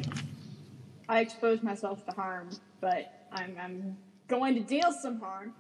I 1.08 1.22
expose 1.22 1.62
myself 1.62 2.04
to 2.06 2.12
harm, 2.12 2.50
but 2.82 3.28
I'm, 3.32 3.56
I'm 3.62 3.98
going 4.28 4.56
to 4.56 4.62
deal 4.62 4.92
some 4.92 5.20
harm. 5.20 5.54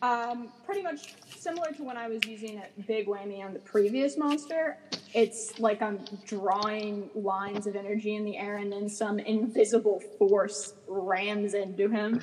Um, 0.00 0.48
pretty 0.64 0.82
much 0.82 1.14
similar 1.36 1.72
to 1.72 1.82
when 1.82 1.96
I 1.96 2.08
was 2.08 2.24
using 2.24 2.58
a 2.58 2.82
big 2.82 3.06
whammy 3.06 3.44
on 3.44 3.52
the 3.52 3.58
previous 3.58 4.16
monster. 4.16 4.78
It's 5.12 5.58
like 5.58 5.82
I'm 5.82 6.04
drawing 6.24 7.10
lines 7.14 7.66
of 7.66 7.74
energy 7.74 8.14
in 8.14 8.24
the 8.24 8.36
air, 8.36 8.58
and 8.58 8.70
then 8.70 8.88
some 8.88 9.18
invisible 9.18 10.00
force 10.18 10.74
rams 10.86 11.54
into 11.54 11.88
him 11.88 12.22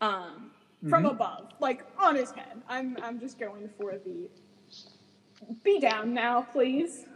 um, 0.00 0.50
from 0.88 1.04
above, 1.04 1.52
like 1.60 1.84
on 1.98 2.16
his 2.16 2.30
head. 2.30 2.62
I'm 2.68 2.96
I'm 3.02 3.20
just 3.20 3.38
going 3.38 3.68
for 3.78 3.92
the 3.92 4.30
be 5.62 5.80
down 5.80 6.14
now, 6.14 6.42
please. 6.42 7.06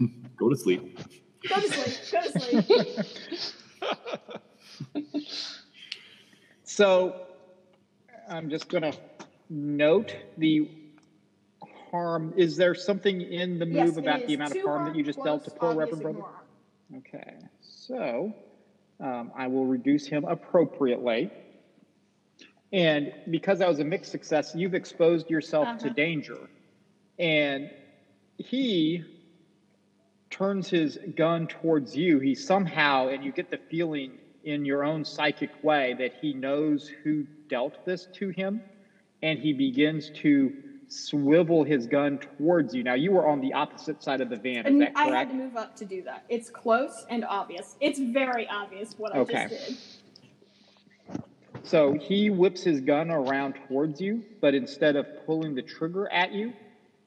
Go 0.36 0.48
to 0.48 0.56
sleep. 0.56 0.98
Go 1.48 1.60
to 1.60 1.68
sleep. 1.68 1.96
Go 2.10 2.22
to 2.22 3.02
sleep. 5.04 5.12
So 6.64 7.26
I'm 8.28 8.48
just 8.50 8.68
going 8.68 8.82
to 8.82 8.92
note 9.50 10.14
the 10.38 10.68
harm. 11.90 12.32
Is 12.36 12.56
there 12.56 12.74
something 12.74 13.20
in 13.20 13.58
the 13.58 13.66
move 13.66 13.76
Yes, 13.76 13.96
about 13.98 14.26
the 14.26 14.34
amount 14.34 14.52
of 14.52 14.58
two 14.58 14.66
harm 14.66 14.84
that 14.84 14.94
you 14.96 15.02
just 15.04 15.22
dealt 15.22 15.44
to 15.44 15.50
poor 15.50 15.74
Reverend 15.74 16.02
Brother? 16.02 16.22
Okay, 16.98 17.36
so 17.60 18.34
um, 19.00 19.32
I 19.36 19.46
will 19.46 19.66
reduce 19.66 20.06
him 20.06 20.24
appropriately. 20.24 21.30
And 22.72 23.12
because 23.30 23.58
that 23.58 23.68
was 23.68 23.80
a 23.80 23.84
mixed 23.84 24.10
success, 24.10 24.54
you've 24.54 24.74
exposed 24.74 25.28
yourself 25.30 25.68
to 25.78 25.86
Uh-huh. 25.86 25.94
danger. 25.94 26.38
And 27.18 27.70
he 28.38 29.04
turns 30.30 30.70
his 30.70 30.98
gun 31.16 31.46
towards 31.46 31.94
you. 31.94 32.18
He 32.18 32.34
somehow, 32.34 33.08
and 33.08 33.22
you 33.22 33.32
get 33.32 33.50
the 33.50 33.58
feeling 33.58 34.18
in 34.44 34.64
your 34.64 34.84
own 34.84 35.04
psychic 35.04 35.62
way 35.62 35.94
that 35.98 36.12
he 36.12 36.32
knows 36.34 36.90
who 37.02 37.26
dealt 37.48 37.76
this 37.84 38.06
to 38.14 38.30
him. 38.30 38.62
And 39.22 39.38
he 39.38 39.52
begins 39.52 40.10
to 40.22 40.52
swivel 40.88 41.64
his 41.64 41.86
gun 41.86 42.18
towards 42.18 42.74
you. 42.74 42.82
Now, 42.82 42.94
you 42.94 43.12
were 43.12 43.26
on 43.28 43.40
the 43.40 43.52
opposite 43.54 44.02
side 44.02 44.20
of 44.20 44.28
the 44.28 44.36
van, 44.36 44.66
is 44.66 44.72
And 44.72 44.80
that 44.80 44.94
I 44.94 45.04
correct? 45.04 45.30
had 45.30 45.30
to 45.30 45.34
move 45.34 45.56
up 45.56 45.76
to 45.76 45.84
do 45.84 46.02
that. 46.02 46.24
It's 46.28 46.50
close 46.50 47.04
and 47.08 47.24
obvious. 47.24 47.76
It's 47.80 47.98
very 48.00 48.48
obvious 48.48 48.94
what 48.98 49.12
I 49.14 49.20
Okay. 49.20 49.46
just 49.46 49.48
did. 49.48 49.78
So 51.62 51.92
he 51.94 52.28
whips 52.30 52.62
his 52.64 52.80
gun 52.80 53.10
around 53.10 53.54
towards 53.54 54.00
you, 54.00 54.24
but 54.40 54.54
instead 54.54 54.96
of 54.96 55.06
pulling 55.24 55.54
the 55.54 55.62
trigger 55.62 56.10
at 56.12 56.32
you, 56.32 56.52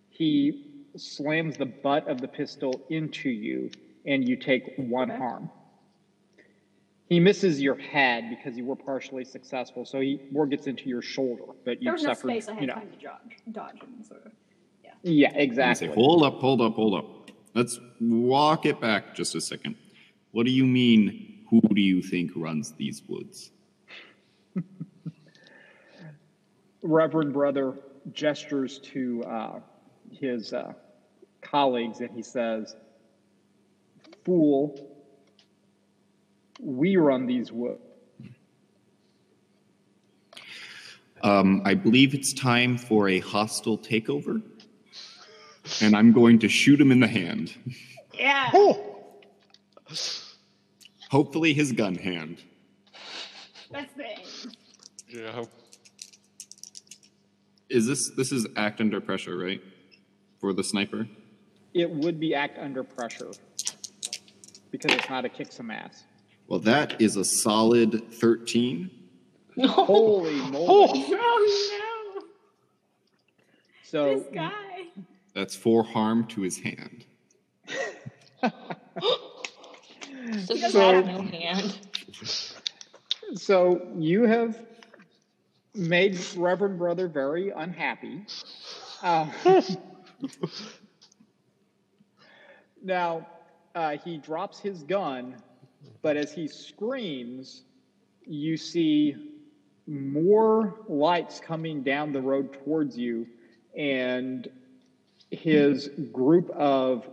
he 0.09 0.53
slams 0.95 1.57
the 1.57 1.65
butt 1.65 2.07
of 2.07 2.21
the 2.21 2.27
pistol 2.27 2.81
into 2.89 3.29
you, 3.29 3.69
and 4.05 4.27
you 4.27 4.37
take 4.37 4.63
one 4.77 5.09
Okay. 5.09 5.17
harm. 5.17 5.51
He 7.07 7.19
misses 7.19 7.61
your 7.61 7.75
head 7.75 8.29
because 8.29 8.57
you 8.57 8.65
were 8.65 8.75
partially 8.75 9.25
successful, 9.25 9.85
so 9.85 9.99
he 9.99 10.19
more 10.31 10.47
gets 10.47 10.65
into 10.65 10.89
your 10.89 11.03
shoulder, 11.03 11.43
but 11.63 11.79
you 11.81 11.85
There 11.85 11.93
was 11.93 12.03
no 12.03 12.13
space 12.13 12.47
I 12.47 12.53
had 12.53 12.61
you 12.61 12.67
know, 12.67 12.73
time 12.73 12.89
to 12.89 12.97
dodge, 12.97 13.37
dodge 13.51 13.81
and 13.83 14.05
sort 14.05 14.25
of. 14.25 14.31
yeah, 15.03 15.29
I 15.29 15.33
say, 15.33 15.43
exactly. 15.43 15.87
hold 15.89 16.23
up, 16.23 16.39
hold 16.39 16.61
up, 16.61 16.73
hold 16.73 16.95
up. 16.95 17.05
Let's 17.53 17.79
walk 18.01 18.65
it 18.65 18.81
back 18.81 19.15
just 19.15 19.35
a 19.35 19.41
second. 19.41 19.75
What 20.31 20.45
do 20.45 20.51
you 20.51 20.65
mean? 20.65 21.45
Who 21.49 21.61
do 21.61 21.81
you 21.81 22.01
think 22.01 22.31
runs 22.35 22.73
these 22.73 23.03
woods? 23.07 23.51
Reverend 26.81 27.33
Brother 27.33 27.75
gestures 28.13 28.79
to 28.79 29.23
uh, 29.23 29.59
his 30.11 30.53
uh, 30.53 30.73
colleagues 31.41 32.01
and 32.01 32.09
he 32.09 32.21
says, 32.21 32.75
Fool, 34.23 34.94
we 36.65 36.97
run 36.97 37.27
these 37.27 37.51
woods. 37.51 37.79
Um, 41.21 41.61
I 41.63 41.73
believe 41.75 42.13
it's 42.13 42.33
time 42.33 42.77
for 42.77 43.07
a 43.07 43.19
hostile 43.19 43.77
takeover, 43.77 44.41
and 45.81 45.95
I'm 45.95 46.11
going 46.11 46.39
to 46.39 46.49
shoot 46.49 46.79
him 46.81 46.91
in 46.91 46.99
the 46.99 47.07
hand. 47.07 47.55
Yeah. 48.13 48.51
Hopefully, 51.09 51.53
his 51.53 51.71
gun 51.71 51.95
hand. 51.95 52.43
That's 53.71 53.93
the 53.93 54.05
aim. 54.05 54.51
Yeah. 55.07 55.43
Is 57.69 57.87
this 57.87 58.11
this 58.11 58.31
is 58.31 58.45
act 58.55 58.81
under 58.81 59.01
pressure, 59.01 59.37
right? 59.37 59.61
For 60.39 60.53
the 60.53 60.63
sniper. 60.63 61.07
It 61.73 61.89
would 61.89 62.19
be 62.19 62.35
act 62.35 62.59
under 62.59 62.83
pressure 62.83 63.31
because 64.71 64.93
it's 64.93 65.09
not 65.09 65.25
a 65.25 65.29
kick 65.29 65.51
some 65.51 65.71
ass. 65.71 66.03
Well, 66.47 66.59
that 66.59 67.01
is 67.01 67.15
a 67.17 67.25
solid 67.25 68.11
13. 68.13 68.89
Holy 69.67 70.35
moly. 70.51 70.65
Oh 70.67 72.13
no! 72.17 72.21
So 73.83 74.19
This 74.19 74.27
guy. 74.33 74.51
That's 75.33 75.55
four 75.55 75.83
harm 75.83 76.27
to 76.27 76.41
his 76.41 76.59
hand. 76.59 77.05
So 78.41 78.51
he 80.55 80.69
So- 80.69 80.93
has 80.93 81.05
no 81.05 81.21
hand. 81.21 81.79
So 83.35 83.87
you 83.97 84.23
have 84.23 84.59
made 85.73 86.17
Reverend 86.37 86.77
Brother 86.77 87.07
very 87.07 87.49
unhappy. 87.49 88.21
Uh, 89.01 89.27
now, 92.83 93.27
uh, 93.73 93.97
he 93.97 94.17
drops 94.17 94.59
his 94.59 94.83
gun, 94.83 95.35
but 96.01 96.17
as 96.17 96.31
he 96.31 96.47
screams, 96.47 97.63
you 98.25 98.57
see 98.57 99.15
more 99.87 100.75
lights 100.87 101.39
coming 101.39 101.83
down 101.83 102.11
the 102.11 102.21
road 102.21 102.53
towards 102.63 102.97
you, 102.97 103.27
and 103.77 104.47
his 105.31 105.89
group 106.11 106.49
of 106.51 107.07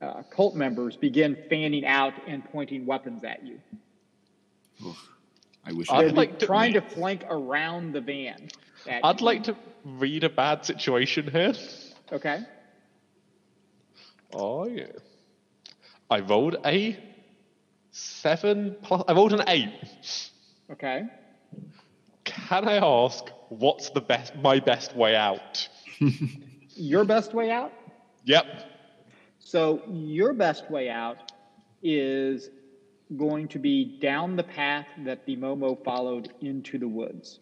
uh, 0.00 0.22
cult 0.30 0.54
members 0.54 0.96
begin 0.96 1.36
fanning 1.48 1.84
out 1.86 2.14
and 2.26 2.44
pointing 2.50 2.86
weapons 2.86 3.24
at 3.24 3.44
you. 3.46 3.58
Ugh, 4.86 4.94
I 5.64 5.72
wish 5.72 5.90
I'd 5.90 5.94
I 5.94 5.98
They're 5.98 6.08
had. 6.08 6.16
like 6.16 6.38
to- 6.40 6.46
trying 6.46 6.72
to 6.74 6.80
flank 6.80 7.24
around 7.28 7.92
the 7.92 8.00
van. 8.00 8.48
at 8.88 9.04
I'd 9.04 9.20
you. 9.20 9.26
like 9.26 9.44
to 9.44 9.56
read 9.84 10.24
a 10.24 10.28
bad 10.30 10.64
situation 10.64 11.30
here. 11.30 11.54
Okay. 12.12 12.40
Oh 14.32 14.66
yeah. 14.66 14.86
I 16.10 16.20
rolled 16.20 16.56
a 16.64 16.96
seven 17.94 18.76
plus. 18.82 19.04
I 19.08 19.12
rolled 19.12 19.32
an 19.32 19.44
eight. 19.48 19.70
Okay. 20.70 21.04
Can 22.24 22.68
I 22.68 22.76
ask 22.76 23.24
what's 23.48 23.90
the 23.90 24.00
best? 24.00 24.34
My 24.36 24.60
best 24.60 24.94
way 24.96 25.14
out? 25.14 25.68
Your 26.76 27.04
best 27.04 27.32
way 27.32 27.50
out? 27.50 27.72
Yep. 28.24 28.46
So, 29.38 29.82
your 29.88 30.32
best 30.32 30.68
way 30.70 30.88
out 30.88 31.30
is 31.82 32.48
going 33.16 33.46
to 33.48 33.58
be 33.58 33.98
down 34.00 34.34
the 34.34 34.42
path 34.42 34.86
that 35.04 35.24
the 35.26 35.36
Momo 35.36 35.82
followed 35.84 36.32
into 36.40 36.78
the 36.78 36.88
woods. 36.88 37.38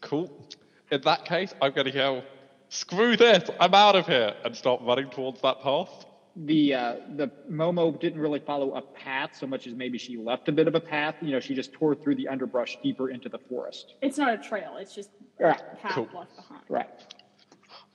Cool. 0.00 0.48
In 0.90 1.02
that 1.02 1.26
case, 1.26 1.54
I'm 1.60 1.72
gonna 1.72 1.92
go. 1.92 2.22
Screw 2.70 3.16
this! 3.16 3.48
I'm 3.60 3.74
out 3.74 3.94
of 3.94 4.06
here 4.06 4.34
and 4.44 4.56
start 4.56 4.80
running 4.82 5.10
towards 5.10 5.40
that 5.42 5.60
path. 5.60 6.06
The 6.44 6.74
uh, 6.74 6.94
the 7.16 7.30
Momo 7.50 7.98
didn't 7.98 8.20
really 8.20 8.38
follow 8.38 8.74
a 8.76 8.82
path 8.82 9.30
so 9.34 9.46
much 9.46 9.66
as 9.66 9.74
maybe 9.74 9.98
she 9.98 10.16
left 10.16 10.48
a 10.48 10.52
bit 10.52 10.68
of 10.68 10.74
a 10.76 10.80
path. 10.80 11.16
You 11.20 11.32
know, 11.32 11.40
she 11.40 11.54
just 11.54 11.72
tore 11.72 11.96
through 11.96 12.14
the 12.14 12.28
underbrush 12.28 12.78
deeper 12.80 13.10
into 13.10 13.28
the 13.28 13.38
forest. 13.48 13.94
It's 14.02 14.18
not 14.18 14.32
a 14.34 14.38
trail. 14.38 14.76
It's 14.78 14.94
just 14.94 15.10
a 15.40 15.54
path 15.76 15.92
Cool. 15.92 16.08
left 16.12 16.36
behind. 16.36 16.62
Right. 16.68 16.86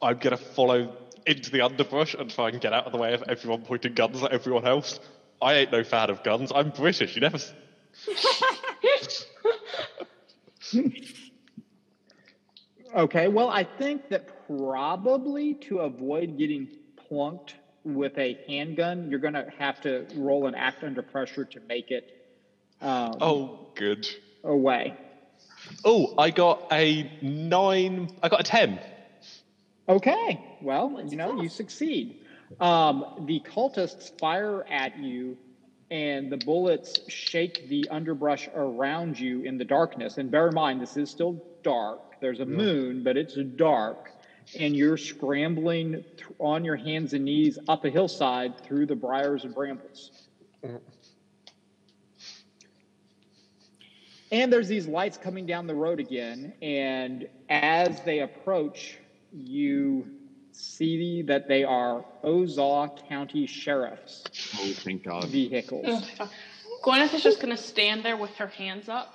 I'm 0.02 0.18
gonna 0.18 0.36
follow 0.38 0.92
into 1.26 1.52
the 1.52 1.62
underbrush 1.62 2.16
and 2.16 2.30
try 2.30 2.50
and 2.50 2.60
get 2.60 2.74
out 2.74 2.86
of 2.86 2.92
the 2.92 2.98
way 2.98 3.14
of 3.14 3.24
everyone 3.30 3.62
pointing 3.62 3.94
guns 3.94 4.22
at 4.22 4.32
everyone 4.34 4.68
else. 4.68 5.00
I 5.42 5.54
ain't 5.56 5.72
no 5.72 5.84
fan 5.86 6.10
of 6.10 6.22
guns. 6.24 6.52
I'm 6.54 6.72
British. 6.72 7.16
You 7.16 7.22
never. 7.22 7.38
s- 7.38 7.54
Okay, 12.96 13.28
well, 13.28 13.50
I 13.50 13.64
think 13.64 14.10
that 14.10 14.28
probably 14.48 15.56
to 15.56 15.80
avoid 15.80 16.38
getting 16.38 16.68
plunked 17.08 17.56
with 17.84 18.18
a 18.18 18.38
handgun, 18.48 19.10
you're 19.10 19.20
going 19.20 19.34
to 19.34 19.48
have 19.60 19.82
to 19.82 20.06
roll 20.16 20.48
and 20.48 20.56
act 20.56 20.84
under 20.84 21.02
pressure 21.02 21.46
to 21.46 21.60
make 21.68 21.92
it. 21.92 22.10
Um, 22.82 23.14
Oh, 23.22 23.68
good. 23.76 24.08
away. 24.44 24.94
Oh, 25.86 26.14
I 26.18 26.30
got 26.30 26.68
a 26.72 27.10
nine. 27.22 28.10
I 28.22 28.30
got 28.30 28.42
a 28.42 28.44
ten. 28.44 28.80
Okay, 29.88 30.42
well, 30.62 31.02
you 31.06 31.18
know, 31.18 31.42
you 31.42 31.50
succeed. 31.50 32.22
Um, 32.60 33.26
the 33.26 33.42
cultists 33.42 34.18
fire 34.20 34.66
at 34.70 34.98
you, 34.98 35.38
and 35.92 36.32
the 36.32 36.38
bullets 36.38 37.00
shake 37.10 37.68
the 37.70 37.88
underbrush 37.90 38.48
around 38.56 39.20
you 39.20 39.44
in 39.44 39.58
the 39.58 39.66
darkness. 39.66 40.18
And 40.18 40.32
bear 40.32 40.48
in 40.50 40.54
mind, 40.56 40.82
this 40.82 40.96
is 40.96 41.10
still 41.10 41.44
dark. 41.64 42.20
There's 42.22 42.40
a 42.40 42.46
moon, 42.46 43.04
but 43.04 43.18
it's 43.18 43.36
dark. 43.36 44.10
And 44.60 44.76
you're 44.76 44.98
scrambling 44.98 45.92
th- 45.92 46.04
on 46.40 46.64
your 46.64 46.76
hands 46.76 47.14
and 47.14 47.26
knees 47.26 47.58
up 47.68 47.86
a 47.86 47.90
hillside 47.90 48.60
through 48.60 48.86
the 48.88 48.96
briars 48.96 49.44
and 49.44 49.54
brambles. 49.54 50.12
And 54.32 54.52
there's 54.52 54.68
these 54.68 54.88
lights 54.88 55.18
coming 55.18 55.46
down 55.46 55.68
the 55.68 55.76
road 55.76 56.00
again. 56.00 56.54
And 56.62 57.28
as 57.50 58.02
they 58.02 58.20
approach, 58.22 58.98
you 59.32 60.08
see 60.52 61.22
that 61.24 61.48
they 61.48 61.64
are 61.64 62.04
Ozark 62.24 63.08
County 63.08 63.46
Sheriff's 63.46 64.24
Oh, 64.56 64.72
thank 64.74 65.04
God. 65.04 65.26
vehicles. 65.26 66.04
Gwyneth 66.84 67.14
is 67.14 67.24
just 67.24 67.40
gonna 67.42 67.58
stand 67.58 68.04
there 68.04 68.18
with 68.18 68.36
her 68.36 68.48
hands 68.48 68.90
up 68.90 69.14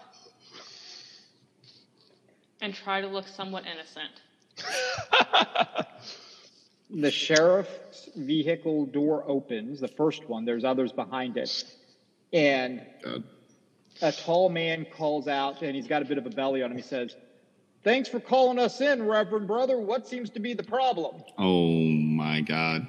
and 2.60 2.74
try 2.74 3.00
to 3.00 3.06
look 3.06 3.28
somewhat 3.28 3.66
innocent. 3.66 4.10
The 6.90 7.10
sheriff's 7.10 8.08
vehicle 8.16 8.86
door 8.86 9.22
opens, 9.28 9.78
the 9.78 9.88
first 9.88 10.26
one, 10.26 10.46
there's 10.46 10.64
others 10.64 10.90
behind 10.90 11.36
it. 11.36 11.64
And 12.32 12.80
God. 13.04 13.24
a 14.00 14.10
tall 14.10 14.48
man 14.48 14.86
calls 14.96 15.28
out, 15.28 15.60
and 15.60 15.76
he's 15.76 15.86
got 15.86 16.00
a 16.00 16.06
bit 16.06 16.16
of 16.16 16.24
a 16.24 16.30
belly 16.30 16.62
on 16.62 16.70
him. 16.70 16.78
He 16.78 16.82
says, 16.82 17.14
Thanks 17.84 18.08
for 18.08 18.20
calling 18.20 18.58
us 18.58 18.80
in, 18.80 19.06
Reverend 19.06 19.46
Brother. 19.46 19.78
What 19.78 20.08
seems 20.08 20.30
to 20.30 20.40
be 20.40 20.54
the 20.54 20.62
problem? 20.62 21.22
Oh 21.36 21.72
my 21.72 22.40
God. 22.40 22.88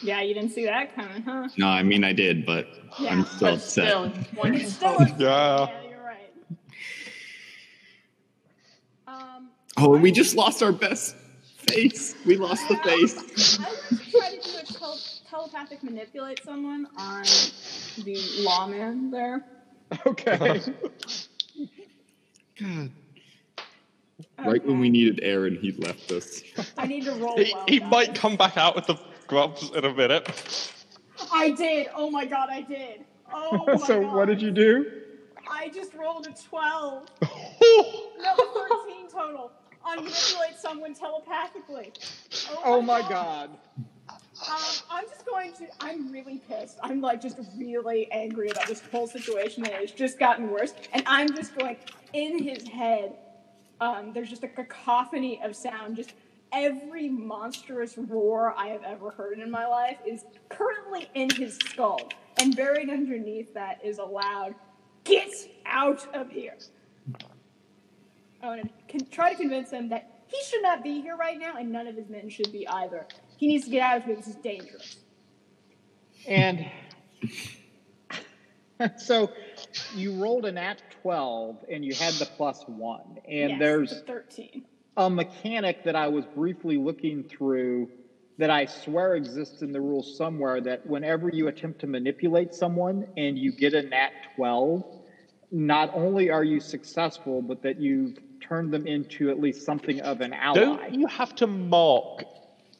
Yeah, 0.00 0.22
you 0.22 0.32
didn't 0.34 0.52
see 0.52 0.64
that 0.66 0.94
coming, 0.94 1.22
huh? 1.22 1.48
No, 1.58 1.66
I 1.66 1.82
mean 1.82 2.04
I 2.04 2.12
did, 2.12 2.46
but 2.46 2.68
Yeah. 3.00 3.10
I'm 3.14 3.24
still 3.24 3.48
But 3.48 3.54
upset. 3.54 3.88
still, 3.88 4.08
one 4.40 4.54
It's 4.54 4.62
can 4.62 4.70
still 4.70 4.88
hope. 4.98 5.18
a- 5.18 5.22
Yeah. 5.22 5.80
Yeah, 9.76 9.82
you're 9.84 9.92
right. 9.92 9.98
Oh, 9.98 10.02
we 10.02 10.12
just 10.12 10.34
lost 10.36 10.62
our 10.62 10.72
best 10.72 11.16
face. 11.68 12.14
We 12.26 12.36
lost 12.36 12.68
the 12.68 12.76
face. 12.78 13.58
I 13.58 13.62
want 13.64 13.78
to 13.88 14.10
try 14.10 14.30
to 14.30 14.40
do 14.40 14.58
a 14.58 14.62
tel- 14.64 15.00
telepathic 15.28 15.82
manipulate 15.82 16.42
someone 16.44 16.86
on 16.96 17.22
the 18.04 18.16
lawman 18.40 19.10
there. 19.10 19.44
Okay. 20.06 20.60
God. 22.60 22.90
Right 24.38 24.64
when 24.64 24.78
we 24.80 24.90
needed 24.90 25.20
Aaron, 25.22 25.56
he 25.56 25.72
left 25.72 26.10
us. 26.12 26.42
I 26.78 26.86
need 26.86 27.04
to 27.04 27.12
roll 27.12 27.36
He, 27.36 27.52
well. 27.52 27.64
he 27.66 27.80
guys. 27.80 27.90
might 27.90 28.14
come 28.14 28.36
back 28.36 28.56
out 28.56 28.74
with 28.76 28.86
the 28.86 28.96
grubs 29.26 29.70
in 29.74 29.84
a 29.84 29.92
minute. 29.92 30.70
I 31.32 31.50
did. 31.50 31.88
Oh 31.94 32.10
my 32.10 32.24
god, 32.24 32.48
I 32.50 32.60
did. 32.62 33.04
Oh 33.32 33.64
my 33.66 33.76
so, 33.76 34.02
god. 34.02 34.14
what 34.14 34.26
did 34.26 34.40
you 34.42 34.50
do? 34.52 35.00
I 35.50 35.68
just 35.70 35.94
rolled 35.94 36.26
a 36.26 36.32
12. 36.48 37.08
No, 38.22 38.34
13 38.36 39.08
total. 39.10 39.50
On 39.84 39.96
manipulate 39.96 40.56
someone 40.58 40.94
telepathically. 40.94 41.92
Oh 42.64 42.80
my 42.80 43.00
God. 43.02 43.50
Um, 44.08 44.62
I'm 44.90 45.06
just 45.08 45.26
going 45.26 45.52
to. 45.54 45.66
I'm 45.80 46.10
really 46.10 46.40
pissed. 46.48 46.78
I'm 46.82 47.00
like 47.00 47.20
just 47.20 47.38
really 47.56 48.10
angry 48.10 48.48
about 48.48 48.66
this 48.66 48.82
whole 48.90 49.06
situation, 49.06 49.64
and 49.64 49.74
it's 49.74 49.92
just 49.92 50.18
gotten 50.18 50.50
worse. 50.50 50.74
And 50.92 51.02
I'm 51.06 51.34
just 51.34 51.56
going 51.56 51.76
in 52.12 52.42
his 52.42 52.66
head. 52.66 53.16
Um, 53.80 54.12
there's 54.12 54.30
just 54.30 54.42
a 54.42 54.48
cacophony 54.48 55.40
of 55.42 55.54
sound. 55.54 55.96
Just 55.96 56.14
every 56.52 57.08
monstrous 57.08 57.96
roar 57.96 58.54
I 58.56 58.68
have 58.68 58.82
ever 58.84 59.10
heard 59.10 59.38
in 59.38 59.50
my 59.50 59.66
life 59.66 59.98
is 60.06 60.24
currently 60.48 61.08
in 61.14 61.30
his 61.30 61.56
skull, 61.56 62.08
and 62.40 62.56
buried 62.56 62.90
underneath 62.90 63.52
that 63.54 63.80
is 63.84 63.98
a 63.98 64.04
loud 64.04 64.54
"Get 65.04 65.30
out 65.66 66.06
of 66.14 66.30
here!" 66.30 66.56
I 68.44 68.48
want 68.48 68.62
to 68.62 68.98
con- 68.98 69.08
try 69.10 69.30
to 69.30 69.36
convince 69.36 69.70
him 69.70 69.88
that 69.88 70.20
he 70.26 70.36
should 70.44 70.62
not 70.62 70.82
be 70.84 71.00
here 71.00 71.16
right 71.16 71.38
now, 71.38 71.54
and 71.56 71.72
none 71.72 71.86
of 71.86 71.96
his 71.96 72.10
men 72.10 72.28
should 72.28 72.52
be 72.52 72.68
either. 72.68 73.06
He 73.38 73.46
needs 73.46 73.64
to 73.64 73.70
get 73.70 73.80
out 73.82 73.96
of 73.98 74.04
here. 74.04 74.16
This 74.16 74.28
is 74.28 74.36
dangerous. 74.36 74.96
And 76.28 76.66
so 78.98 79.30
you 79.94 80.14
rolled 80.22 80.44
an 80.44 80.58
at 80.58 80.82
12 81.02 81.64
and 81.70 81.84
you 81.84 81.94
had 81.94 82.14
the 82.14 82.26
plus 82.26 82.64
one. 82.66 83.18
And 83.26 83.50
Yes, 83.50 83.58
there's 83.58 83.90
the 83.90 84.00
13. 84.00 84.64
a 84.96 85.08
mechanic 85.10 85.84
that 85.84 85.96
I 85.96 86.08
was 86.08 86.24
briefly 86.34 86.76
looking 86.76 87.24
through 87.24 87.88
that 88.36 88.50
I 88.50 88.66
swear 88.66 89.14
exists 89.14 89.62
in 89.62 89.72
the 89.72 89.80
rules 89.80 90.16
somewhere 90.16 90.60
that 90.62 90.86
whenever 90.86 91.28
you 91.28 91.48
attempt 91.48 91.80
to 91.80 91.86
manipulate 91.86 92.54
someone 92.54 93.06
and 93.16 93.38
you 93.38 93.52
get 93.52 93.74
a 93.74 93.82
nat 93.82 94.10
12, 94.36 94.84
not 95.52 95.90
only 95.94 96.30
are 96.30 96.42
you 96.42 96.58
successful, 96.58 97.40
but 97.40 97.62
that 97.62 97.80
you've 97.80 98.18
turned 98.48 98.72
them 98.72 98.86
into 98.86 99.30
at 99.30 99.40
least 99.40 99.64
something 99.64 100.00
of 100.00 100.20
an 100.20 100.32
ally. 100.32 100.54
Don't 100.54 100.94
you 100.94 101.06
have 101.06 101.34
to 101.36 101.46
mark 101.46 102.24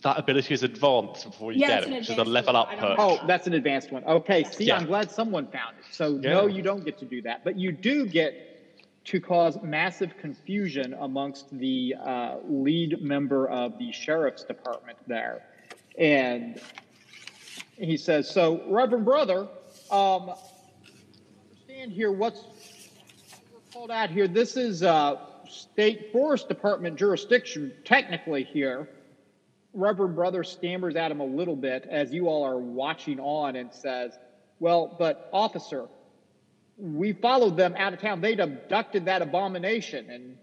that 0.02 0.18
ability 0.18 0.52
as 0.54 0.62
advanced 0.62 1.24
before 1.24 1.52
you 1.52 1.60
Yeah, 1.60 1.68
get 1.68 1.82
it, 1.84 1.86
an 1.88 1.92
which 1.94 2.02
is 2.02 2.08
a 2.10 2.12
advanced 2.22 2.30
level 2.32 2.56
up 2.56 2.68
I 2.70 2.76
perk? 2.76 2.96
Oh, 2.98 3.26
that's 3.26 3.46
an 3.46 3.54
advanced 3.54 3.90
one. 3.90 4.04
Okay, 4.04 4.44
see, 4.44 4.64
Yeah. 4.64 4.76
I'm 4.76 4.86
glad 4.86 5.10
someone 5.10 5.46
found 5.46 5.78
it. 5.78 5.84
So, 5.90 6.18
Yeah. 6.22 6.30
no, 6.30 6.46
you 6.46 6.62
don't 6.62 6.84
get 6.84 6.98
to 6.98 7.04
do 7.06 7.22
that. 7.22 7.42
But 7.44 7.56
you 7.56 7.72
do 7.72 8.06
get 8.06 8.34
to 9.04 9.20
cause 9.20 9.58
massive 9.62 10.16
confusion 10.18 10.94
amongst 10.94 11.56
the 11.58 11.94
uh, 12.02 12.36
lead 12.46 13.02
member 13.02 13.48
of 13.48 13.78
the 13.78 13.92
sheriff's 13.92 14.44
department 14.44 14.98
there. 15.06 15.42
And 15.98 16.60
he 17.76 17.96
says, 17.96 18.28
So, 18.30 18.62
Reverend 18.68 19.04
Brother, 19.04 19.48
um, 19.90 20.32
understand 21.50 21.92
here 21.92 22.12
what's 22.12 22.40
we're 23.52 23.60
called 23.72 23.90
out 23.90 24.10
here. 24.10 24.26
This 24.28 24.56
is 24.56 24.82
uh, 24.82 25.16
state 25.54 26.12
forest 26.12 26.48
department 26.48 26.96
jurisdiction, 26.96 27.72
technically, 27.84 28.44
here. 28.44 28.88
Reverend 29.72 30.14
Brother 30.14 30.44
stammers 30.44 30.94
at 30.94 31.10
him 31.10 31.20
a 31.20 31.24
little 31.24 31.56
bit 31.56 31.86
as 31.90 32.12
you 32.12 32.28
all 32.28 32.44
are 32.44 32.58
watching 32.58 33.18
on 33.18 33.56
and 33.56 33.72
says, 33.72 34.12
Well, 34.60 34.94
but 34.98 35.28
officer, 35.32 35.86
we 36.78 37.12
followed 37.12 37.56
them 37.56 37.74
out 37.76 37.92
of 37.92 38.00
town. 38.00 38.20
They'd 38.20 38.40
abducted 38.40 39.06
that 39.06 39.22
abomination. 39.22 40.10
And 40.10 40.36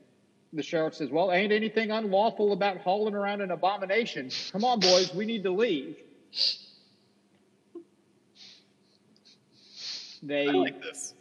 the 0.54 0.64
sheriff 0.64 0.96
says, 0.96 1.10
Well, 1.10 1.32
ain't 1.32 1.54
anything 1.54 1.92
unlawful 1.92 2.52
about 2.52 2.78
hauling 2.78 3.16
around 3.16 3.42
an 3.42 3.52
abomination. 3.52 4.30
Come 4.52 4.66
on, 4.66 4.80
boys, 4.80 5.14
we 5.14 5.26
need 5.26 5.44
to 5.44 5.52
leave. 5.52 5.96
They 10.24 10.48
I 10.48 10.52
like 10.52 10.82
this. 10.82 11.14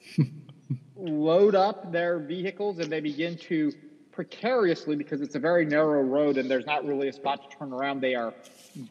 Load 1.01 1.55
up 1.55 1.91
their 1.93 2.19
vehicles 2.19 2.79
and 2.79 2.91
they 2.91 3.01
begin 3.01 3.37
to 3.37 3.73
precariously, 4.13 4.97
because 4.97 5.21
it's 5.21 5.35
a 5.35 5.39
very 5.39 5.65
narrow 5.65 6.03
road 6.03 6.37
and 6.37 6.51
there's 6.51 6.67
not 6.67 6.85
really 6.85 7.09
a 7.09 7.13
spot 7.13 7.49
to 7.51 7.57
turn 7.57 7.73
around, 7.73 8.01
they 8.01 8.15
are 8.15 8.35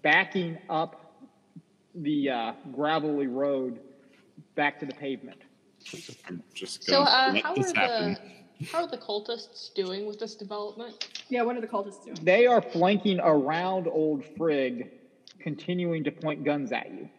backing 0.01 0.57
up 0.69 1.13
the 1.95 2.29
uh, 2.29 2.53
gravelly 2.71 3.27
road 3.27 3.79
back 4.55 4.79
to 4.79 4.85
the 4.85 4.93
pavement. 4.93 5.41
I'm 6.27 6.43
just 6.53 6.83
So, 6.83 7.03
going 7.03 7.07
uh, 7.07 7.27
to 7.27 7.33
let 7.33 7.43
how 7.43 7.55
this 7.55 7.71
are 7.73 7.75
happen. 7.75 8.13
the 8.59 8.65
how 8.65 8.83
are 8.83 8.87
the 8.87 8.97
cultists 8.97 9.73
doing 9.73 10.05
with 10.05 10.19
this 10.19 10.35
development? 10.35 11.07
Yeah, 11.29 11.43
what 11.43 11.55
are 11.55 11.61
the 11.61 11.67
cultists 11.67 12.03
doing? 12.03 12.17
They 12.23 12.45
are 12.45 12.61
flanking 12.61 13.19
around 13.21 13.87
Old 13.87 14.25
Frigg, 14.37 14.91
continuing 15.39 16.03
to 16.03 16.11
point 16.11 16.43
guns 16.43 16.71
at 16.73 16.91
you. 16.91 17.09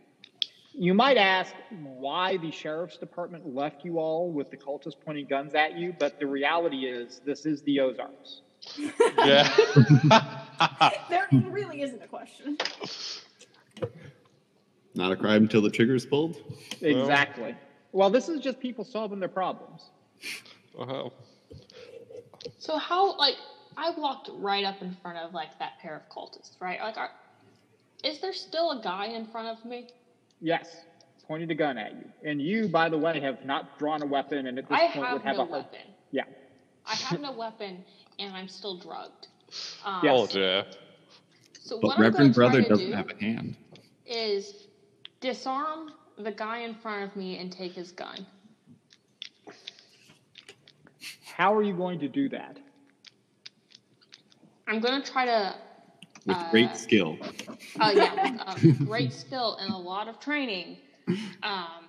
You 0.73 0.95
might 0.95 1.17
ask 1.17 1.55
why 1.83 2.37
the 2.37 2.51
sheriff's 2.51 2.97
department 2.97 3.55
left 3.55 3.85
you 3.85 3.99
all 3.99 4.31
with 4.31 4.51
the 4.51 4.57
cultists 4.57 4.95
pointing 5.05 5.27
guns 5.27 5.55
at 5.55 5.77
you, 5.77 5.95
but 5.99 6.19
the 6.21 6.27
reality 6.27 6.87
is 6.87 7.21
this 7.25 7.45
is 7.47 7.63
the 7.63 7.81
Ozarks. 7.81 8.43
Yeah. 9.19 9.49
There 11.09 11.27
really 11.49 11.81
isn't 11.81 12.03
a 12.03 12.07
question. 12.07 12.59
Not 14.95 15.11
a 15.11 15.17
crime 15.17 15.45
until 15.45 15.63
the 15.63 15.71
trigger's 15.71 16.05
pulled. 16.05 16.37
Exactly. 16.83 17.55
Well, 17.93 18.11
this 18.11 18.29
is 18.29 18.41
just 18.41 18.61
people 18.61 18.85
solving 18.85 19.19
their 19.21 19.31
problems. 19.31 19.89
Oh, 20.79 20.85
wow. 20.85 21.13
So 22.59 22.77
how 22.77 23.17
like 23.17 23.37
I 23.77 23.91
walked 23.97 24.29
right 24.35 24.65
up 24.65 24.83
in 24.83 24.95
front 25.03 25.19
of 25.19 25.33
like 25.33 25.59
that 25.59 25.79
pair 25.81 25.97
of 25.97 26.15
cultists, 26.15 26.61
right? 26.61 26.79
Like, 26.81 26.99
are, 26.99 27.11
is 28.05 28.21
there 28.21 28.35
still 28.35 28.73
a 28.79 28.83
guy 28.83 29.07
in 29.07 29.27
front 29.27 29.49
of 29.49 29.65
me? 29.65 29.89
Yes, 30.41 30.85
pointed 31.27 31.51
a 31.51 31.55
gun 31.55 31.79
at 31.79 31.93
you. 31.93 32.05
And 32.25 32.41
you, 32.41 32.69
by 32.69 32.89
the 32.89 32.99
way, 32.99 33.21
have 33.21 33.45
not 33.45 33.79
drawn 33.79 34.03
a 34.03 34.07
weapon 34.07 34.47
and 34.47 34.59
at 34.59 34.69
this 34.69 34.79
I 34.79 34.89
point 34.89 35.07
have 35.07 35.13
would 35.15 35.23
have 35.23 35.37
no 35.37 35.43
a 35.43 35.47
hard 35.47 35.65
weapon. 35.65 35.81
Yeah. 36.11 36.25
I 36.87 36.95
have 36.95 37.21
no 37.21 37.33
weapon, 37.33 37.85
and 38.19 38.35
I'm 38.35 38.49
still 38.49 38.77
drugged. 38.79 39.29
Um, 39.85 40.01
Yes. 40.03 40.19
Oh 40.19 40.27
dear. 40.27 40.65
So 41.61 41.79
But 41.81 41.89
what 41.89 41.97
I'm 41.99 42.03
Reverend 42.03 42.35
gonna 42.35 42.49
Brother 42.49 42.63
doesn't 42.63 42.87
do 42.87 42.93
have 42.93 43.11
a 43.11 43.17
hand. 43.21 43.57
is 44.07 44.67
disarm 45.21 45.93
the 46.19 46.33
guy 46.33 46.59
in 46.59 46.75
front 46.75 47.05
of 47.11 47.17
me 47.17 47.39
and 47.39 47.53
take 47.53 47.73
his 47.73 47.93
gun. 47.93 48.27
How 51.25 51.55
are 51.55 51.63
you 51.63 51.75
going 51.75 52.01
to 52.01 52.09
do 52.09 52.29
that? 52.31 52.59
I'm 54.67 54.81
gonna 54.81 55.03
try 55.05 55.25
to. 55.27 55.55
With 56.27 56.37
Uh, 56.37 56.51
great 56.51 56.77
skill. 56.77 57.19
Uh, 57.79 57.93
yeah, 57.95 58.15
um, 58.47 58.57
great 58.85 59.13
skill 59.13 59.57
and 59.61 59.71
a 59.73 59.77
lot 59.77 60.09
of 60.09 60.19
training. 60.21 60.79
Um, 61.43 61.89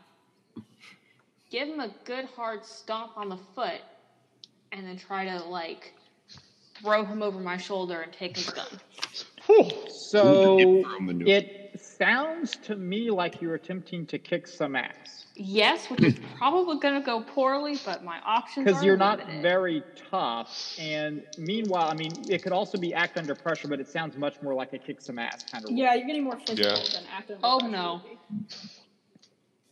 give 1.49 1.67
him 1.67 1.79
a 1.79 1.89
good 2.05 2.25
hard 2.25 2.65
stomp 2.65 3.11
on 3.17 3.29
the 3.29 3.37
foot, 3.37 3.81
and 4.71 4.85
then 4.85 4.97
try 4.97 5.25
to 5.25 5.43
like 5.43 5.93
throw 6.75 7.03
him 7.05 7.21
over 7.21 7.39
my 7.39 7.57
shoulder 7.57 8.01
and 8.01 8.11
take 8.11 8.35
his 8.35 8.49
gun. 8.49 8.79
So 9.87 10.55
Hip 10.57 10.69
throw 10.81 10.99
maneuver. 10.99 11.31
it 11.31 11.60
sounds 12.01 12.55
to 12.57 12.75
me 12.75 13.11
like 13.11 13.41
you're 13.41 13.55
attempting 13.55 14.05
to 14.07 14.17
kick 14.17 14.47
some 14.47 14.75
ass 14.75 15.21
Yes, 15.35 15.89
which 15.89 16.03
is 16.03 16.15
probably 16.37 16.77
gonna 16.79 17.01
go 17.01 17.21
poorly, 17.21 17.79
but 17.85 18.03
my 18.03 18.19
options 18.25 18.65
because 18.65 18.83
you're 18.83 18.97
not 18.97 19.19
very 19.41 19.81
tough. 20.09 20.75
And 20.79 21.23
meanwhile, 21.37 21.89
I 21.89 21.95
mean, 21.95 22.11
it 22.29 22.43
could 22.43 22.51
also 22.51 22.77
be 22.77 22.93
act 22.93 23.17
under 23.17 23.33
pressure, 23.33 23.67
but 23.67 23.79
it 23.79 23.87
sounds 23.87 24.17
much 24.17 24.41
more 24.41 24.53
like 24.53 24.73
a 24.73 24.77
kick 24.77 25.01
some 25.01 25.17
ass 25.17 25.43
kind 25.43 25.63
of. 25.63 25.71
Yeah, 25.71 25.95
you're 25.95 26.05
getting 26.05 26.23
more 26.23 26.37
physical 26.37 26.71
Yeah. 26.71 26.83
than 26.93 27.03
active. 27.11 27.39
Oh, 27.43 27.59
pressure 27.59 27.71
no. 27.71 28.01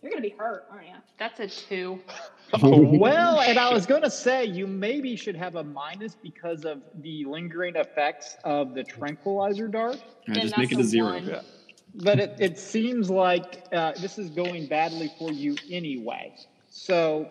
You're 0.02 0.12
gonna 0.12 0.22
be 0.22 0.34
hurt, 0.38 0.66
aren't 0.72 0.88
you? 0.88 0.96
That's 1.18 1.40
a 1.40 1.48
two. 1.48 2.00
Oh. 2.52 2.98
Well, 2.98 3.42
and 3.42 3.60
I 3.60 3.72
was 3.72 3.86
going 3.86 4.02
to 4.02 4.10
say 4.10 4.44
you 4.44 4.66
maybe 4.66 5.16
should 5.16 5.36
have 5.36 5.56
a 5.56 5.64
minus 5.64 6.16
because 6.16 6.66
of 6.66 6.82
the 7.04 7.24
lingering 7.26 7.76
effects 7.76 8.38
of 8.44 8.74
the 8.74 8.84
tranquilizer 8.84 9.68
dart. 9.68 10.02
I 10.28 10.34
just 10.40 10.58
make 10.58 10.72
it 10.72 10.78
that's 10.78 10.88
a 10.88 10.90
zero. 10.90 11.10
one. 11.10 11.28
Yeah. 11.28 11.42
But 12.02 12.20
it, 12.20 12.36
it 12.40 12.58
seems 12.58 13.10
like 13.10 13.66
uh, 13.74 13.92
this 14.00 14.18
is 14.18 14.30
going 14.30 14.68
badly 14.68 15.12
for 15.20 15.32
you 15.32 15.56
anyway. 15.70 16.34
So, 16.70 17.28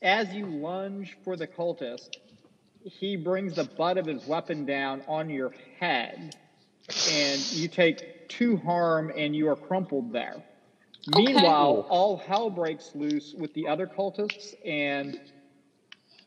as 0.00 0.32
you 0.32 0.46
lunge 0.46 1.18
for 1.24 1.36
the 1.36 1.46
cultist, 1.46 2.16
he 2.82 3.16
brings 3.16 3.56
the 3.56 3.64
butt 3.64 3.98
of 3.98 4.06
his 4.06 4.26
weapon 4.26 4.64
down 4.64 5.02
on 5.06 5.28
your 5.28 5.52
head, 5.78 6.34
and 7.12 7.52
you 7.52 7.68
take 7.68 8.28
two 8.30 8.56
harm 8.56 9.12
and 9.14 9.36
you 9.36 9.48
are 9.48 9.56
crumpled 9.56 10.10
there. 10.10 10.42
Okay. 11.08 11.24
Meanwhile, 11.24 11.86
all 11.90 12.16
hell 12.16 12.48
breaks 12.48 12.92
loose 12.94 13.34
with 13.36 13.52
the 13.52 13.68
other 13.68 13.86
cultists, 13.86 14.54
and 14.64 15.20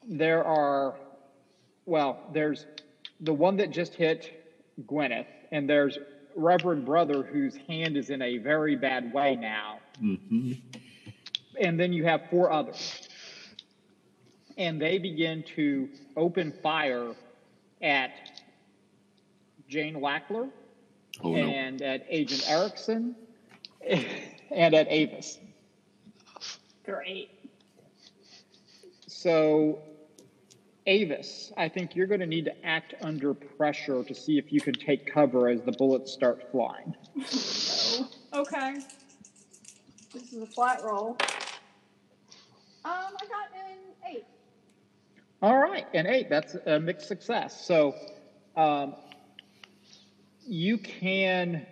there 0.07 0.43
are, 0.43 0.95
well, 1.85 2.29
there's 2.31 2.67
the 3.21 3.33
one 3.33 3.57
that 3.57 3.71
just 3.71 3.95
hit 3.95 4.45
Gwyneth, 4.85 5.25
and 5.51 5.67
there's 5.67 5.97
Reverend 6.35 6.85
Brother 6.85 7.23
whose 7.23 7.55
hand 7.67 7.97
is 7.97 8.09
in 8.09 8.21
a 8.21 8.37
very 8.37 8.75
bad 8.75 9.11
way 9.11 9.35
now, 9.35 9.81
hmm 9.99 10.53
and 11.59 11.79
then 11.79 11.91
you 11.93 12.03
have 12.05 12.21
four 12.29 12.51
others. 12.51 13.01
And 14.57 14.79
they 14.81 14.97
begin 14.97 15.43
to 15.55 15.89
open 16.15 16.53
fire 16.61 17.13
at 17.81 18.11
Jane 19.67 19.95
Lackler 19.95 20.49
Oh 21.23 21.37
no. 21.37 21.55
and 21.55 21.81
at 21.81 22.01
Agent 22.07 22.43
Erickson 22.47 23.15
and 24.51 24.73
at 24.75 24.87
Avis. 24.89 25.39
Great. 26.85 27.29
So, 29.07 29.79
Avis, 30.85 31.53
I 31.55 31.69
think 31.69 31.95
you're 31.95 32.07
going 32.07 32.19
to 32.19 32.25
need 32.25 32.45
to 32.45 32.65
act 32.65 32.93
under 33.01 33.33
pressure 33.33 34.03
to 34.03 34.13
see 34.13 34.37
if 34.37 34.51
you 34.51 34.59
can 34.59 34.73
take 34.73 35.11
cover 35.11 35.47
as 35.47 35.61
the 35.61 35.71
bullets 35.71 36.11
start 36.11 36.51
flying. 36.51 36.93
So, 37.25 38.05
okay. 38.33 38.79
This 40.13 40.33
is 40.33 40.41
a 40.41 40.45
flat 40.45 40.81
roll. 40.83 41.17
Um, 42.85 43.15
I 43.21 43.25
got 43.27 43.49
an 43.55 43.77
eight. 44.11 44.25
All 45.41 45.57
right, 45.57 45.85
and 45.93 46.05
eight, 46.07 46.29
that's 46.29 46.55
a 46.65 46.79
mixed 46.79 47.07
success. 47.07 47.65
So, 47.65 47.95
um, 48.57 48.95
you 50.45 50.77
can 50.77 51.65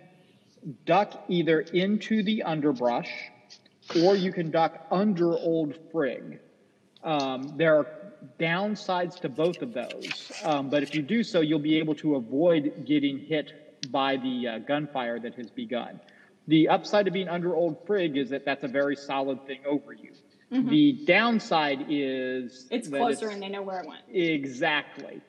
duck 0.86 1.24
either 1.28 1.60
into 1.60 2.22
the 2.22 2.42
underbrush 2.44 3.10
or 4.02 4.16
you 4.16 4.32
can 4.32 4.50
duck 4.50 4.86
under 4.90 5.32
Old 5.32 5.76
Frigg. 5.90 6.40
Um, 7.04 7.54
there 7.56 7.76
are 7.76 7.86
downsides 8.38 9.20
to 9.20 9.28
both 9.28 9.62
of 9.62 9.72
those, 9.72 10.32
um, 10.44 10.70
but 10.70 10.82
if 10.82 10.94
you 10.94 11.02
do 11.02 11.22
so, 11.22 11.40
you'll 11.40 11.58
be 11.58 11.78
able 11.78 11.94
to 11.96 12.16
avoid 12.16 12.84
getting 12.86 13.18
hit 13.18 13.90
by 13.90 14.16
the 14.16 14.48
uh, 14.48 14.58
gunfire 14.58 15.18
that 15.20 15.34
has 15.34 15.50
begun. 15.50 16.00
The 16.48 16.68
upside 16.68 17.06
of 17.06 17.12
being 17.12 17.28
under 17.28 17.54
Old 17.54 17.86
Frigg 17.86 18.16
is 18.16 18.30
that 18.30 18.44
that's 18.44 18.64
a 18.64 18.68
very 18.68 18.96
solid 18.96 19.46
thing 19.46 19.60
over 19.66 19.92
you. 19.92 20.12
The 20.50 21.04
downside 21.06 21.86
is 21.88 22.66
It's 22.70 22.86
closer 22.86 23.24
it's- 23.26 23.32
and 23.32 23.42
they 23.42 23.48
know 23.48 23.62
where 23.62 23.80
it 23.80 23.88
went. 23.88 24.02
Exactly. 24.12 25.22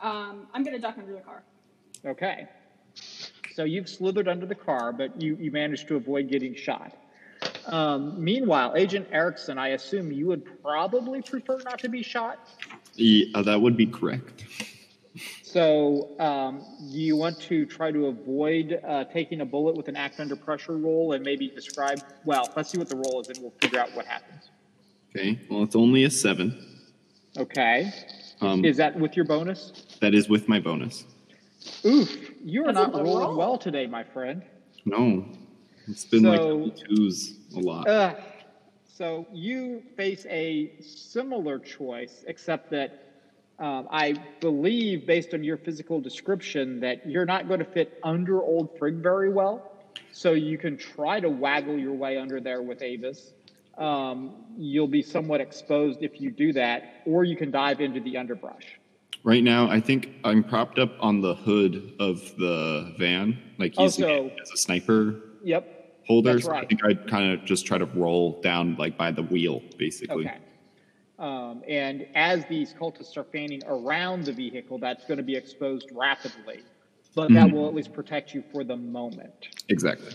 Um, 0.00 0.46
I'm 0.54 0.62
gonna 0.62 0.78
duck 0.78 0.96
under 0.98 1.12
the 1.12 1.20
car. 1.20 1.42
Okay. 2.06 2.46
So 3.54 3.64
you've 3.64 3.88
slithered 3.88 4.28
under 4.28 4.46
the 4.46 4.54
car, 4.54 4.92
but 4.92 5.20
you, 5.20 5.36
you 5.40 5.50
managed 5.50 5.88
to 5.88 5.96
avoid 5.96 6.28
getting 6.28 6.54
shot. 6.54 6.96
Um, 7.68 8.22
meanwhile, 8.22 8.74
Agent 8.76 9.08
Erickson, 9.12 9.58
I 9.58 9.68
assume 9.68 10.10
you 10.10 10.26
would 10.26 10.62
probably 10.62 11.22
prefer 11.22 11.58
not 11.64 11.78
to 11.80 11.88
be 11.88 12.02
shot. 12.02 12.38
Yeah, 12.94 13.26
uh, 13.34 13.42
that 13.42 13.60
would 13.60 13.76
be 13.76 13.86
correct. 13.86 14.44
So 15.42 16.18
um, 16.20 16.64
you 16.80 17.16
want 17.16 17.40
to 17.42 17.66
try 17.66 17.90
to 17.90 18.06
avoid 18.06 18.80
uh, 18.86 19.04
taking 19.04 19.40
a 19.40 19.44
bullet 19.44 19.76
with 19.76 19.88
an 19.88 19.96
act 19.96 20.20
under 20.20 20.36
pressure 20.36 20.76
roll 20.76 21.12
and 21.12 21.24
maybe 21.24 21.48
describe? 21.48 22.00
Well, 22.24 22.52
let's 22.56 22.70
see 22.70 22.78
what 22.78 22.88
the 22.88 22.96
roll 22.96 23.20
is, 23.20 23.28
and 23.28 23.38
we'll 23.38 23.54
figure 23.60 23.80
out 23.80 23.94
what 23.94 24.06
happens. 24.06 24.50
Okay. 25.14 25.38
Well, 25.50 25.62
it's 25.62 25.74
only 25.76 26.04
a 26.04 26.10
seven. 26.10 26.64
Okay. 27.36 27.92
Um, 28.40 28.64
Is 28.64 28.76
that 28.76 28.98
with 28.98 29.16
your 29.16 29.24
bonus? 29.24 29.72
that 30.00 30.14
is 30.14 30.28
with 30.28 30.48
my 30.48 30.60
bonus. 30.60 31.04
Oof, 31.84 32.16
you 32.44 32.64
are 32.66 32.72
That's 32.72 32.92
not 32.92 33.02
rolling 33.02 33.24
roll. 33.26 33.36
well 33.36 33.58
today, 33.58 33.86
my 33.86 34.04
friend. 34.04 34.42
No, 34.84 35.26
it's 35.88 36.04
been 36.04 36.22
So- 36.22 36.30
like 36.30 36.38
double 36.40 36.70
twos 36.70 37.37
a 37.56 37.60
lot. 37.60 37.88
Uh, 37.88 38.14
so 38.84 39.26
you 39.32 39.82
face 39.96 40.26
a 40.28 40.72
similar 40.80 41.58
choice, 41.58 42.24
except 42.26 42.70
that 42.70 43.04
um, 43.58 43.88
I 43.90 44.14
believe, 44.40 45.06
based 45.06 45.34
on 45.34 45.42
your 45.42 45.56
physical 45.56 46.00
description, 46.00 46.80
that 46.80 47.08
you're 47.08 47.26
not 47.26 47.48
going 47.48 47.58
to 47.58 47.64
fit 47.66 47.98
under 48.04 48.40
Old 48.42 48.78
Frigg 48.78 48.96
very 48.96 49.30
well. 49.32 49.72
So 50.12 50.32
you 50.32 50.58
can 50.58 50.76
try 50.76 51.18
to 51.20 51.28
waggle 51.28 51.76
your 51.78 51.92
way 51.92 52.18
under 52.18 52.40
there 52.40 52.62
with 52.62 52.82
Avis. 52.82 53.32
Um, 53.76 54.32
you'll 54.56 54.88
be 54.88 55.02
somewhat 55.02 55.40
exposed 55.40 56.02
if 56.02 56.20
you 56.20 56.30
do 56.30 56.52
that, 56.52 57.02
or 57.04 57.24
you 57.24 57.36
can 57.36 57.50
dive 57.50 57.80
into 57.80 58.00
the 58.00 58.16
underbrush. 58.16 58.78
Right 59.24 59.42
now, 59.42 59.68
I 59.68 59.80
think 59.80 60.10
I'm 60.24 60.42
propped 60.44 60.78
up 60.78 60.92
on 61.00 61.20
the 61.20 61.34
hood 61.34 61.94
of 61.98 62.20
the 62.38 62.94
van, 62.98 63.38
like 63.58 63.74
Oh, 63.76 63.84
using 63.84 64.04
so- 64.04 64.26
it 64.26 64.38
as 64.42 64.50
a 64.52 64.56
sniper 64.56 65.16
Yep. 65.44 65.77
Holder. 66.08 66.32
That's 66.34 66.46
so 66.46 66.54
I 66.54 66.64
think 66.64 66.84
I'd 66.84 67.06
kind 67.06 67.32
of 67.32 67.44
just 67.44 67.66
try 67.66 67.78
to 67.78 67.84
roll 67.84 68.40
down 68.42 68.74
like 68.76 68.96
by 68.96 69.10
the 69.12 69.22
wheel, 69.22 69.62
basically. 69.78 70.26
Okay. 70.26 70.38
Um, 71.18 71.62
and 71.68 72.06
as 72.14 72.44
these 72.46 72.72
cultists 72.74 73.16
are 73.16 73.24
fanning 73.24 73.60
around 73.66 74.24
the 74.24 74.32
vehicle, 74.32 74.78
that's 74.78 75.04
going 75.04 75.18
to 75.18 75.24
be 75.24 75.36
exposed 75.36 75.88
rapidly. 75.92 76.64
But 77.14 77.32
that 77.32 77.48
Mhm. 77.48 77.52
will 77.52 77.66
at 77.66 77.74
least 77.74 77.92
protect 77.92 78.34
you 78.34 78.42
for 78.52 78.62
the 78.62 78.76
moment. 78.76 79.48
Exactly. 79.68 80.12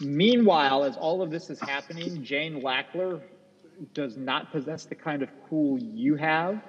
Meanwhile, 0.00 0.84
as 0.84 0.96
all 0.96 1.22
of 1.22 1.30
this 1.30 1.50
is 1.50 1.60
happening, 1.60 2.22
Jane 2.22 2.60
Lackler 2.62 3.20
does 3.92 4.16
not 4.16 4.52
possess 4.52 4.84
the 4.84 4.94
kind 4.94 5.22
of 5.22 5.30
cool 5.48 5.78
you 5.80 6.14
have, 6.14 6.62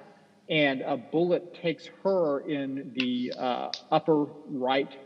and 0.48 0.82
a 0.82 0.96
bullet 0.96 1.54
takes 1.54 1.86
her 2.02 2.40
in 2.40 2.92
the 2.94 3.32
uh, 3.38 3.70
upper 3.92 4.24
right 4.48 4.96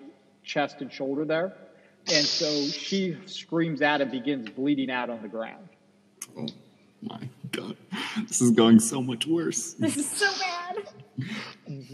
chest 0.43 0.81
and 0.81 0.91
shoulder 0.91 1.27
there. 1.27 1.53
And 2.09 2.25
so 2.25 2.67
she 2.67 3.17
screams 3.27 3.83
out 3.83 4.01
and 4.01 4.11
begins 4.11 4.49
bleeding 4.51 4.91
out 4.91 5.11
on 5.11 5.23
the 5.23 5.29
ground. 5.29 5.69
Oh 6.37 6.47
my 7.03 7.21
god, 7.53 7.77
this 8.29 8.41
is 8.41 8.51
going 8.51 8.81
so 8.81 9.03
much 9.03 9.27
worse. 9.27 9.75
This 9.79 9.97
is 9.97 10.11
so 10.11 10.29
bad. 10.39 10.89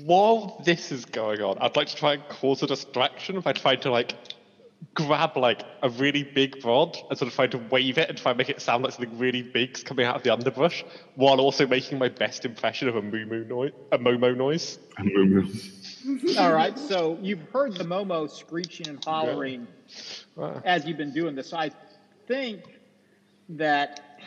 While 0.05 0.63
this 0.65 0.93
is 0.93 1.05
going 1.05 1.43
on, 1.43 1.59
I'd 1.59 1.77
like 1.77 1.89
to 1.89 1.97
try 1.97 2.15
and 2.15 2.23
cause 2.29 2.63
a 2.63 2.67
distraction 2.67 3.41
by 3.41 3.53
trying 3.53 3.81
to 3.81 3.91
like 3.91 4.15
grab 4.95 5.37
like 5.37 5.63
a 5.83 5.89
really 5.91 6.23
big 6.23 6.65
rod 6.65 6.97
and 7.09 7.19
sort 7.19 7.29
of 7.29 7.35
trying 7.35 7.51
to 7.51 7.59
wave 7.71 7.99
it 7.99 8.09
and 8.09 8.17
try 8.17 8.31
and 8.31 8.39
make 8.39 8.49
it 8.49 8.61
sound 8.61 8.83
like 8.85 8.93
something 8.93 9.19
really 9.19 9.43
big's 9.43 9.83
coming 9.83 10.07
out 10.07 10.17
of 10.17 10.23
the 10.23 10.33
underbrush, 10.33 10.85
while 11.15 11.41
also 11.41 11.67
making 11.67 11.99
my 11.99 12.09
best 12.09 12.45
impression 12.45 12.89
of 12.89 12.97
a 12.97 13.03
moo 13.03 13.27
moo 13.27 13.45
noise, 13.45 13.73
a 13.93 13.99
momo 13.99 14.37
noise. 14.37 14.79
All 16.39 16.53
right, 16.53 16.79
so 16.79 17.19
you've 17.23 17.43
heard 17.53 17.75
the 17.75 17.85
Momo 17.85 18.31
screeching 18.31 18.89
and 18.89 19.03
hollering 19.05 19.67
Wow. 20.37 20.61
as 20.65 20.87
you've 20.87 20.97
been 20.99 21.13
doing 21.13 21.35
this. 21.35 21.53
I 21.53 21.71
think 22.27 22.63
that 23.51 24.21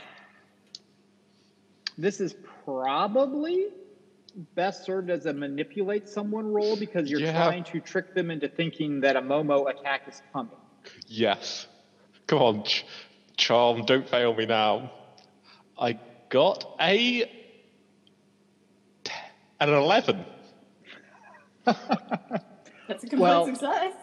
this 1.98 2.20
is 2.20 2.36
probably 2.66 3.68
best 4.56 4.86
served 4.86 5.10
as 5.10 5.26
a 5.26 5.34
manipulate 5.34 6.08
someone 6.08 6.52
roll 6.52 6.76
because 6.78 7.10
you're 7.10 7.20
Yeah. 7.20 7.34
trying 7.34 7.64
to 7.66 7.80
trick 7.80 8.14
them 8.14 8.32
into 8.32 8.48
thinking 8.48 9.02
that 9.02 9.16
a 9.16 9.22
Momo 9.22 9.70
attack 9.70 10.08
is 10.08 10.22
coming. 10.34 10.52
Yes. 11.08 11.68
Come 12.28 12.42
on, 12.42 12.64
Ch- 12.64 12.86
Charm, 13.38 13.86
don't 13.86 14.08
fail 14.08 14.34
me 14.34 14.46
now. 14.46 14.92
I 15.78 16.00
got 16.30 16.76
a 16.80 17.24
An 19.62 19.68
11. 19.70 20.24
That's 22.88 23.03
a 23.03 23.07
complete 23.07 23.20
Well- 23.20 23.45
success. 23.45 23.93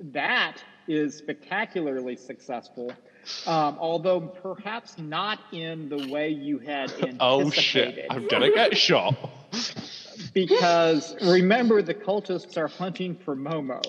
That 0.00 0.56
is 0.88 1.16
spectacularly 1.16 2.16
successful, 2.16 2.92
um, 3.46 3.76
although 3.78 4.20
perhaps 4.20 4.98
not 4.98 5.38
in 5.52 5.88
the 5.88 6.08
way 6.10 6.30
you 6.30 6.58
had 6.58 6.90
anticipated. 6.90 7.16
Oh 7.20 7.50
shit, 7.50 8.06
I'm 8.10 8.26
gonna 8.26 8.50
get 8.50 8.76
shot. 8.76 9.14
Because 10.34 11.14
remember, 11.22 11.82
the 11.82 11.94
cultists 11.94 12.56
are 12.56 12.68
hunting 12.68 13.16
for 13.16 13.36
Momo. 13.36 13.82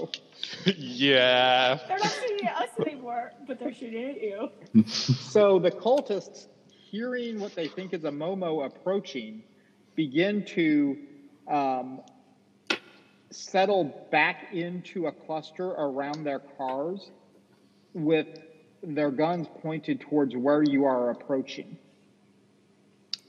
yeah. 0.65 1.77
They're 1.87 1.97
not 1.97 2.11
shooting 2.11 2.47
at 2.47 2.55
us 2.63 2.69
anymore, 2.85 3.31
but 3.47 3.59
they're 3.59 3.73
shooting 3.73 4.09
at 4.09 4.21
you. 4.21 4.49
So 4.85 5.59
the 5.59 5.71
cultists, 5.71 6.47
hearing 6.67 7.39
what 7.39 7.55
they 7.55 7.67
think 7.67 7.93
is 7.93 8.03
a 8.03 8.09
Momo 8.09 8.65
approaching, 8.65 9.43
begin 9.95 10.43
to 10.47 10.97
um, 11.47 12.01
settle 13.33 14.07
back 14.11 14.53
into 14.53 15.07
a 15.07 15.11
cluster 15.11 15.67
around 15.67 16.23
their 16.23 16.39
cars 16.39 17.11
with 17.93 18.27
their 18.83 19.11
guns 19.11 19.47
pointed 19.61 20.01
towards 20.01 20.35
where 20.35 20.63
you 20.63 20.85
are 20.85 21.09
approaching. 21.11 21.77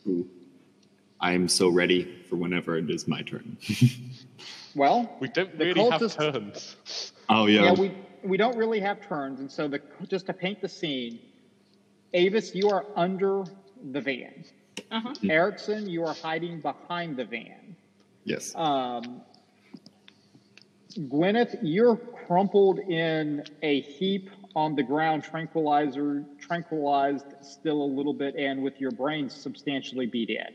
Ooh. 0.07 0.29
I 1.21 1.33
am 1.33 1.49
so 1.49 1.69
ready 1.69 2.23
for 2.29 2.37
whenever 2.37 2.77
it 2.77 2.91
is 2.91 3.09
my 3.09 3.23
turn. 3.23 3.57
Well, 4.77 5.09
We 5.21 5.29
don't 5.29 5.57
The 5.57 5.67
really 5.67 5.89
have 5.89 6.13
turns. 6.13 6.75
oh 7.29 7.47
yeah. 7.47 7.67
yeah, 7.67 7.73
we, 7.75 7.93
we 8.25 8.37
don't 8.37 8.57
really 8.57 8.81
have 8.81 9.01
turns. 9.07 9.39
And 9.39 9.49
so, 9.49 9.69
the, 9.69 9.81
just 10.09 10.27
to 10.27 10.33
paint 10.33 10.61
the 10.61 10.69
scene, 10.69 11.21
Avis, 12.13 12.57
you 12.57 12.69
are 12.71 12.85
under 12.97 13.45
the 13.93 14.01
van. 14.01 14.45
Uh-huh. 14.91 15.15
Erickson, 15.31 15.89
you 15.89 16.03
are 16.05 16.15
hiding 16.15 16.61
behind 16.61 17.17
the 17.17 17.25
van. 17.25 17.77
yes. 18.25 18.53
Um, 18.57 19.23
Gwyneth, 20.99 21.59
you're 21.63 21.97
crumpled 21.97 22.79
in 22.79 23.45
a 23.63 23.81
heap 23.81 24.31
on 24.55 24.77
the 24.77 24.83
ground, 24.83 25.25
tranquilizer, 25.25 26.25
tranquilized 26.39 27.27
still 27.43 27.83
a 27.83 27.91
little 27.91 28.15
bit, 28.15 28.37
and 28.37 28.63
with 28.63 28.81
your 28.81 28.93
brain 28.93 29.29
substantially 29.29 30.07
beat 30.07 30.31
in. 30.31 30.55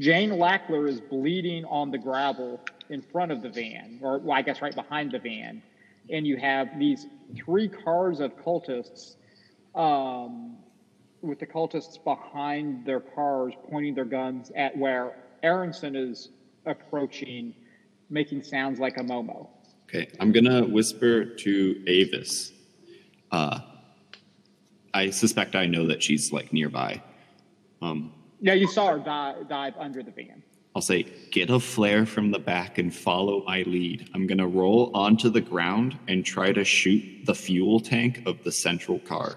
Jane 0.00 0.30
Lackler 0.30 0.88
is 0.88 1.00
bleeding 1.00 1.64
on 1.64 1.90
the 1.90 1.98
gravel 1.98 2.60
in 2.88 3.02
front 3.02 3.30
of 3.30 3.42
the 3.42 3.48
van, 3.48 4.00
or 4.02 4.18
well, 4.18 4.36
I 4.36 4.42
guess 4.42 4.60
right 4.62 4.74
behind 4.74 5.12
the 5.12 5.18
van, 5.18 5.62
and 6.10 6.26
you 6.26 6.36
have 6.36 6.78
these 6.78 7.06
three 7.36 7.68
cars 7.68 8.20
of 8.20 8.36
cultists, 8.36 9.14
um, 9.76 10.56
with 11.20 11.38
the 11.38 11.46
cultists 11.46 12.02
behind 12.02 12.84
their 12.84 13.00
cars, 13.00 13.54
pointing 13.70 13.94
their 13.94 14.04
guns 14.04 14.50
at 14.56 14.76
where 14.76 15.14
Aronson 15.42 15.94
is 15.94 16.30
approaching, 16.66 17.54
making 18.10 18.42
sounds 18.42 18.80
like 18.80 18.96
a 18.96 19.02
Momo. 19.02 19.48
Okay, 19.88 20.08
I'm 20.20 20.32
gonna 20.32 20.66
whisper 20.66 21.24
to 21.24 21.82
Avis. 21.86 22.52
Uh, 23.30 23.60
I 24.92 25.08
suspect 25.08 25.56
I 25.56 25.64
know 25.64 25.86
that 25.86 26.02
she's 26.02 26.30
like 26.30 26.52
nearby. 26.52 27.02
Um, 27.80 28.12
Yeah, 28.40 28.52
you 28.52 28.68
saw 28.68 28.88
her 28.92 28.98
dive, 28.98 29.48
dive 29.48 29.74
under 29.78 30.02
the 30.02 30.10
van. 30.10 30.42
I'll 30.76 30.82
say, 30.82 31.04
get 31.30 31.48
a 31.48 31.58
flare 31.58 32.04
from 32.04 32.30
the 32.30 32.38
back 32.38 32.76
and 32.76 32.94
follow 32.94 33.42
my 33.44 33.62
lead. 33.62 34.10
I'm 34.14 34.26
gonna 34.26 34.46
roll 34.46 34.90
onto 34.94 35.30
the 35.30 35.40
ground 35.40 35.98
and 36.06 36.22
try 36.22 36.52
to 36.52 36.64
shoot 36.64 37.24
the 37.24 37.34
fuel 37.34 37.80
tank 37.80 38.22
of 38.26 38.44
the 38.44 38.52
central 38.52 38.98
car. 38.98 39.36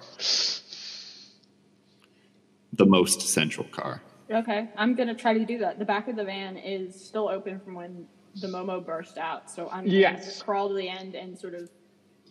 The 2.73 2.85
most 2.85 3.21
central 3.21 3.67
car. 3.67 4.01
Okay, 4.29 4.69
I'm 4.75 4.95
gonna 4.95 5.15
try 5.15 5.33
to 5.33 5.45
do 5.45 5.59
that. 5.59 5.79
The 5.79 5.85
back 5.85 6.09
of 6.09 6.17
the 6.17 6.25
van 6.25 6.57
is 6.57 7.01
still 7.01 7.29
open 7.29 7.61
from 7.61 7.75
when 7.75 8.05
the 8.35 8.47
Momo 8.47 8.83
burst 8.85 9.17
out, 9.17 9.49
so 9.49 9.67
I'm 9.69 9.85
going 9.85 9.95
Yes. 9.97 10.37
to 10.39 10.43
crawl 10.43 10.69
to 10.69 10.73
the 10.75 10.87
end 10.87 11.15
and 11.15 11.37
sort 11.37 11.53
of 11.53 11.69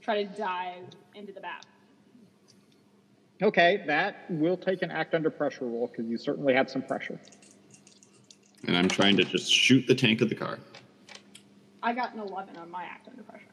try 0.01 0.22
to 0.24 0.28
dive 0.36 0.84
into 1.14 1.32
the 1.32 1.40
back. 1.40 1.62
Okay, 3.42 3.82
that 3.86 4.30
will 4.30 4.57
take 4.57 4.82
an 4.82 4.90
act 4.90 5.14
under 5.14 5.30
pressure 5.30 5.64
roll 5.66 5.86
because 5.86 6.07
you 6.07 6.18
certainly 6.18 6.55
have 6.55 6.70
some 6.70 6.82
pressure. 6.82 7.18
And 8.66 8.76
I'm 8.76 8.88
trying 8.88 9.16
to 9.16 9.24
just 9.24 9.51
shoot 9.51 9.86
the 9.86 9.94
tank 9.94 10.20
of 10.20 10.28
the 10.28 10.34
car. 10.34 10.59
I 11.82 11.94
got 11.94 12.12
an 12.12 12.20
11 12.20 12.57
on 12.59 12.70
my 12.70 12.84
act 12.84 13.09
under 13.09 13.22
pressure. 13.22 13.46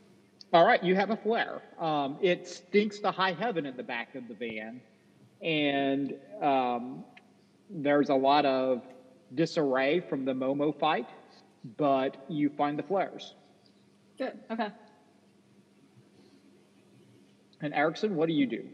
All 0.54 0.66
right, 0.66 0.82
you 0.84 0.96
have 0.96 1.10
a 1.10 1.18
flare. 1.18 1.62
Um, 1.80 2.18
it 2.22 2.48
stinks 2.48 3.00
to 3.00 3.12
high 3.12 3.34
heaven 3.34 3.66
in 3.66 3.76
the 3.78 3.84
back 3.84 4.16
of 4.16 4.28
the 4.28 4.34
van, 4.34 4.82
and 5.42 6.14
um, 6.42 7.04
there's 7.70 8.10
a 8.10 8.16
lot 8.16 8.46
of 8.46 8.82
disarray 9.36 10.00
from 10.02 10.24
the 10.26 10.34
Momo 10.34 10.78
fight, 10.78 11.08
but 11.78 12.26
you 12.28 12.50
find 12.50 12.78
the 12.78 12.84
flares. 12.84 13.34
Good. 14.18 14.38
Okay. 14.50 14.70
And 17.62 17.74
Erickson, 17.74 18.16
what 18.16 18.28
do 18.28 18.34
you 18.34 18.46
do? 18.46 18.66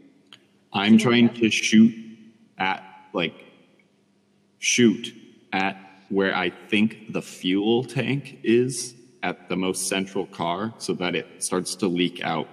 I'm 0.72 0.98
trying 0.98 1.32
to 1.34 1.50
shoot 1.50 1.94
at, 2.58 2.82
like, 3.12 3.34
shoot 4.58 5.14
at 5.52 5.76
where 6.08 6.36
I 6.36 6.50
think 6.50 7.12
the 7.12 7.22
fuel 7.22 7.84
tank 7.84 8.38
is 8.42 8.94
at 9.22 9.48
the 9.48 9.56
most 9.56 9.88
central 9.88 10.26
car 10.26 10.74
so 10.78 10.92
that 10.94 11.14
it 11.14 11.42
starts 11.42 11.74
to 11.76 11.88
leak 11.88 12.22
out 12.22 12.48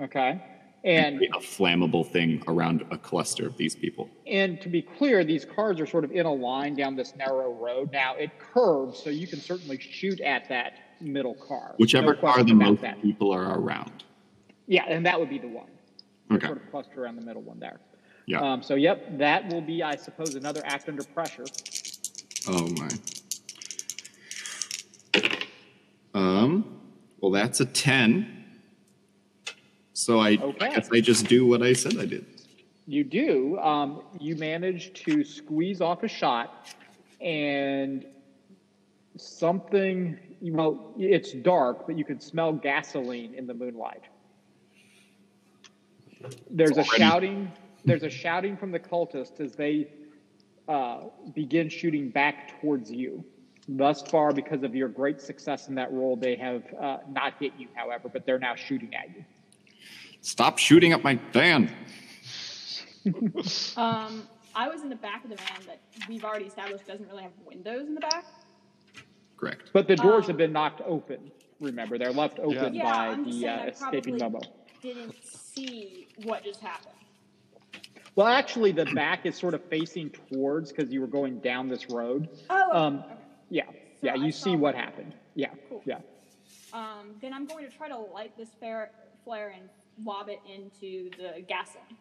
Okay, 0.00 0.42
and 0.86 1.20
a 1.20 1.38
flammable 1.40 2.08
thing 2.08 2.42
around 2.46 2.84
a 2.90 2.96
cluster 2.96 3.46
of 3.46 3.56
these 3.56 3.74
people. 3.74 4.08
And 4.26 4.60
to 4.60 4.68
be 4.68 4.80
clear, 4.82 5.24
these 5.24 5.44
cars 5.44 5.80
are 5.80 5.86
sort 5.86 6.04
of 6.04 6.12
in 6.12 6.26
a 6.26 6.32
line 6.32 6.76
down 6.76 6.94
this 6.94 7.14
narrow 7.16 7.52
road. 7.52 7.90
Now 7.92 8.14
it 8.14 8.30
curves, 8.38 9.02
so 9.02 9.10
you 9.10 9.26
can 9.26 9.40
certainly 9.40 9.78
shoot 9.78 10.20
at 10.20 10.48
that 10.48 10.74
middle 11.00 11.34
car. 11.34 11.74
Whichever 11.78 12.14
No 12.14 12.20
car 12.20 12.44
the 12.44 12.54
most 12.54 12.82
that. 12.82 13.02
people 13.02 13.32
are 13.32 13.58
around. 13.58 14.04
Yeah, 14.68 14.84
and 14.88 15.04
that 15.06 15.18
would 15.18 15.28
be 15.28 15.38
the 15.38 15.48
one. 15.48 15.68
Okay. 16.32 16.46
Sort 16.46 16.62
of 16.62 16.70
cluster 16.70 17.04
around 17.04 17.16
the 17.16 17.26
middle 17.26 17.42
one 17.42 17.58
there. 17.58 17.80
Yeah. 18.26 18.40
Um, 18.40 18.62
so, 18.62 18.74
yep, 18.74 19.18
that 19.18 19.52
will 19.52 19.60
be, 19.60 19.82
I 19.82 19.96
suppose, 19.96 20.34
another 20.34 20.60
act 20.64 20.88
under 20.88 21.04
pressure. 21.04 21.44
Oh 22.48 22.68
my. 22.68 22.88
Um. 26.14 26.80
Well, 27.20 27.30
that's 27.32 27.60
a 27.60 27.66
ten. 27.66 28.35
So 29.96 30.20
I, 30.20 30.32
Okay. 30.36 30.66
I 30.66 30.74
guess 30.74 30.90
I 30.92 31.00
just 31.00 31.26
do 31.26 31.46
what 31.46 31.62
I 31.62 31.72
said 31.72 31.96
I 31.98 32.04
did. 32.04 32.26
You 32.86 33.02
do. 33.02 33.58
Um, 33.58 34.02
you 34.20 34.36
manage 34.36 34.92
to 35.04 35.24
squeeze 35.24 35.80
off 35.80 36.02
a 36.02 36.08
shot, 36.08 36.74
and 37.22 38.04
something. 39.16 40.18
Well, 40.42 40.92
it's 40.98 41.32
dark, 41.32 41.86
but 41.86 41.96
you 41.96 42.04
can 42.04 42.20
smell 42.20 42.52
gasoline 42.52 43.32
in 43.34 43.46
the 43.46 43.54
moonlight. 43.54 44.02
There's 46.50 46.76
a 46.76 46.84
shouting. 46.84 47.50
There's 47.86 48.02
a 48.02 48.10
shouting 48.10 48.58
from 48.58 48.72
the 48.72 48.80
cultists 48.80 49.40
as 49.40 49.52
they 49.54 49.88
uh, 50.68 51.04
begin 51.34 51.70
shooting 51.70 52.10
back 52.10 52.60
towards 52.60 52.90
you. 52.90 53.24
Thus 53.66 54.02
far, 54.02 54.32
because 54.32 54.62
of 54.62 54.74
your 54.74 54.88
great 54.88 55.22
success 55.22 55.68
in 55.68 55.74
that 55.76 55.90
role, 55.90 56.16
they 56.16 56.36
have 56.36 56.64
uh, 56.78 56.98
not 57.08 57.32
hit 57.40 57.54
you, 57.56 57.68
however, 57.74 58.10
but 58.10 58.26
they're 58.26 58.38
now 58.38 58.54
shooting 58.54 58.94
at 58.94 59.08
you. 59.16 59.24
Stop 60.26 60.58
shooting 60.58 60.92
at 60.92 61.04
my 61.04 61.14
van. 61.32 61.70
Um, 63.76 64.26
I 64.56 64.68
was 64.68 64.82
in 64.82 64.88
the 64.88 64.96
back 64.96 65.22
of 65.22 65.30
the 65.30 65.36
van 65.36 65.60
that 65.68 65.78
we've 66.08 66.24
already 66.24 66.46
established 66.46 66.84
doesn't 66.88 67.08
really 67.08 67.22
have 67.22 67.30
windows 67.44 67.86
in 67.86 67.94
the 67.94 68.00
back. 68.00 68.24
Correct. 69.36 69.70
But 69.72 69.86
the 69.86 69.94
doors 69.94 70.24
Um, 70.24 70.30
have 70.30 70.36
been 70.38 70.52
knocked 70.52 70.82
open. 70.84 71.30
Remember, 71.60 71.98
they're 71.98 72.10
left 72.10 72.40
open 72.40 72.74
Yeah, 72.74 72.82
by 72.82 73.06
I'm 73.06 73.24
just 73.24 73.36
the 73.36 73.42
saying 73.46 73.58
uh, 73.60 73.62
I 73.62 73.66
escaping 73.68 74.18
probably 74.18 74.48
didn't 74.82 75.14
see 75.24 76.08
what 76.24 76.42
just 76.42 76.60
happened. 76.60 76.96
Well, 78.16 78.26
actually, 78.26 78.72
the 78.72 78.86
back 78.86 79.24
is 79.24 79.36
sort 79.36 79.54
of 79.54 79.62
facing 79.66 80.10
towards 80.10 80.72
because 80.72 80.92
you 80.92 81.00
were 81.00 81.06
going 81.06 81.38
down 81.38 81.68
this 81.68 81.88
road. 81.90 82.28
Oh, 82.50 82.72
Um, 82.72 83.04
okay. 83.04 83.14
Yeah, 83.50 83.62
yeah, 84.02 84.12
I 84.14 84.16
you 84.16 84.32
see 84.32 84.56
what 84.56 84.74
happened. 84.74 85.14
Yeah, 85.36 85.50
Cool. 85.68 85.82
yeah. 85.84 85.98
Um, 86.72 87.14
then 87.20 87.32
I'm 87.32 87.46
going 87.46 87.70
to 87.70 87.76
try 87.76 87.88
to 87.88 87.96
light 87.98 88.36
this 88.36 88.48
flare, 88.58 88.90
flare 89.22 89.50
and 89.56 89.68
lob 90.04 90.28
it 90.28 90.40
into 90.52 91.10
the 91.16 91.40
gas 91.42 91.74
line. 91.74 91.98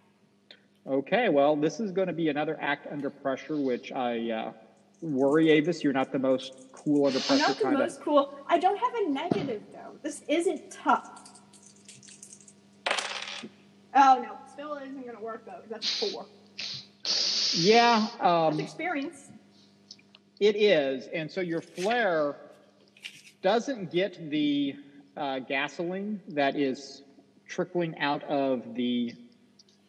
Okay, 0.88 1.30
well, 1.30 1.56
this 1.56 1.80
is 1.80 1.91
going 1.91 2.08
to 2.08 2.14
be 2.14 2.30
another 2.30 2.58
act 2.62 2.88
under 2.91 3.10
pressure, 3.10 3.58
which 3.58 3.91
I 3.91 4.30
uh, 4.30 4.52
worry, 5.02 5.50
Avis, 5.50 5.84
you're 5.84 5.93
not 5.93 6.12
the 6.12 6.20
most 6.20 6.68
cool 6.74 7.08
under 7.08 7.18
I'm 7.20 7.24
pressure 7.24 7.48
not 7.48 7.58
the 7.58 7.64
kind 7.64 7.78
most 7.80 8.02
cool. 8.02 8.38
I 8.48 8.60
don't 8.60 8.78
have 8.78 8.93
a 8.96 9.10
negative 9.10 9.64
though. 9.72 9.98
This 10.04 10.22
isn't 10.28 10.72
tough. 10.72 11.32
Oh 13.96 14.22
no, 14.22 14.38
still 14.52 14.76
isn't 14.76 15.04
going 15.04 15.16
to 15.16 15.24
work 15.24 15.46
though. 15.46 15.62
That's 15.70 16.00
four. 16.00 16.26
Yeah, 17.54 18.08
That's 18.20 18.54
um, 18.54 18.60
experience. 18.60 19.30
it 20.39 20.56
is. 20.56 21.08
And 21.08 21.32
so 21.32 21.41
your 21.41 21.62
flare 21.62 22.36
doesn't 23.41 23.91
get 23.91 24.30
the 24.30 24.76
uh, 25.16 25.39
gasoline 25.39 26.20
that 26.30 26.58
is 26.58 27.04
trickling 27.48 27.98
out 28.00 28.24
of 28.24 28.76
the 28.76 29.14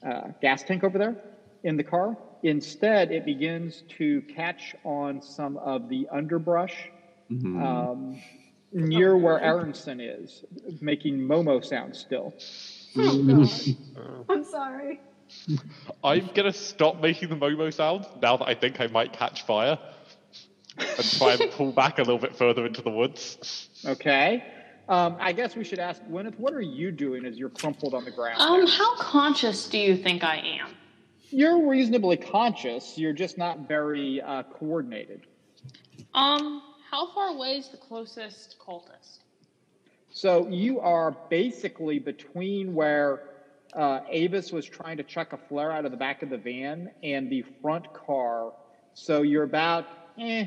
uh, 0.06 0.28
gas 0.40 0.62
tank 0.62 0.84
over 0.84 0.98
there 0.98 1.16
in 1.64 1.76
the 1.76 1.82
car. 1.82 2.16
Instead, 2.42 3.10
it 3.10 3.24
begins 3.24 3.82
to 3.98 4.22
catch 4.22 4.74
on 4.84 5.20
some 5.22 5.56
of 5.56 5.88
the 5.88 6.06
underbrush 6.12 6.90
um, 7.30 8.20
near 8.72 9.16
where 9.16 9.40
Aronson 9.40 10.00
is, 10.00 10.44
making 10.80 11.18
Momo 11.18 11.64
sound 11.64 11.96
still. 11.96 12.34
Oh, 12.96 13.48
I'm 14.28 14.44
sorry. 14.44 15.00
I'm 16.04 16.30
gonna 16.34 16.52
stop 16.52 17.00
making 17.00 17.30
the 17.30 17.36
Momo 17.36 17.72
sound 17.72 18.06
now 18.22 18.36
that 18.36 18.48
I 18.48 18.54
think 18.54 18.80
I 18.80 18.86
might 18.86 19.12
catch 19.12 19.42
fire, 19.42 19.78
and 20.78 21.10
try 21.12 21.34
and 21.34 21.50
pull 21.50 21.72
back 21.72 21.98
a 21.98 22.02
little 22.02 22.18
bit 22.18 22.36
further 22.36 22.64
into 22.66 22.82
the 22.82 22.90
woods. 22.90 23.68
Okay. 23.84 24.44
Um, 24.88 25.16
I 25.18 25.32
guess 25.32 25.56
we 25.56 25.64
should 25.64 25.80
ask 25.80 26.00
Gwyneth, 26.04 26.38
what 26.38 26.54
are 26.54 26.60
you 26.60 26.92
doing 26.92 27.24
as 27.24 27.36
you're 27.36 27.50
crumpled 27.50 27.92
on 27.92 28.04
the 28.04 28.10
ground? 28.10 28.40
Um, 28.40 28.60
there? 28.60 28.68
how 28.68 28.96
conscious 28.96 29.68
do 29.68 29.78
you 29.78 29.96
think 29.96 30.22
I 30.22 30.36
am? 30.36 30.74
You're 31.30 31.66
reasonably 31.66 32.16
conscious. 32.16 32.96
You're 32.96 33.12
just 33.12 33.36
not 33.36 33.66
very 33.66 34.20
uh, 34.22 34.44
coordinated. 34.44 35.26
Um, 36.14 36.62
how 36.88 37.12
far 37.12 37.28
away 37.28 37.56
is 37.56 37.68
the 37.68 37.76
closest 37.78 38.56
cultist? 38.64 39.18
So 40.10 40.48
you 40.48 40.78
are 40.80 41.16
basically 41.28 41.98
between 41.98 42.72
where 42.72 43.22
uh, 43.74 44.00
Avis 44.08 44.52
was 44.52 44.66
trying 44.66 44.96
to 44.98 45.02
chuck 45.02 45.32
a 45.32 45.36
flare 45.36 45.72
out 45.72 45.84
of 45.84 45.90
the 45.90 45.96
back 45.96 46.22
of 46.22 46.30
the 46.30 46.38
van 46.38 46.90
and 47.02 47.28
the 47.28 47.44
front 47.60 47.92
car. 47.92 48.52
So 48.94 49.22
you're 49.22 49.42
about 49.42 49.86
eh, 50.18 50.46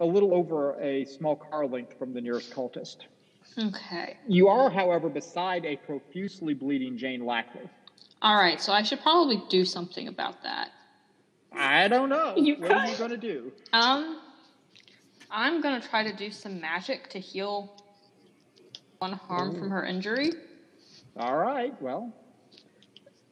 a 0.00 0.06
little 0.06 0.34
over 0.34 0.80
a 0.80 1.04
small 1.04 1.36
car 1.36 1.66
length 1.66 1.98
from 1.98 2.14
the 2.14 2.20
nearest 2.20 2.50
cultist. 2.50 3.04
Okay. 3.58 4.16
You 4.26 4.48
are, 4.48 4.70
however, 4.70 5.08
beside 5.08 5.64
a 5.66 5.76
profusely 5.76 6.54
bleeding 6.54 6.96
Jane 6.96 7.20
Lackler. 7.22 7.68
All 8.22 8.36
right, 8.36 8.60
so 8.60 8.72
I 8.72 8.82
should 8.82 9.00
probably 9.02 9.42
do 9.50 9.64
something 9.64 10.08
about 10.08 10.42
that. 10.42 10.70
I 11.52 11.88
don't 11.88 12.08
know. 12.08 12.34
You 12.36 12.56
what 12.56 12.72
are 12.72 12.88
you 12.88 12.96
going 12.96 13.10
to 13.10 13.16
do? 13.16 13.52
Um, 13.72 14.20
I'm 15.30 15.60
gonna 15.60 15.80
try 15.80 16.02
to 16.02 16.14
do 16.14 16.30
some 16.30 16.60
magic 16.60 17.08
to 17.10 17.18
heal 17.18 17.82
one 18.98 19.12
harm 19.12 19.54
from 19.58 19.70
her 19.70 19.84
injury. 19.84 20.32
All 21.16 21.36
right. 21.36 21.74
Well, 21.82 22.12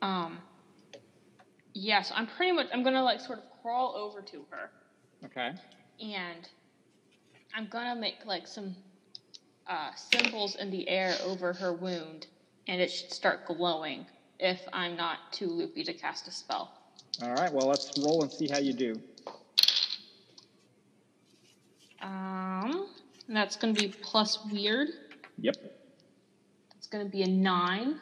Um, 0.03 0.39
yes, 1.75 2.11
I'm 2.15 2.27
pretty 2.27 2.53
much. 2.53 2.67
I'm 2.73 2.83
gonna 2.83 3.03
like 3.03 3.21
sort 3.21 3.39
of 3.39 3.45
crawl 3.63 3.95
over 3.97 4.23
to 4.23 4.45
her, 4.51 4.71
okay. 5.27 5.53
and 6.01 6.49
I'm 7.55 7.69
gonna 7.69 7.99
make 7.99 8.17
like 8.27 8.47
some 8.47 8.75
uh, 9.71 9.91
symbols 9.95 10.57
in 10.57 10.71
the 10.71 10.87
air 10.89 11.15
over 11.25 11.53
her 11.53 11.73
wound, 11.73 12.27
and 12.67 12.81
it 12.83 12.91
should 12.91 13.13
start 13.13 13.47
glowing 13.47 14.05
if 14.41 14.61
I'm 14.73 14.97
not 14.97 15.33
too 15.33 15.47
loopy 15.47 15.85
to 15.85 15.93
cast 15.95 16.27
a 16.27 16.33
spell. 16.33 16.73
All 17.23 17.33
right. 17.35 17.53
Well, 17.53 17.69
let's 17.69 17.97
roll 17.99 18.23
and 18.23 18.33
see 18.33 18.49
how 18.49 18.59
you 18.59 18.73
do. 18.73 19.01
Um, 22.03 22.89
that's 23.29 23.57
gonna 23.57 23.73
be 23.73 23.89
plus 23.89 24.45
weird. 24.47 24.89
Yep. 25.39 25.57
It's 26.77 26.87
gonna 26.87 27.05
be 27.05 27.23
a 27.23 27.29
nine. 27.29 28.01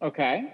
Okay. 0.00 0.52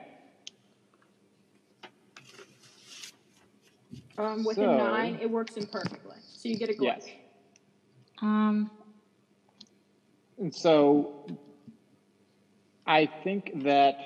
Um, 4.17 4.45
with 4.45 4.57
So- 4.57 4.71
a 4.71 4.77
nine, 4.77 5.19
it 5.21 5.29
works 5.29 5.57
imperfectly. 5.57 6.17
So 6.23 6.49
you 6.49 6.57
get 6.57 6.71
a 6.71 6.73
glitch. 6.73 7.07
Yes. 7.07 7.09
Um, 8.23 8.71
And 10.45 10.55
so 10.55 11.11
I 12.87 13.07
think 13.07 13.63
that 13.63 13.97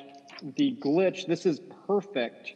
the 0.57 0.73
glitch, 0.81 1.27
this 1.27 1.45
is 1.47 1.61
perfect. 1.89 2.53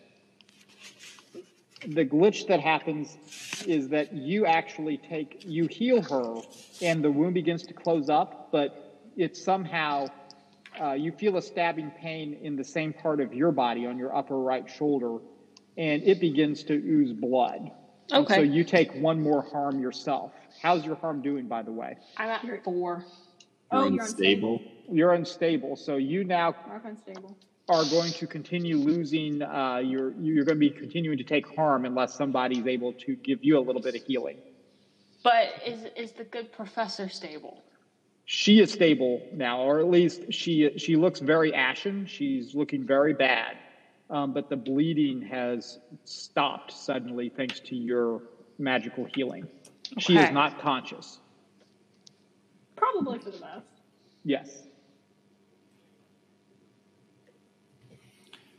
The 1.89 2.05
glitch 2.05 2.47
that 2.47 2.61
happens 2.61 3.19
is 3.67 3.89
that 3.89 4.13
you 4.13 4.47
actually 4.47 4.99
take, 4.99 5.43
you 5.45 5.67
heal 5.67 6.01
her 6.01 6.43
and 6.81 7.03
the 7.03 7.11
wound 7.11 7.35
begins 7.35 7.65
to 7.65 7.75
close 7.75 8.09
up, 8.09 8.51
but 8.53 9.13
it's 9.17 9.43
somehow, 9.43 10.07
uh, 10.81 10.93
you 10.93 11.11
feel 11.11 11.37
a 11.37 11.43
stabbing 11.43 11.91
pain 11.91 12.39
in 12.41 12.55
the 12.55 12.63
same 12.63 12.93
part 12.93 13.21
of 13.21 13.35
your 13.35 13.51
body 13.51 13.85
on 13.85 13.99
your 13.99 14.17
upper 14.17 14.39
right 14.39 14.71
shoulder 14.71 15.19
and 15.77 16.05
it 16.05 16.21
begins 16.21 16.63
to 16.63 16.75
ooze 16.75 17.13
blood. 17.13 17.69
And 18.13 18.27
Okay. 18.27 18.37
so 18.37 18.43
you 18.43 18.63
take 18.63 18.95
one 18.95 19.21
more 19.21 19.43
harm 19.43 19.81
yourself. 19.81 20.31
How's 20.63 20.87
your 20.87 20.95
harm 20.95 21.21
doing, 21.21 21.49
by 21.49 21.63
the 21.63 21.73
way? 21.73 21.97
I'm 22.17 22.29
at 22.29 22.63
four. 22.63 23.05
Oh, 23.73 23.85
You're 23.85 23.93
you're 23.93 24.03
unstable. 24.03 24.53
unstable. 24.57 24.95
You're 24.95 25.13
unstable, 25.15 25.77
so 25.77 25.97
you 25.97 26.25
now 26.25 26.55
are 27.69 27.85
going 27.85 28.13
to 28.13 28.27
continue 28.27 28.77
losing. 28.77 29.43
Uh, 29.43 29.79
you're 29.79 30.13
you're 30.21 30.45
going 30.45 30.57
to 30.57 30.61
be 30.61 30.71
continuing 30.71 31.17
to 31.19 31.25
take 31.25 31.55
harm 31.55 31.85
unless 31.87 32.15
somebody's 32.15 32.67
able 32.67 32.93
to 32.95 33.17
give 33.17 33.43
you 33.43 33.59
a 33.59 33.61
little 33.61 33.81
bit 33.81 33.95
of 33.95 34.03
healing. 34.03 34.37
But 35.25 35.55
is 35.67 35.87
is 35.97 36.13
the 36.13 36.25
good 36.25 36.53
professor 36.53 37.09
stable? 37.09 37.63
She 38.25 38.61
is 38.61 38.73
stable 38.73 39.23
now, 39.33 39.61
or 39.63 39.79
at 39.81 39.89
least 39.89 40.33
she 40.33 40.77
she 40.79 40.97
looks 40.97 41.21
very 41.21 41.55
ashen. 41.55 42.07
She's 42.07 42.55
looking 42.55 42.85
very 42.85 43.15
bad, 43.15 43.57
um, 44.11 44.33
but 44.33 44.51
the 44.51 44.57
bleeding 44.57 45.23
has 45.23 45.79
stopped 46.05 46.73
suddenly 46.73 47.31
thanks 47.31 47.61
to 47.61 47.77
your 47.77 48.23
magical 48.59 49.07
healing. 49.15 49.47
She 49.99 50.17
is 50.17 50.31
not 50.31 50.61
conscious. 50.61 51.21
Probably 52.83 53.19
for 53.21 53.31
the 53.31 53.39
best. 53.39 53.67
Yes. 54.25 54.63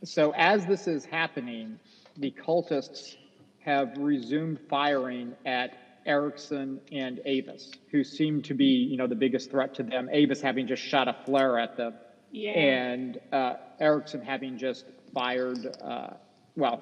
So 0.06 0.34
as 0.38 0.66
this 0.66 0.88
is 0.88 1.04
happening, 1.04 1.78
the 2.18 2.32
cultists 2.32 3.18
have 3.60 3.98
resumed 3.98 4.60
firing 4.70 5.34
at 5.46 5.78
Erickson 6.06 6.80
and 6.92 7.20
Avis, 7.26 7.72
who 7.92 8.04
seem 8.04 8.42
to 8.44 8.54
be, 8.54 8.66
you 8.66 8.96
know, 8.96 9.08
the 9.08 9.16
biggest 9.16 9.52
threat 9.52 9.74
to 9.76 9.84
them. 9.84 10.08
Avis 10.12 10.40
having 10.42 10.68
just 10.68 10.82
shot 10.84 11.08
a 11.10 11.16
flare 11.26 11.60
at 11.60 11.76
them, 11.76 11.94
Yeah. 12.32 12.52
and 12.52 13.20
uh, 13.34 13.56
Erickson 13.82 14.22
having 14.22 14.58
just 14.58 14.86
fired, 15.14 15.58
uh, 15.82 16.12
well, 16.56 16.82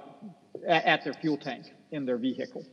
at, 0.68 0.86
at 0.86 1.04
their 1.04 1.14
fuel 1.14 1.38
tank 1.38 1.66
in 1.92 2.06
their 2.06 2.18
vehicle. 2.18 2.66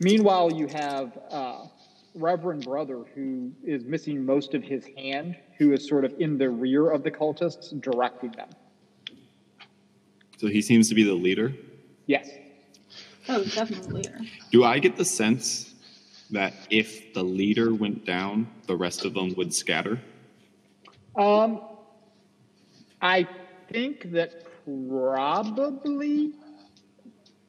Meanwhile, 0.00 0.52
you 0.52 0.66
have 0.68 1.18
uh, 1.30 1.66
Reverend 2.14 2.64
Brother, 2.64 3.02
who 3.14 3.52
is 3.64 3.84
missing 3.84 4.24
most 4.24 4.54
of 4.54 4.62
his 4.62 4.86
hand, 4.96 5.36
who 5.58 5.72
is 5.72 5.86
sort 5.86 6.04
of 6.04 6.14
in 6.20 6.38
the 6.38 6.48
rear 6.48 6.90
of 6.90 7.02
the 7.02 7.10
cultists, 7.10 7.78
directing 7.80 8.30
them. 8.32 8.48
So 10.38 10.46
he 10.46 10.62
seems 10.62 10.88
to 10.88 10.94
be 10.94 11.02
the 11.02 11.14
leader. 11.14 11.52
Yes. 12.06 12.30
Oh, 13.28 13.42
definitely 13.44 14.02
leader. 14.02 14.18
Do 14.52 14.64
I 14.64 14.78
get 14.78 14.96
the 14.96 15.04
sense 15.04 15.74
that 16.30 16.54
if 16.70 17.14
the 17.14 17.22
leader 17.22 17.74
went 17.74 18.04
down, 18.04 18.48
the 18.66 18.76
rest 18.76 19.04
of 19.04 19.14
them 19.14 19.34
would 19.36 19.54
scatter? 19.54 20.00
Um, 21.16 21.60
I 23.00 23.26
think 23.70 24.12
that 24.12 24.46
probably, 24.64 26.32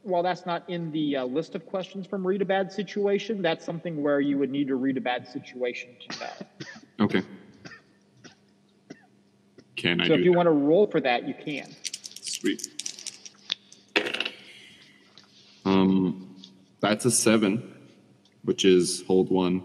while 0.05 0.21
that's 0.21 0.45
not 0.45 0.69
in 0.69 0.91
the 0.91 1.17
uh, 1.17 1.25
list 1.25 1.55
of 1.55 1.65
questions 1.65 2.05
from 2.05 2.25
Read 2.25 2.41
a 2.41 2.45
Bad 2.45 2.71
Situation, 2.71 3.41
that's 3.41 3.65
something 3.65 4.03
where 4.03 4.19
you 4.19 4.37
would 4.37 4.51
need 4.51 4.67
to 4.67 4.75
read 4.75 4.97
a 4.97 5.01
bad 5.01 5.27
situation 5.27 5.89
to 6.07 6.19
know. 6.19 7.05
Okay. 7.05 7.23
Can 9.75 9.99
I 10.01 10.07
So 10.07 10.13
if 10.13 10.19
you 10.23 10.31
that? 10.31 10.37
want 10.37 10.45
to 10.47 10.51
roll 10.51 10.85
for 10.87 11.01
that, 11.01 11.27
you 11.27 11.33
can. 11.33 11.75
Sweet. 12.21 12.67
Um, 15.65 16.35
that's 16.81 17.05
a 17.05 17.11
seven, 17.11 17.73
which 18.43 18.63
is 18.63 19.03
hold 19.07 19.31
one. 19.31 19.63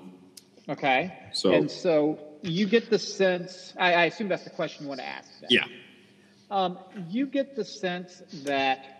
Okay. 0.70 1.12
So- 1.32 1.53
and 1.53 1.70
so 1.70 2.18
you 2.43 2.66
get 2.66 2.88
the 2.88 2.99
sense. 2.99 3.74
I, 3.78 3.93
I 3.93 4.05
assume 4.07 4.28
that's 4.28 4.45
the 4.45 4.51
question 4.51 4.84
you 4.84 4.88
want 4.88 5.01
to 5.01 5.07
ask. 5.07 5.28
then. 5.43 5.49
Yeah. 5.51 5.64
Um, 6.51 6.78
you 7.09 7.26
get 7.26 7.55
the 7.55 7.64
sense 7.64 8.22
that 8.45 9.00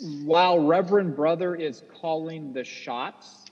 while 0.00 0.58
Reverend 0.58 1.14
Brother 1.14 1.54
is 1.54 1.82
calling 2.00 2.52
the 2.52 2.64
shots, 2.64 3.44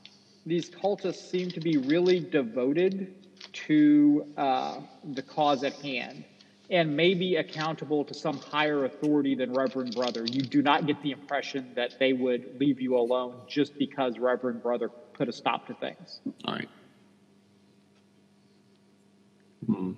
these 0.47 0.71
cultists 0.71 1.31
seem 1.31 1.51
to 1.51 1.61
be 1.61 1.77
really 1.77 2.21
devoted 2.21 3.15
to 3.53 4.27
uh, 4.37 4.81
the 5.13 5.23
cause 5.23 5.63
at 5.65 5.75
hand 5.75 6.25
and 6.71 6.95
maybe 6.95 7.37
accountable 7.37 8.05
to 8.05 8.15
some 8.15 8.39
higher 8.39 8.85
authority 8.85 9.35
than 9.35 9.53
Reverend 9.53 9.95
Brother. 9.95 10.25
You 10.27 10.43
do 10.43 10.63
not 10.63 10.87
get 10.87 11.03
the 11.03 11.13
impression 11.13 11.73
that 11.75 11.99
they 11.99 12.13
would 12.13 12.59
leave 12.61 12.81
you 12.81 12.97
alone 12.97 13.35
just 13.47 13.79
because 13.79 14.19
Reverend 14.19 14.63
Brother 14.63 14.89
put 14.89 15.29
a 15.29 15.33
stop 15.33 15.67
to 15.69 15.75
things. 15.75 16.21
All 16.45 16.55
right. 16.55 16.69
Hmm. 19.67 19.93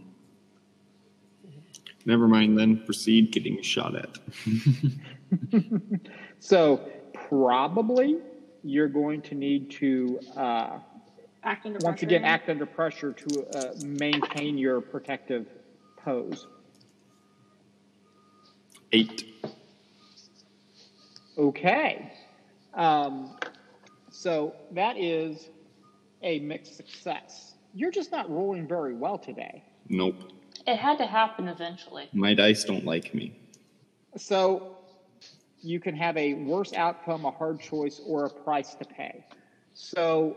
Never 2.06 2.28
mind 2.28 2.58
then. 2.58 2.78
Proceed 2.84 3.30
getting 3.30 3.62
shot 3.62 3.94
at. 3.94 4.18
So 6.40 6.80
probably 7.28 8.18
you're 8.62 8.88
going 8.88 9.22
to 9.22 9.34
need 9.34 9.70
to 9.72 10.18
uh, 10.36 10.78
Act 11.42 11.64
under 11.66 11.78
once 11.82 12.00
pressure. 12.00 12.06
again 12.06 12.24
act 12.24 12.48
under 12.50 12.66
pressure 12.66 13.12
to 13.12 13.46
uh, 13.56 13.72
maintain 13.84 14.58
your 14.58 14.80
protective 14.82 15.46
pose. 15.96 16.46
Eight. 18.92 19.24
Okay. 21.38 22.12
Um, 22.74 23.36
So 24.10 24.54
that 24.72 24.98
is 24.98 25.48
a 26.22 26.40
mixed 26.40 26.76
success. 26.76 27.54
You're 27.74 27.90
just 27.92 28.12
not 28.12 28.28
rolling 28.30 28.66
very 28.68 28.92
well 28.94 29.16
today. 29.16 29.62
Nope. 29.88 30.16
It 30.66 30.76
had 30.76 30.98
to 30.98 31.06
happen 31.06 31.48
eventually. 31.48 32.08
My 32.12 32.34
dice 32.34 32.64
don't 32.64 32.84
like 32.84 33.14
me. 33.14 33.32
So 34.16 34.76
you 35.62 35.80
can 35.80 35.94
have 35.94 36.16
a 36.16 36.34
worse 36.34 36.72
outcome, 36.72 37.24
a 37.24 37.30
hard 37.30 37.60
choice, 37.60 38.00
or 38.06 38.26
a 38.26 38.30
price 38.30 38.74
to 38.74 38.84
pay. 38.84 39.24
So 39.74 40.36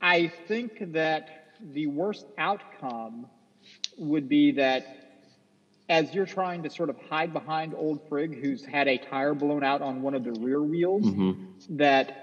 I 0.00 0.28
think 0.48 0.92
that 0.92 1.52
the 1.60 1.86
worst 1.86 2.26
outcome 2.38 3.26
would 3.98 4.28
be 4.28 4.52
that 4.52 5.06
as 5.88 6.12
you're 6.14 6.26
trying 6.26 6.62
to 6.64 6.70
sort 6.70 6.90
of 6.90 6.96
hide 7.08 7.32
behind 7.32 7.74
old 7.74 8.08
Frigg, 8.08 8.40
who's 8.42 8.64
had 8.64 8.88
a 8.88 8.98
tire 8.98 9.34
blown 9.34 9.62
out 9.62 9.82
on 9.82 10.02
one 10.02 10.14
of 10.14 10.24
the 10.24 10.32
rear 10.32 10.60
wheels, 10.60 11.06
mm-hmm. 11.06 11.76
that 11.76 12.22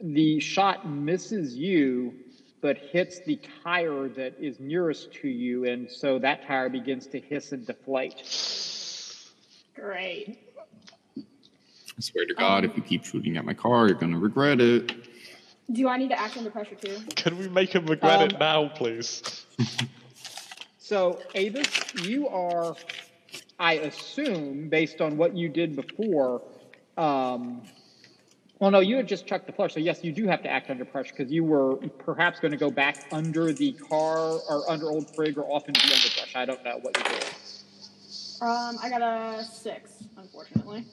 the 0.00 0.40
shot 0.40 0.88
misses 0.88 1.56
you 1.56 2.14
but 2.60 2.78
hits 2.78 3.20
the 3.26 3.38
tire 3.62 4.08
that 4.08 4.34
is 4.40 4.58
nearest 4.58 5.12
to 5.12 5.28
you, 5.28 5.66
and 5.66 5.90
so 5.90 6.18
that 6.18 6.46
tire 6.46 6.70
begins 6.70 7.06
to 7.06 7.20
hiss 7.20 7.52
and 7.52 7.66
deflate. 7.66 8.14
Great. 9.74 10.43
I 11.96 12.00
swear 12.00 12.26
to 12.26 12.34
God, 12.34 12.64
if 12.64 12.76
you 12.76 12.82
keep 12.82 13.04
shooting 13.04 13.36
at 13.36 13.44
my 13.44 13.54
car, 13.54 13.86
you're 13.86 13.96
gonna 13.96 14.18
regret 14.18 14.60
it. 14.60 14.92
Do 15.72 15.88
I 15.88 15.96
need 15.96 16.08
to 16.08 16.20
act 16.20 16.36
under 16.36 16.50
pressure 16.50 16.74
too? 16.74 16.96
Can 17.14 17.38
we 17.38 17.48
make 17.48 17.72
him 17.74 17.86
regret 17.86 18.20
Um, 18.20 18.28
it 18.30 18.38
now, 18.38 18.68
please? 18.68 19.44
So, 20.78 21.18
Avis, 21.34 21.94
you 22.04 22.28
are, 22.28 22.76
I 23.58 23.76
assume, 23.76 24.68
based 24.68 25.00
on 25.00 25.16
what 25.16 25.34
you 25.34 25.48
did 25.48 25.74
before, 25.74 26.42
um, 26.98 27.62
well, 28.58 28.70
no, 28.70 28.80
you 28.80 28.96
had 28.96 29.08
just 29.08 29.26
chucked 29.26 29.46
the 29.46 29.52
flush. 29.54 29.72
So, 29.72 29.80
yes, 29.80 30.04
you 30.04 30.12
do 30.12 30.26
have 30.26 30.42
to 30.42 30.50
act 30.50 30.68
under 30.68 30.84
pressure 30.84 31.14
because 31.16 31.32
you 31.32 31.42
were 31.42 31.76
perhaps 31.76 32.38
going 32.38 32.52
to 32.52 32.58
go 32.58 32.70
back 32.70 33.06
under 33.12 33.50
the 33.50 33.72
car 33.72 34.38
or 34.50 34.70
under 34.70 34.90
Old 34.90 35.08
Frigg 35.16 35.38
or 35.38 35.50
off 35.50 35.66
into 35.68 35.80
the 35.80 35.94
underbrush. 35.94 36.36
I 36.36 36.44
don't 36.44 36.62
know 36.62 36.78
what 36.82 36.94
you're 36.98 37.18
doing. 37.18 37.32
Um, 38.42 38.76
I 38.82 38.90
got 38.90 39.00
a 39.00 39.42
six, 39.42 40.04
unfortunately. 40.18 40.84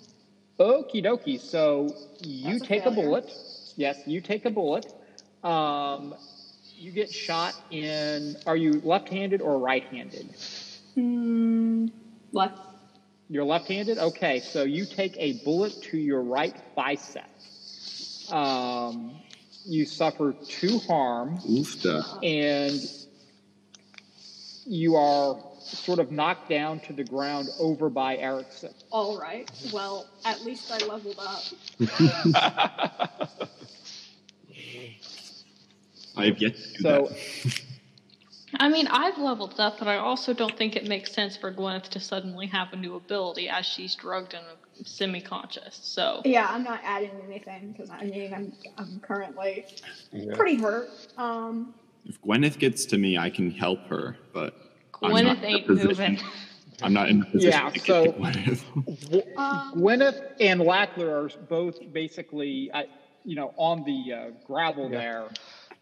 Okie 0.62 1.04
dokie. 1.04 1.40
So, 1.40 1.90
you 2.22 2.60
That's 2.60 2.68
take 2.68 2.86
a, 2.86 2.92
failure. 2.92 3.04
bullet. 3.04 3.34
Yes, 3.76 3.98
you 4.06 4.22
take 4.22 4.46
a 4.46 4.50
bullet. 4.52 4.86
Um, 5.44 6.14
you 6.76 6.92
get 6.92 7.12
shot 7.12 7.56
in, 7.72 8.36
are 8.46 8.56
you 8.56 8.82
left 8.84 9.10
handed 9.10 9.42
or 9.42 9.58
right 9.58 9.84
handed? 9.84 10.36
Hmm. 10.96 11.88
Left. 12.32 12.58
You're 13.30 13.46
left-handed. 13.46 13.98
Okay, 13.98 14.42
so 14.42 14.64
you 14.64 14.86
take 14.86 15.16
a 15.18 15.42
bullet 15.46 15.74
to 15.84 15.98
your 15.98 16.22
right 16.22 16.54
bicep. 16.76 17.24
Um, 18.30 19.16
you 19.66 19.86
suffer 19.86 20.36
two 20.48 20.80
harm, 20.80 21.38
Oofda. 21.38 22.04
and 22.24 22.82
you 24.66 24.98
are 24.98 25.40
sort 25.64 26.00
of 26.00 26.12
knocked 26.12 26.50
down 26.50 26.80
to 26.82 26.94
the 26.94 27.04
ground 27.04 27.50
over 27.60 27.90
by 27.90 28.18
Erickson. 28.18 28.74
All 28.92 29.20
right. 29.20 29.50
Well, 29.74 30.08
at 30.26 30.42
least 30.44 30.72
I 30.72 30.78
leveled 30.86 31.20
up. 31.20 31.44
I 36.16 36.26
have 36.26 36.40
yet 36.42 36.56
to 36.56 36.62
do 36.62 36.80
So, 36.82 37.08
that. 37.10 37.62
I 38.60 38.68
mean, 38.68 38.88
I've 38.88 39.18
leveled 39.18 39.60
up, 39.62 39.80
but 39.80 39.88
I 39.88 39.96
also 39.98 40.34
don't 40.34 40.58
think 40.58 40.76
it 40.76 40.86
makes 40.86 41.14
sense 41.14 41.38
for 41.38 41.54
Gwyneth 41.54 41.88
to 41.90 42.02
suddenly 42.02 42.48
have 42.48 42.74
a 42.74 42.76
new 42.76 42.96
ability 42.96 43.48
as 43.48 43.66
she's 43.66 43.96
drugged 43.96 44.34
and 44.34 44.44
semi-conscious. 44.86 45.80
So 45.82 46.22
Yeah, 46.26 46.48
I'm 46.50 46.64
not 46.64 46.82
adding 46.84 47.12
anything 47.26 47.72
because 47.72 47.90
I 47.90 48.04
mean 48.04 48.34
I'm 48.34 48.52
I'm 48.78 49.00
currently 49.00 49.66
Yeah. 50.12 50.36
pretty 50.36 50.56
hurt. 50.56 50.90
Um, 51.18 51.74
If 52.06 52.22
Gwyneth 52.22 52.60
gets 52.60 52.86
to 52.88 52.98
me, 52.98 53.18
I 53.18 53.30
can 53.30 53.52
help 53.52 53.88
her, 53.88 54.18
but 54.34 54.54
I'm 54.54 54.60
not 54.60 54.71
Gwyneth 55.02 55.44
ain't 55.44 55.68
moving. 55.70 56.20
I'm 56.84 56.94
not 56.94 57.10
in 57.10 57.20
the 57.20 57.26
position 57.26 57.52
Yeah, 57.52 57.70
to 57.70 57.80
so- 57.80 58.12
Gwyneth. 58.14 58.64
um, 59.38 59.74
Gwyneth 59.76 60.22
and 60.40 60.62
Lackler 60.62 61.10
are 61.36 61.40
both 61.48 61.80
basically, 61.94 62.72
uh, 62.72 62.84
you 63.24 63.36
know, 63.36 63.54
on 63.58 63.84
the 63.84 64.14
uh, 64.14 64.30
gravel 64.46 64.90
there 64.90 65.30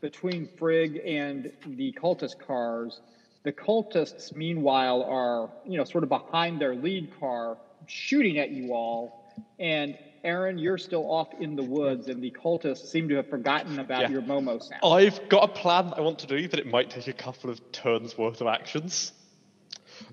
between 0.02 0.48
Frigg 0.58 1.02
and 1.06 1.52
the 1.66 1.94
cultist 1.94 2.40
cars. 2.46 3.02
The 3.44 3.52
cultists, 3.54 4.36
meanwhile, 4.36 5.04
are, 5.04 5.50
you 5.66 5.78
know, 5.78 5.86
sort 5.86 6.04
of 6.04 6.10
behind 6.10 6.60
their 6.60 6.76
lead 6.76 7.18
car, 7.20 7.58
shooting 7.88 8.38
at 8.38 8.52
you 8.52 8.74
all. 8.74 9.34
And 9.60 9.98
Aaron, 10.24 10.58
you're 10.58 10.78
still 10.78 11.10
off 11.10 11.30
in 11.40 11.56
the 11.56 11.64
woods, 11.64 12.08
and 12.08 12.22
the 12.22 12.32
cultists 12.32 12.88
seem 12.88 13.08
to 13.10 13.16
have 13.16 13.30
forgotten 13.30 13.80
about 13.80 14.02
Yeah. 14.02 14.10
your 14.10 14.22
Momo 14.22 14.62
sound. 14.62 14.82
I've 14.84 15.28
got 15.30 15.44
a 15.44 15.54
plan 15.54 15.94
I 15.96 16.02
want 16.02 16.20
to 16.20 16.28
do, 16.28 16.48
but 16.50 16.60
it 16.60 16.68
might 16.68 16.90
take 16.90 17.08
a 17.08 17.14
couple 17.14 17.50
of 17.50 17.72
turns 17.72 18.18
worth 18.18 18.42
of 18.42 18.48
actions. 18.48 19.14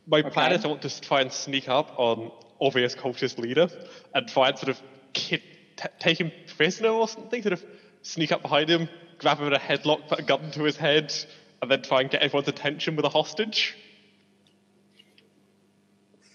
My 0.06 0.22
plan 0.22 0.52
is 0.52 0.64
I 0.64 0.68
want 0.68 0.82
to 0.82 1.00
try 1.00 1.20
and 1.20 1.32
sneak 1.32 1.68
up 1.68 1.98
on 1.98 2.30
obvious 2.60 2.94
cultist 2.94 3.38
leader 3.38 3.68
and 4.14 4.28
try 4.28 4.48
and 4.48 4.58
sort 4.58 4.70
of 4.70 4.80
kid, 5.12 5.42
t- 5.76 5.88
take 5.98 6.20
him 6.20 6.32
prisoner 6.56 6.88
or 6.90 7.06
something, 7.08 7.42
sort 7.42 7.52
of 7.52 7.64
sneak 8.02 8.32
up 8.32 8.42
behind 8.42 8.68
him, 8.68 8.88
grab 9.18 9.38
him 9.38 9.46
in 9.48 9.52
a 9.52 9.58
headlock, 9.58 10.08
put 10.08 10.18
a 10.18 10.22
gun 10.22 10.50
to 10.52 10.62
his 10.64 10.76
head, 10.76 11.14
and 11.62 11.70
then 11.70 11.82
try 11.82 12.00
and 12.00 12.10
get 12.10 12.22
everyone's 12.22 12.48
attention 12.48 12.96
with 12.96 13.04
a 13.04 13.08
hostage. 13.08 13.76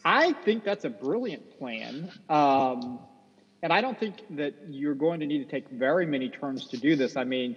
I 0.04 0.34
think 0.34 0.64
that's 0.64 0.86
a 0.86 0.90
brilliant 0.90 1.60
plan. 1.60 2.12
Um, 2.30 3.00
and 3.64 3.72
I 3.72 3.82
don't 3.82 4.00
think 4.00 4.16
that 4.32 4.54
you're 4.70 4.96
going 4.96 5.20
to 5.20 5.26
need 5.26 5.40
to 5.40 5.50
take 5.50 5.70
very 5.70 6.06
many 6.06 6.30
turns 6.30 6.68
to 6.70 6.78
do 6.78 6.96
this. 6.96 7.16
I 7.16 7.24
mean, 7.24 7.56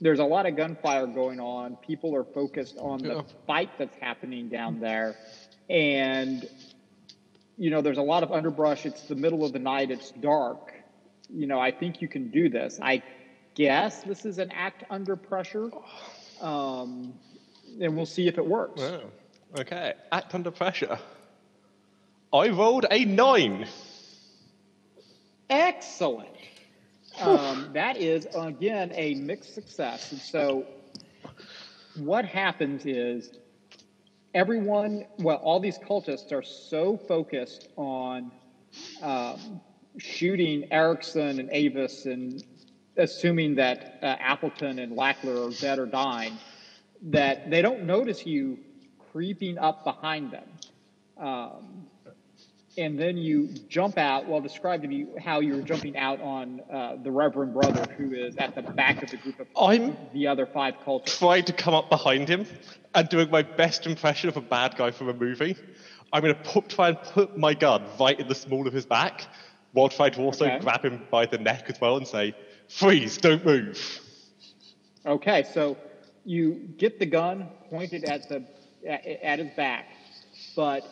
there's 0.00 0.18
a 0.18 0.24
lot 0.24 0.46
of 0.46 0.56
gunfire 0.56 1.06
going 1.06 1.40
on. 1.40 1.76
People 1.76 2.14
are 2.16 2.24
focused 2.24 2.76
on 2.78 2.98
the 3.00 3.14
Yeah. 3.14 3.22
fight 3.46 3.70
that's 3.78 3.96
happening 3.96 4.48
down 4.48 4.80
there. 4.80 5.16
And, 5.70 6.48
you 7.56 7.70
know, 7.70 7.80
there's 7.80 7.98
a 7.98 8.02
lot 8.02 8.22
of 8.22 8.32
underbrush. 8.32 8.84
It's 8.84 9.02
the 9.02 9.14
middle 9.14 9.44
of 9.44 9.52
the 9.52 9.58
night, 9.60 9.90
it's 9.90 10.10
dark. 10.10 10.72
You 11.30 11.46
know, 11.46 11.58
I 11.60 11.70
think 11.70 12.02
you 12.02 12.08
can 12.08 12.28
do 12.30 12.48
this. 12.48 12.78
I 12.82 13.02
guess 13.54 14.02
this 14.02 14.26
is 14.26 14.38
an 14.38 14.50
act 14.52 14.84
under 14.90 15.16
pressure. 15.16 15.70
Um, 16.40 17.14
and 17.80 17.96
we'll 17.96 18.06
see 18.06 18.26
if 18.28 18.36
it 18.38 18.46
works. 18.46 18.82
Oh, 18.82 19.04
okay. 19.60 19.94
Act 20.12 20.34
under 20.34 20.50
pressure. 20.50 20.98
I 22.32 22.48
rolled 22.48 22.84
a 22.90 23.04
nine. 23.04 23.66
Excellent. 25.54 26.28
Um, 27.20 27.70
that 27.74 27.96
is 27.96 28.26
again 28.34 28.90
a 28.94 29.14
mixed 29.14 29.54
success. 29.54 30.10
And 30.10 30.20
so, 30.20 30.66
what 31.96 32.24
happens 32.24 32.86
is 32.86 33.30
everyone, 34.34 35.06
well, 35.18 35.36
all 35.36 35.60
these 35.60 35.78
cultists 35.78 36.32
are 36.32 36.42
so 36.42 36.96
focused 36.96 37.68
on 37.76 38.32
um, 39.00 39.60
shooting 39.96 40.66
Erickson 40.72 41.38
and 41.38 41.48
Avis 41.52 42.06
and 42.06 42.42
assuming 42.96 43.54
that 43.54 43.98
uh, 44.02 44.06
Appleton 44.18 44.80
and 44.80 44.96
Lackler 44.96 45.48
are 45.48 45.60
dead 45.60 45.78
or 45.78 45.86
dying 45.86 46.36
that 47.02 47.50
they 47.50 47.62
don't 47.62 47.84
notice 47.84 48.26
you 48.26 48.58
creeping 49.12 49.58
up 49.58 49.84
behind 49.84 50.32
them. 50.32 50.48
Um, 51.16 51.86
and 52.76 52.98
then 52.98 53.16
you 53.16 53.48
jump 53.68 53.98
out. 53.98 54.26
Well, 54.28 54.40
describe 54.40 54.82
to 54.82 54.88
me 54.88 55.06
how 55.18 55.40
you 55.40 55.54
were 55.56 55.62
jumping 55.62 55.96
out 55.96 56.20
on 56.20 56.60
uh, 56.72 56.96
the 57.02 57.10
Reverend 57.10 57.52
Brother, 57.54 57.84
who 57.96 58.12
is 58.12 58.36
at 58.36 58.54
the 58.54 58.62
back 58.62 59.02
of 59.02 59.10
the 59.10 59.16
group 59.18 59.38
of 59.40 59.46
I'm 59.60 59.96
the 60.12 60.26
other 60.26 60.46
five 60.46 60.74
cultists. 60.84 61.18
trying 61.18 61.44
to 61.44 61.52
come 61.52 61.74
up 61.74 61.88
behind 61.90 62.28
him 62.28 62.46
and 62.94 63.08
doing 63.08 63.30
my 63.30 63.42
best 63.42 63.86
impression 63.86 64.28
of 64.28 64.36
a 64.36 64.40
bad 64.40 64.76
guy 64.76 64.90
from 64.90 65.08
a 65.08 65.14
movie. 65.14 65.56
I'm 66.12 66.22
going 66.22 66.34
to 66.34 66.40
put, 66.42 66.68
try 66.68 66.88
and 66.90 66.98
put 67.00 67.36
my 67.36 67.54
gun 67.54 67.84
right 67.98 68.18
in 68.18 68.28
the 68.28 68.34
small 68.34 68.66
of 68.68 68.72
his 68.72 68.86
back 68.86 69.26
while 69.72 69.88
trying 69.88 70.12
to 70.12 70.22
also 70.22 70.46
Okay. 70.46 70.58
grab 70.60 70.84
him 70.84 71.02
by 71.10 71.26
the 71.26 71.38
neck 71.38 71.64
as 71.68 71.80
well 71.80 71.96
and 71.96 72.06
say, 72.06 72.34
freeze, 72.68 73.16
don't 73.18 73.44
move. 73.44 74.00
Okay, 75.06 75.42
so 75.52 75.76
you 76.24 76.52
get 76.78 76.98
the 76.98 77.06
gun 77.06 77.48
pointed 77.68 78.04
at 78.04 78.28
the 78.28 78.44
at, 78.88 79.06
at 79.06 79.38
his 79.38 79.50
back, 79.56 79.86
but 80.56 80.82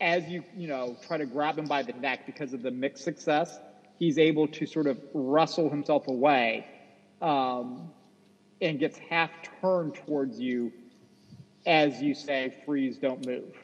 as 0.00 0.28
you 0.28 0.44
you 0.56 0.68
know 0.68 0.96
try 1.06 1.16
to 1.16 1.26
grab 1.26 1.58
him 1.58 1.66
by 1.66 1.82
the 1.82 1.92
neck 1.94 2.26
because 2.26 2.52
of 2.52 2.62
the 2.62 2.70
mixed 2.70 3.04
success, 3.04 3.58
he's 3.98 4.18
able 4.18 4.46
to 4.48 4.66
sort 4.66 4.86
of 4.86 4.98
wrestle 5.14 5.70
himself 5.70 6.06
away, 6.08 6.66
um, 7.22 7.90
and 8.60 8.78
gets 8.78 8.98
half 8.98 9.30
turned 9.60 9.94
towards 9.94 10.40
you 10.40 10.72
as 11.66 12.00
you 12.00 12.14
say, 12.14 12.52
"Freeze, 12.64 12.98
don't 12.98 13.26
move." 13.26 13.54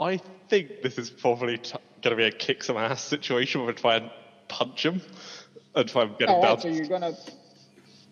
I 0.00 0.20
think 0.48 0.82
this 0.82 0.98
is 0.98 1.10
probably 1.10 1.58
t- 1.58 1.76
going 2.02 2.10
to 2.12 2.16
be 2.16 2.24
a 2.24 2.30
kick 2.30 2.64
some 2.64 2.76
ass 2.76 3.02
situation 3.02 3.60
where 3.60 3.70
I 3.70 3.72
try 3.74 3.96
and 3.96 4.10
punch 4.48 4.84
him 4.84 5.00
and 5.74 5.88
try 5.88 6.02
and 6.02 6.18
get 6.18 6.28
him 6.28 6.34
All 6.36 6.42
down. 6.42 6.60
so 6.60 6.68
you're 6.68 6.86
gonna 6.86 7.14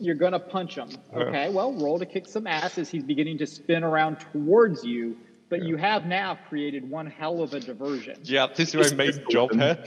you're 0.03 0.17
gonna 0.17 0.39
punch 0.41 0.75
him. 0.77 0.89
Okay, 1.15 1.49
well, 1.49 1.73
roll 1.75 1.99
to 1.99 2.07
kick 2.07 2.27
some 2.27 2.47
ass 2.47 2.77
as 2.79 2.91
he's 2.91 3.05
beginning 3.05 3.39
to 3.39 3.47
spin 3.47 3.85
around 3.85 4.17
towards 4.33 4.85
you. 4.85 5.17
But 5.49 5.63
you 5.65 5.77
have 5.77 6.07
now 6.07 6.39
created 6.49 6.89
one 6.89 7.07
hell 7.07 7.43
of 7.43 7.53
a 7.53 7.61
diversion. 7.61 8.17
yeah, 8.23 8.47
this 8.55 8.75
is 8.75 8.93
my 8.93 9.05
main 9.05 9.23
job 9.31 9.53
here. 9.53 9.85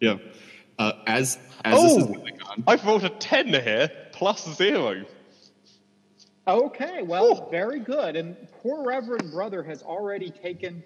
Yeah. 0.00 0.16
Uh, 0.78 0.92
as 1.06 1.38
as 1.64 1.82
this 1.82 1.96
is 1.98 2.02
Oh! 2.04 2.06
going 2.14 2.42
on, 2.42 2.64
I've 2.66 2.84
rolled 2.84 3.04
a 3.04 3.08
10 3.10 3.46
here, 3.48 3.90
plus 4.12 4.44
zero. 4.56 5.04
Okay, 6.46 7.02
well, 7.02 7.48
very 7.50 7.80
good. 7.80 8.16
And 8.16 8.36
poor 8.62 8.84
Reverend 8.86 9.30
Brother 9.32 9.62
has 9.62 9.82
already 9.82 10.30
taken 10.30 10.82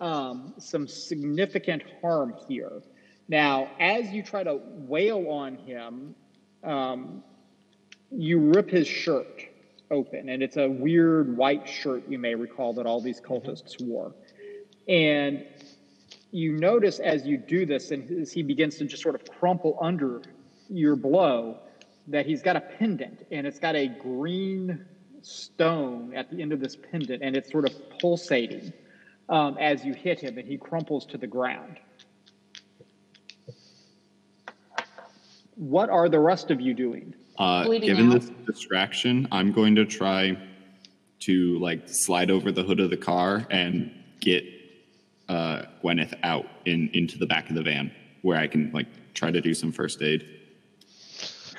um, 0.00 0.52
some 0.58 0.86
significant 0.88 1.82
harm 2.00 2.34
here. 2.48 2.82
Now, 3.28 3.70
as 3.78 4.08
you 4.10 4.22
try 4.22 4.42
to 4.42 4.58
wail 4.64 5.28
on 5.30 5.56
him, 5.56 6.14
um, 6.64 7.22
you 8.10 8.38
rip 8.38 8.70
his 8.70 8.86
shirt 8.86 9.42
open, 9.90 10.28
and 10.28 10.42
it's 10.42 10.56
a 10.56 10.68
weird 10.68 11.36
white 11.36 11.68
shirt 11.68 12.08
you 12.08 12.18
may 12.18 12.34
recall 12.34 12.72
that 12.74 12.86
all 12.86 13.00
these 13.00 13.20
cultists 13.20 13.80
wore. 13.80 14.12
And 14.88 15.44
you 16.30 16.52
notice 16.52 16.98
as 16.98 17.26
you 17.26 17.38
do 17.38 17.66
this, 17.66 17.90
and 17.90 18.10
as 18.20 18.32
he 18.32 18.42
begins 18.42 18.76
to 18.76 18.84
just 18.84 19.02
sort 19.02 19.14
of 19.14 19.24
crumple 19.38 19.78
under 19.80 20.22
your 20.68 20.96
blow, 20.96 21.58
that 22.08 22.26
he's 22.26 22.42
got 22.42 22.56
a 22.56 22.60
pendant, 22.60 23.26
and 23.30 23.46
it's 23.46 23.58
got 23.58 23.74
a 23.74 23.88
green 23.88 24.84
stone 25.22 26.14
at 26.14 26.30
the 26.30 26.40
end 26.40 26.52
of 26.52 26.60
this 26.60 26.76
pendant, 26.76 27.22
and 27.22 27.36
it's 27.36 27.50
sort 27.50 27.64
of 27.64 27.74
pulsating 28.00 28.72
um, 29.28 29.56
as 29.58 29.84
you 29.84 29.92
hit 29.92 30.20
him, 30.20 30.38
and 30.38 30.46
he 30.46 30.56
crumples 30.56 31.04
to 31.06 31.18
the 31.18 31.26
ground. 31.26 31.78
What 35.56 35.90
are 35.90 36.08
the 36.08 36.20
rest 36.20 36.50
of 36.50 36.60
you 36.60 36.74
doing? 36.74 37.14
Uh, 37.38 37.68
given 37.78 38.12
out. 38.12 38.20
this 38.20 38.30
distraction, 38.46 39.28
I'm 39.30 39.52
going 39.52 39.74
to 39.76 39.84
try 39.84 40.36
to 41.20 41.58
like 41.58 41.88
slide 41.88 42.30
over 42.30 42.52
the 42.52 42.62
hood 42.62 42.80
of 42.80 42.90
the 42.90 42.96
car 42.96 43.46
and 43.50 43.90
get 44.20 44.44
uh, 45.28 45.62
Gwyneth 45.82 46.14
out 46.22 46.46
in 46.64 46.90
into 46.92 47.18
the 47.18 47.26
back 47.26 47.48
of 47.48 47.56
the 47.56 47.62
van 47.62 47.92
where 48.22 48.38
I 48.38 48.46
can 48.46 48.70
like 48.72 48.86
try 49.14 49.30
to 49.30 49.40
do 49.40 49.54
some 49.54 49.72
first 49.72 50.02
aid. 50.02 50.26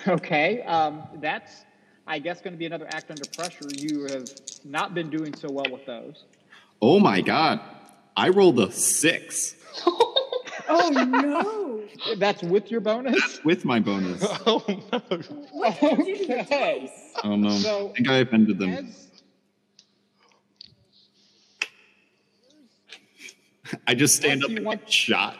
Okay, 0.07 0.61
um, 0.63 1.03
that's, 1.15 1.65
I 2.05 2.19
guess, 2.19 2.41
going 2.41 2.53
to 2.53 2.57
be 2.57 2.65
another 2.65 2.87
act 2.87 3.09
under 3.09 3.23
pressure. 3.35 3.67
You 3.75 4.05
have 4.05 4.29
not 4.63 4.93
been 4.93 5.09
doing 5.09 5.33
so 5.33 5.49
well 5.49 5.65
with 5.69 5.85
those. 5.85 6.25
Oh 6.81 6.99
my 6.99 7.21
god! 7.21 7.59
I 8.15 8.29
rolled 8.29 8.59
a 8.59 8.71
six 8.71 9.55
Oh 10.69 10.89
no! 12.09 12.15
That's 12.17 12.43
with 12.43 12.69
your 12.71 12.81
bonus? 12.81 13.43
with 13.43 13.65
my 13.65 13.79
bonus. 13.79 14.23
Oh 14.45 14.63
no. 14.67 14.99
What 15.51 15.79
did 15.79 16.05
do 16.05 16.25
to 16.27 16.41
Okay. 16.41 16.91
Oh 17.23 17.35
no! 17.35 17.49
So- 17.51 17.89
I 17.89 17.93
think 17.93 18.09
I 18.09 18.17
offended 18.17 18.59
them. 18.59 18.69
As, 18.69 19.07
I 23.85 23.95
just 23.95 24.15
stand 24.15 24.43
up 24.43 24.49
and 24.49 24.65
want- 24.65 24.81
get 24.81 24.91
shot. 24.91 25.37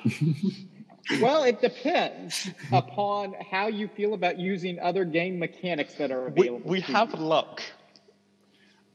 well, 1.21 1.43
it 1.43 1.61
depends 1.61 2.49
upon 2.71 3.33
how 3.51 3.67
you 3.67 3.87
feel 3.87 4.13
about 4.13 4.37
using 4.37 4.79
other 4.79 5.05
game 5.05 5.39
mechanics 5.39 5.93
that 5.95 6.11
are 6.11 6.29
We, 6.29 6.47
available. 6.47 6.69
we 6.69 6.81
to 6.81 6.91
have 6.91 7.11
you. 7.13 7.19
luck. 7.19 7.61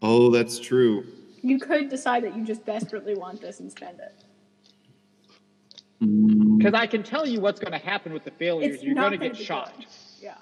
oh, 0.02 0.30
that's 0.30 0.58
true. 0.58 1.04
You 1.42 1.58
could 1.58 1.88
decide 1.88 2.24
that 2.24 2.36
you 2.36 2.44
just 2.44 2.64
desperately 2.66 3.14
want 3.14 3.40
this 3.40 3.60
and 3.60 3.70
spend 3.70 3.98
it. 4.00 4.14
Because 6.02 6.74
I 6.74 6.86
can 6.86 7.02
tell 7.02 7.26
you 7.26 7.40
what's 7.40 7.60
going 7.60 7.72
to 7.72 7.78
happen 7.78 8.12
with 8.12 8.24
the 8.24 8.32
failures. 8.32 8.76
It's 8.76 8.84
You're 8.84 8.94
going 8.94 9.12
to 9.12 9.18
get 9.18 9.36
shot. 9.36 9.72
good. 9.76 9.86
Yeah. 10.20 10.34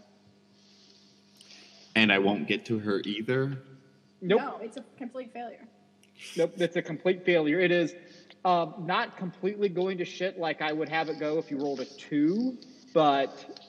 And 1.94 2.10
I 2.10 2.18
won't 2.18 2.46
get 2.46 2.64
to 2.66 2.78
her 2.78 3.00
either. 3.04 3.58
Nope. 4.22 4.40
No, 4.40 4.58
it's 4.62 4.76
a 4.76 4.84
complete 4.96 5.32
failure. 5.32 5.66
Nope. 6.36 6.54
It's 6.56 6.76
a 6.76 6.82
complete 6.82 7.24
failure. 7.24 7.60
It 7.60 7.72
is 7.72 7.94
um, 8.44 8.74
not 8.80 9.16
completely 9.16 9.68
going 9.68 9.98
to 9.98 10.04
shit 10.04 10.38
like 10.38 10.62
I 10.62 10.72
would 10.72 10.88
have 10.88 11.08
it 11.08 11.18
go 11.18 11.38
if 11.38 11.50
you 11.50 11.58
rolled 11.58 11.80
a 11.80 11.84
two, 11.84 12.56
but 12.94 13.60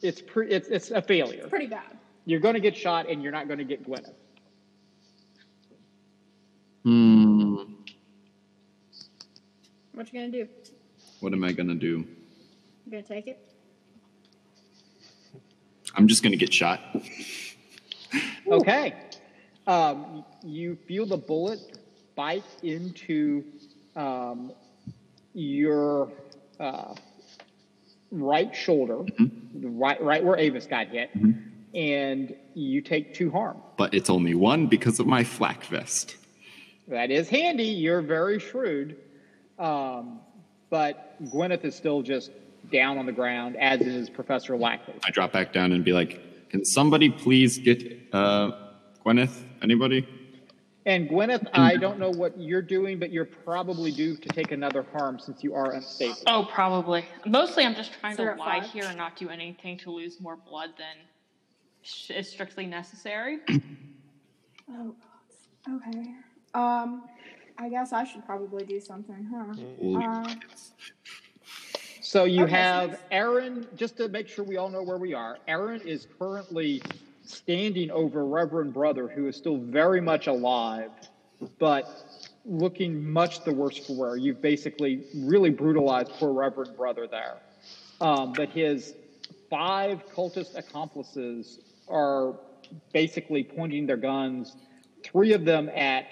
it's 0.00 0.22
pre- 0.22 0.48
it's 0.48 0.68
it's 0.68 0.90
a 0.90 1.02
failure. 1.02 1.46
Pretty 1.48 1.66
bad. 1.66 1.98
You're 2.24 2.40
going 2.40 2.54
to 2.54 2.60
get 2.60 2.76
shot, 2.76 3.08
and 3.08 3.22
you're 3.22 3.32
not 3.32 3.48
going 3.48 3.58
to 3.58 3.64
get 3.64 3.86
Gwyneth. 3.86 4.14
Hmm. 6.84 7.56
What 9.94 10.12
you 10.12 10.20
gonna 10.20 10.32
do? 10.32 10.48
What 11.22 11.32
am 11.32 11.44
I 11.44 11.52
gonna 11.52 11.76
do? 11.76 12.04
You 12.84 12.90
gonna 12.90 13.04
take 13.04 13.28
it? 13.28 13.38
I'm 15.94 16.08
just 16.08 16.24
gonna 16.24 16.36
get 16.36 16.52
shot. 16.52 16.80
Okay. 18.46 18.94
Um, 19.66 20.26
you 20.44 20.76
feel 20.86 21.06
the 21.06 21.16
bullet 21.16 21.78
bite 22.14 22.44
into 22.62 23.42
um, 23.96 24.52
your 25.32 26.12
uh, 26.60 26.94
right 28.10 28.54
shoulder, 28.54 29.06
the 29.54 29.68
right 29.68 30.02
right 30.02 30.22
where 30.22 30.36
Avis 30.36 30.66
got 30.66 30.88
hit, 30.88 31.10
and 31.72 32.34
you 32.52 32.82
take 32.82 33.14
two 33.14 33.30
harm. 33.30 33.62
But 33.78 33.94
it's 33.94 34.10
only 34.10 34.34
one 34.34 34.66
because 34.66 35.00
of 35.00 35.06
my 35.06 35.24
flak 35.24 35.64
vest. 35.64 36.16
That 36.88 37.10
is 37.10 37.30
handy. 37.30 37.64
You're 37.64 38.02
very 38.02 38.40
shrewd. 38.40 38.98
Um, 39.58 40.20
but 40.72 41.22
Gwyneth 41.30 41.66
is 41.66 41.76
still 41.76 42.00
just 42.00 42.30
down 42.72 42.96
on 42.96 43.04
the 43.04 43.12
ground, 43.12 43.56
as 43.56 43.82
is 43.82 44.08
Professor 44.08 44.54
Lackler. 44.54 44.98
I 45.04 45.10
drop 45.10 45.30
back 45.30 45.52
down 45.52 45.72
and 45.72 45.84
be 45.84 45.92
like, 45.92 46.48
"Can 46.48 46.64
somebody 46.64 47.10
please 47.10 47.58
get 47.58 47.84
uh, 48.12 48.52
Gwyneth? 49.04 49.44
Anybody?" 49.62 50.08
And 50.86 51.08
Gwyneth, 51.10 51.46
I 51.52 51.76
don't 51.76 51.98
know 51.98 52.10
what 52.10 52.40
you're 52.40 52.62
doing, 52.62 52.98
but 52.98 53.12
you're 53.12 53.26
probably 53.26 53.92
due 53.92 54.16
to 54.16 54.28
take 54.30 54.50
another 54.50 54.84
harm 54.94 55.20
since 55.20 55.44
you 55.44 55.54
are 55.54 55.72
unstable. 55.72 56.16
Oh, 56.26 56.48
probably. 56.50 57.04
Mostly, 57.26 57.64
I'm 57.64 57.74
just 57.74 57.92
trying 58.00 58.16
to 58.16 58.34
lie 58.34 58.60
five? 58.60 58.70
here 58.70 58.84
and 58.86 58.96
not 58.96 59.14
do 59.14 59.28
anything 59.28 59.78
to 59.80 59.90
lose 59.92 60.20
more 60.20 60.36
blood 60.36 60.70
than 60.78 62.16
is 62.16 62.30
strictly 62.30 62.66
necessary. 62.66 63.40
Oh, 64.70 64.94
okay. 65.68 66.14
Um, 66.54 67.04
I 67.58 67.68
guess 67.68 67.92
I 67.92 68.04
should 68.04 68.24
probably 68.26 68.64
do 68.64 68.80
something, 68.80 69.28
huh? 69.30 69.98
Uh, 69.98 70.34
So 72.00 72.24
you 72.24 72.42
Okay, 72.44 72.52
have 72.52 72.90
it's- 72.90 73.06
Aaron, 73.10 73.66
just 73.74 73.96
to 73.96 74.08
make 74.08 74.28
sure 74.28 74.44
we 74.44 74.56
all 74.58 74.68
know 74.68 74.82
where 74.82 74.98
we 74.98 75.14
are, 75.14 75.38
Aaron 75.48 75.80
is 75.80 76.06
currently 76.18 76.82
standing 77.24 77.90
over 77.90 78.26
Reverend 78.26 78.74
Brother, 78.74 79.08
who 79.08 79.28
is 79.28 79.36
still 79.36 79.56
very 79.56 80.00
much 80.00 80.26
alive, 80.26 80.90
but 81.58 81.88
looking 82.44 83.08
much 83.10 83.44
the 83.44 83.52
worse 83.54 83.78
for 83.78 83.96
wear. 83.96 84.16
You've 84.16 84.42
basically 84.42 85.04
really 85.14 85.50
brutalized 85.50 86.10
poor 86.10 86.32
Reverend 86.32 86.76
Brother 86.76 87.06
there. 87.06 87.38
Um, 88.00 88.32
but 88.34 88.50
his 88.50 88.94
five 89.48 90.04
cultist 90.08 90.56
accomplices 90.58 91.60
are 91.88 92.34
basically 92.92 93.44
pointing 93.44 93.86
their 93.86 93.96
guns, 93.96 94.56
three 95.04 95.32
of 95.32 95.44
them 95.44 95.70
at 95.70 96.06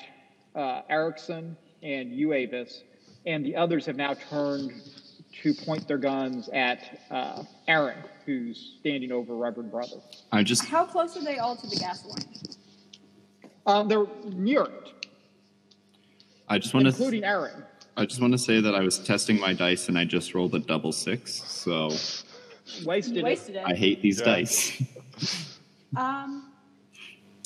uh, 0.54 0.82
Erickson 0.88 1.56
and 1.82 2.12
Uavis, 2.12 2.82
and 3.26 3.44
the 3.44 3.56
others 3.56 3.86
have 3.86 3.96
now 3.96 4.14
turned 4.14 4.72
to 5.42 5.54
point 5.54 5.86
their 5.86 5.98
guns 5.98 6.48
at 6.52 7.00
uh, 7.10 7.42
Aaron, 7.68 7.98
who's 8.26 8.76
standing 8.80 9.12
over 9.12 9.34
Reverend 9.36 9.70
Brother. 9.70 9.96
I 10.32 10.42
just 10.42 10.64
how 10.66 10.84
close 10.84 11.16
are 11.16 11.24
they 11.24 11.38
all 11.38 11.56
to 11.56 11.66
the 11.66 11.76
gasoline? 11.76 12.24
Um, 13.66 13.88
they're 13.88 14.06
near 14.24 14.62
it, 14.64 14.92
I 16.48 16.58
just 16.58 16.74
want 16.74 16.84
to, 16.86 16.90
including 16.90 17.22
to 17.22 17.28
Aaron. 17.28 17.64
I 17.96 18.06
just 18.06 18.20
want 18.20 18.32
to 18.32 18.38
say 18.38 18.60
that 18.60 18.74
I 18.74 18.80
was 18.80 18.98
testing 18.98 19.38
my 19.38 19.52
dice 19.52 19.88
and 19.88 19.98
I 19.98 20.04
just 20.04 20.34
rolled 20.34 20.54
a 20.54 20.58
double 20.58 20.90
six. 20.92 21.32
So 21.34 21.90
Wasted, 22.84 23.16
You 23.16 23.26
it. 23.26 23.48
it. 23.50 23.62
I 23.64 23.74
hate 23.74 24.02
these 24.02 24.18
Yeah. 24.20 24.24
dice. 24.26 24.82
Um, 25.96 26.49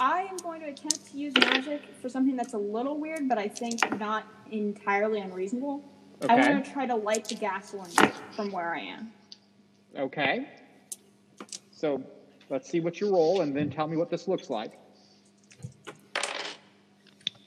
I 0.01 0.23
am 0.23 0.37
going 0.39 0.61
to 0.61 0.67
attempt 0.69 1.11
to 1.13 1.19
use 1.19 1.35
magic 1.35 1.83
for 2.03 2.09
something 2.09 2.37
that's 2.37 2.55
a 2.55 2.59
little 2.59 2.99
weird, 2.99 3.29
but 3.29 3.39
I 3.39 3.49
think 3.49 3.81
not 3.99 4.25
entirely 4.51 5.21
unreasonable. 5.21 5.83
I 6.29 6.35
Okay. 6.35 6.53
want 6.53 6.65
to 6.65 6.73
try 6.73 6.87
to 6.87 6.95
light 6.95 7.27
the 7.27 7.35
gasoline 7.37 8.13
from 8.35 8.51
where 8.51 8.75
I 8.75 8.81
am. 8.81 9.13
Okay. 9.97 10.49
So 11.71 12.03
let's 12.51 12.69
see 12.69 12.81
what 12.81 13.01
you 13.01 13.11
roll, 13.13 13.43
and 13.43 13.55
then 13.55 13.71
tell 13.71 13.87
me 13.87 13.97
what 13.97 14.11
this 14.11 14.27
looks 14.27 14.51
like. 14.51 14.73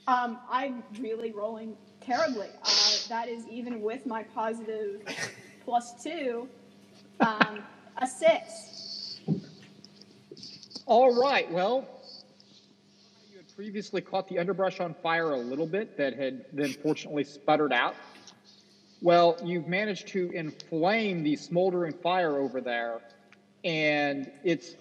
Um, 0.08 0.38
I'm 0.50 0.84
really 1.00 1.32
rolling 1.34 1.76
terribly. 2.00 2.48
Uh, 2.64 2.92
that 3.10 3.28
is 3.28 3.46
even 3.50 3.82
with 3.82 4.06
my 4.06 4.24
positive 4.24 5.02
plus 5.66 6.02
two, 6.02 6.48
um, 7.20 7.60
a 7.98 8.08
six. 8.08 9.20
All 10.86 11.22
right. 11.22 11.52
Well, 11.52 11.90
previously 13.58 14.02
caught 14.02 14.28
the 14.28 14.38
underbrush 14.38 14.80
on 14.80 14.94
fire 15.02 15.32
a 15.32 15.38
little 15.38 15.66
bit 15.66 15.98
that 15.98 16.16
had 16.16 16.46
then 16.54 16.72
fortunately 16.74 17.24
sputtered 17.24 17.74
out. 17.74 17.96
Well, 19.02 19.36
you've 19.44 19.68
managed 19.68 20.10
to 20.10 20.30
inflame 20.30 21.24
the 21.24 21.36
smoldering 21.36 21.94
fire 21.94 22.38
over 22.38 22.62
there, 22.62 23.02
and 23.64 24.32
it's 24.44 24.76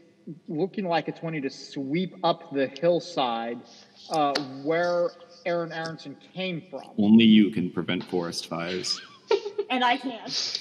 looking 0.47 0.85
like 0.85 1.09
it's 1.09 1.23
wanting 1.23 1.41
to 1.41 1.49
sweep 1.49 2.17
up 2.23 2.53
the 2.53 2.67
hillside 2.67 3.63
uh, 4.11 4.39
where 4.63 5.09
Aaron 5.47 5.73
Aronson 5.73 6.15
came 6.35 6.61
from. 6.69 6.83
Only 6.99 7.25
you 7.25 7.51
can 7.51 7.71
prevent 7.71 8.05
forest 8.05 8.47
fires. 8.47 9.01
And 9.69 9.83
I 9.83 9.97
can't. 9.97 10.61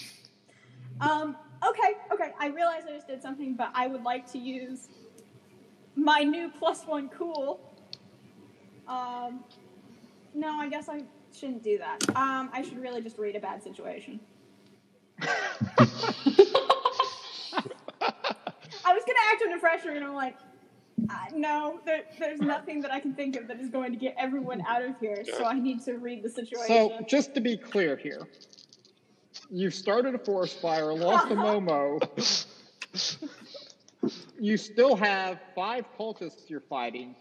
Um, 1.00 1.36
okay, 1.64 1.94
okay. 2.12 2.32
I 2.40 2.48
realize 2.48 2.86
I 2.90 2.94
just 2.94 3.08
did 3.08 3.22
something, 3.22 3.54
but 3.54 3.70
I 3.76 3.86
would 3.86 4.02
like 4.02 4.30
to 4.32 4.40
use 4.40 4.90
my 5.96 6.22
new 6.22 6.50
plus 6.50 6.86
one 6.86 7.10
cool. 7.10 7.65
Um, 8.88 9.44
no, 10.34 10.60
I 10.60 10.70
guess 10.70 10.90
I 10.90 11.04
shouldn't 11.34 11.64
do 11.64 11.78
that. 11.78 12.04
Um, 12.16 12.50
I 12.54 12.62
should 12.62 12.82
really 12.82 13.02
just 13.02 13.18
read 13.18 13.36
a 13.36 13.40
bad 13.40 13.64
situation. 13.64 14.20
I 15.22 15.28
was 18.94 19.04
gonna 19.06 19.20
act 19.32 19.42
under 19.44 19.60
pressure, 19.60 19.92
and 19.92 20.06
I'm 20.06 20.14
like, 20.14 20.36
uh, 21.10 21.14
no, 21.34 21.80
there, 21.86 22.04
there's 22.20 22.40
nothing 22.40 22.82
that 22.82 22.92
I 22.92 23.00
can 23.00 23.14
think 23.14 23.36
of 23.36 23.48
that 23.48 23.60
is 23.60 23.70
going 23.70 23.92
to 23.92 23.98
get 23.98 24.16
everyone 24.18 24.64
out 24.68 24.84
of 24.84 25.00
here. 25.00 25.24
So 25.26 25.46
I 25.46 25.60
need 25.60 25.84
to 25.86 25.98
read 25.98 26.24
the 26.24 26.30
situation. 26.30 26.68
So, 26.68 27.06
just 27.08 27.34
to 27.36 27.42
be 27.42 27.58
clear 27.58 27.96
here, 27.96 28.28
you 29.50 29.70
started 29.70 30.16
a 30.16 30.20
forest 30.20 30.62
fire, 30.62 30.94
lost 30.94 31.32
a 31.32 31.36
Momo. 31.36 32.00
You 34.40 34.58
still 34.58 34.96
have 34.96 35.40
five 35.56 35.86
cultists 35.98 36.50
you're 36.50 36.62
fighting. 36.62 37.16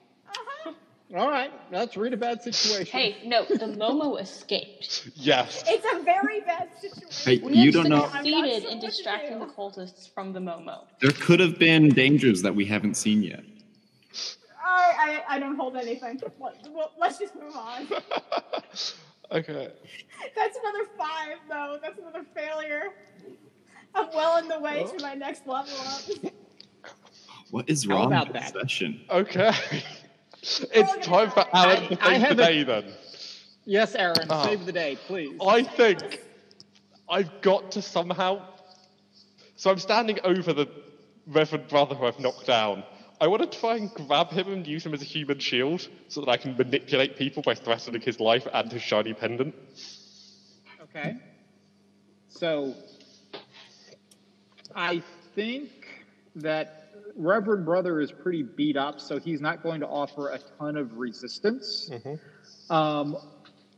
All 1.12 1.28
right, 1.30 1.50
let's 1.70 1.96
read 1.96 2.12
a 2.12 2.16
bad 2.16 2.42
situation. 2.42 2.86
Hey, 2.98 3.18
no, 3.24 3.44
the 3.44 3.66
Momo 3.66 4.20
escaped. 4.22 5.10
Yes. 5.14 5.62
It's 5.66 5.86
a 5.94 6.02
very 6.02 6.40
bad 6.40 6.68
situation. 6.80 7.40
Hey, 7.42 7.46
We 7.46 7.54
you 7.56 7.70
don't 7.70 7.88
know. 7.88 8.08
succeeded 8.10 8.34
I'm 8.34 8.40
not 8.40 8.48
in 8.48 8.62
sure 8.62 8.70
what 8.70 8.80
to 8.80 8.86
distracting 8.86 9.38
the 9.38 9.46
cultists 9.46 10.12
from 10.12 10.32
the 10.32 10.40
Momo. 10.40 10.86
There 11.00 11.12
could 11.12 11.40
have 11.40 11.58
been 11.58 11.90
dangers 11.90 12.42
that 12.42 12.54
we 12.54 12.64
haven't 12.64 12.94
seen 12.96 13.22
yet. 13.22 13.44
I, 14.64 15.22
I, 15.28 15.36
I 15.36 15.38
don't 15.38 15.56
hold 15.56 15.76
anything. 15.76 16.20
Let, 16.40 16.56
well, 16.72 16.92
let's 16.98 17.18
just 17.18 17.34
move 17.36 17.54
on. 17.54 17.86
okay. 19.30 19.68
That's 20.34 20.58
another 20.58 20.88
five, 20.98 21.36
though. 21.48 21.78
That's 21.82 21.98
another 21.98 22.24
failure. 22.34 22.88
I'm 23.94 24.08
well 24.14 24.32
on 24.38 24.48
the 24.48 24.58
way 24.58 24.84
to 24.84 25.02
my 25.02 25.14
next 25.14 25.46
level 25.46 25.72
up. 25.86 26.32
What 27.50 27.68
is 27.68 27.86
wrong 27.86 28.06
about 28.06 28.28
with 28.32 28.42
this 28.42 28.50
that? 28.50 28.60
session? 28.62 29.02
Okay. 29.10 29.52
It's 30.72 31.06
time 31.06 31.30
for 31.30 31.44
Alan 31.52 31.88
to 31.88 31.96
save 32.04 32.28
the 32.28 32.34
day 32.34 32.62
then. 32.64 32.84
Yes, 33.64 33.94
Aaron, 33.94 34.26
Oh. 34.28 34.44
save 34.44 34.66
the 34.66 34.72
day, 34.72 34.96
please. 35.06 35.38
I 35.40 35.62
think 35.62 36.20
I've 37.08 37.40
got 37.40 37.72
to 37.72 37.82
somehow. 37.82 38.46
So 39.56 39.70
I'm 39.70 39.78
standing 39.78 40.18
over 40.22 40.52
the 40.52 40.66
Reverend 41.26 41.68
Brother 41.68 41.94
who 41.94 42.04
I've 42.04 42.20
knocked 42.20 42.46
down. 42.46 42.84
I 43.20 43.26
want 43.28 43.50
to 43.50 43.58
try 43.58 43.76
and 43.76 43.90
grab 43.94 44.30
him 44.30 44.52
and 44.52 44.66
use 44.66 44.84
him 44.84 44.92
as 44.92 45.00
a 45.00 45.06
human 45.06 45.38
shield 45.38 45.88
so 46.08 46.20
that 46.20 46.28
I 46.28 46.36
can 46.36 46.56
manipulate 46.56 47.16
people 47.16 47.42
by 47.42 47.54
threatening 47.54 48.02
his 48.02 48.20
life 48.20 48.46
and 48.52 48.70
his 48.70 48.82
shiny 48.82 49.14
pendant. 49.14 49.54
Okay. 50.82 51.16
So, 52.28 52.74
I 54.74 55.02
think 55.34 55.70
that 56.36 56.83
Reverend 57.16 57.64
Brother 57.64 58.00
is 58.00 58.10
pretty 58.10 58.42
beat 58.42 58.76
up, 58.76 59.00
so 59.00 59.18
he's 59.18 59.40
not 59.40 59.62
going 59.62 59.80
to 59.80 59.86
offer 59.86 60.30
a 60.30 60.38
ton 60.58 60.76
of 60.76 60.96
resistance. 60.98 61.90
Um, 62.70 63.16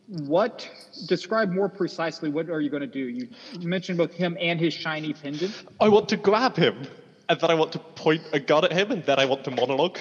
what 0.06 0.68
describe 1.06 1.50
more 1.50 1.68
precisely? 1.68 2.30
What 2.30 2.48
are 2.48 2.60
you 2.60 2.70
going 2.70 2.82
to 2.82 2.86
do? 2.86 3.00
You 3.00 3.28
mentioned 3.68 3.98
both 3.98 4.12
him 4.12 4.36
and 4.40 4.60
his 4.60 4.72
shiny 4.72 5.12
pendant. 5.12 5.52
I 5.80 5.88
want 5.88 6.08
to 6.10 6.16
grab 6.16 6.56
him, 6.56 6.86
and 7.28 7.40
then 7.40 7.50
I 7.50 7.54
want 7.54 7.72
to 7.72 7.78
point 7.78 8.22
a 8.32 8.40
gun 8.40 8.64
at 8.64 8.72
him, 8.72 8.90
and 8.90 9.04
then 9.04 9.18
I 9.18 9.24
want 9.24 9.44
to 9.44 9.50
monologue. 9.50 9.98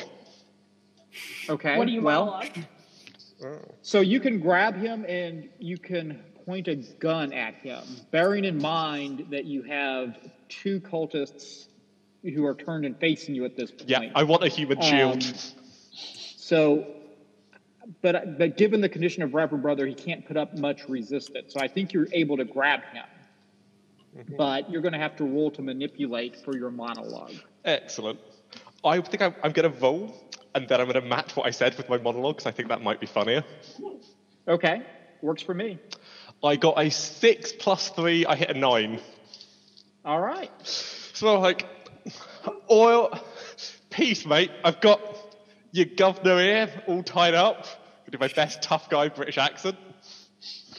Okay. 1.49 1.77
What 1.77 1.87
do 1.87 1.93
you 1.93 2.01
well, 2.01 2.25
monologue? 2.25 2.65
So 3.81 3.99
you 3.99 4.19
can 4.19 4.39
grab 4.39 4.75
him 4.75 5.05
and 5.07 5.49
you 5.59 5.77
can 5.77 6.23
point 6.45 6.67
a 6.67 6.75
gun 6.75 7.33
at 7.33 7.55
him, 7.55 7.83
bearing 8.11 8.45
in 8.45 8.61
mind 8.61 9.27
that 9.31 9.45
you 9.45 9.63
have 9.63 10.17
two 10.47 10.79
cultists 10.79 11.67
who 12.33 12.45
are 12.45 12.55
turned 12.55 12.85
and 12.85 12.97
facing 12.97 13.35
you 13.35 13.45
at 13.45 13.55
this 13.55 13.71
point. 13.71 13.89
Yeah, 13.89 14.09
I 14.15 14.23
want 14.23 14.43
a 14.43 14.47
human 14.47 14.81
shield. 14.81 15.23
Um, 15.23 15.33
So, 16.37 16.85
but 18.01 18.37
but 18.37 18.57
given 18.57 18.81
the 18.81 18.89
condition 18.89 19.23
of 19.23 19.33
Reverend 19.33 19.61
Brother, 19.63 19.85
he 19.85 19.93
can't 19.93 20.25
put 20.25 20.37
up 20.37 20.55
much 20.57 20.87
resistance. 20.89 21.53
So 21.53 21.59
I 21.59 21.67
think 21.67 21.93
you're 21.93 22.07
able 22.11 22.37
to 22.37 22.45
grab 22.45 22.81
him, 22.93 23.03
Mm-hmm. 24.17 24.37
but 24.37 24.69
you're 24.71 24.81
going 24.81 24.93
to 24.93 24.99
have 24.99 25.17
to 25.17 25.25
roll 25.25 25.51
to 25.51 25.61
manipulate 25.61 26.37
for 26.45 26.55
your 26.55 26.71
monologue. 26.71 27.33
Excellent. 27.65 28.17
I 28.83 29.01
think 29.01 29.21
I'm, 29.21 29.35
I'm 29.43 29.51
going 29.51 29.69
to 29.69 29.77
roll, 29.79 30.15
and 30.53 30.65
then 30.69 30.79
I'm 30.79 30.87
going 30.87 31.01
to 31.03 31.07
match 31.09 31.35
what 31.35 31.45
I 31.45 31.49
said 31.51 31.75
with 31.75 31.89
my 31.89 31.97
monologue, 31.97 32.37
'cause 32.37 32.45
I 32.45 32.51
think 32.51 32.69
that 32.69 32.81
might 32.81 33.01
be 33.01 33.07
funnier. 33.07 33.43
Okay, 34.47 34.83
works 35.21 35.41
for 35.41 35.53
me. 35.53 35.79
I 36.41 36.55
got 36.55 36.79
a 36.79 36.89
six 36.91 37.51
plus 37.51 37.89
three. 37.89 38.25
I 38.25 38.35
hit 38.37 38.51
a 38.51 38.57
nine. 38.57 39.01
All 40.05 40.21
right. 40.21 40.51
So 40.63 41.35
I'm 41.35 41.41
like, 41.41 41.65
oil, 42.69 43.17
peace, 43.89 44.25
mate. 44.25 44.51
I've 44.63 44.81
got 44.81 44.99
your 45.71 45.85
governor 45.85 46.39
here 46.39 46.83
all 46.87 47.03
tied 47.03 47.33
up. 47.33 47.63
Gonna 48.05 48.11
do 48.11 48.17
my 48.19 48.27
best 48.27 48.61
tough 48.61 48.89
guy 48.89 49.09
British 49.09 49.37
accent. 49.37 49.77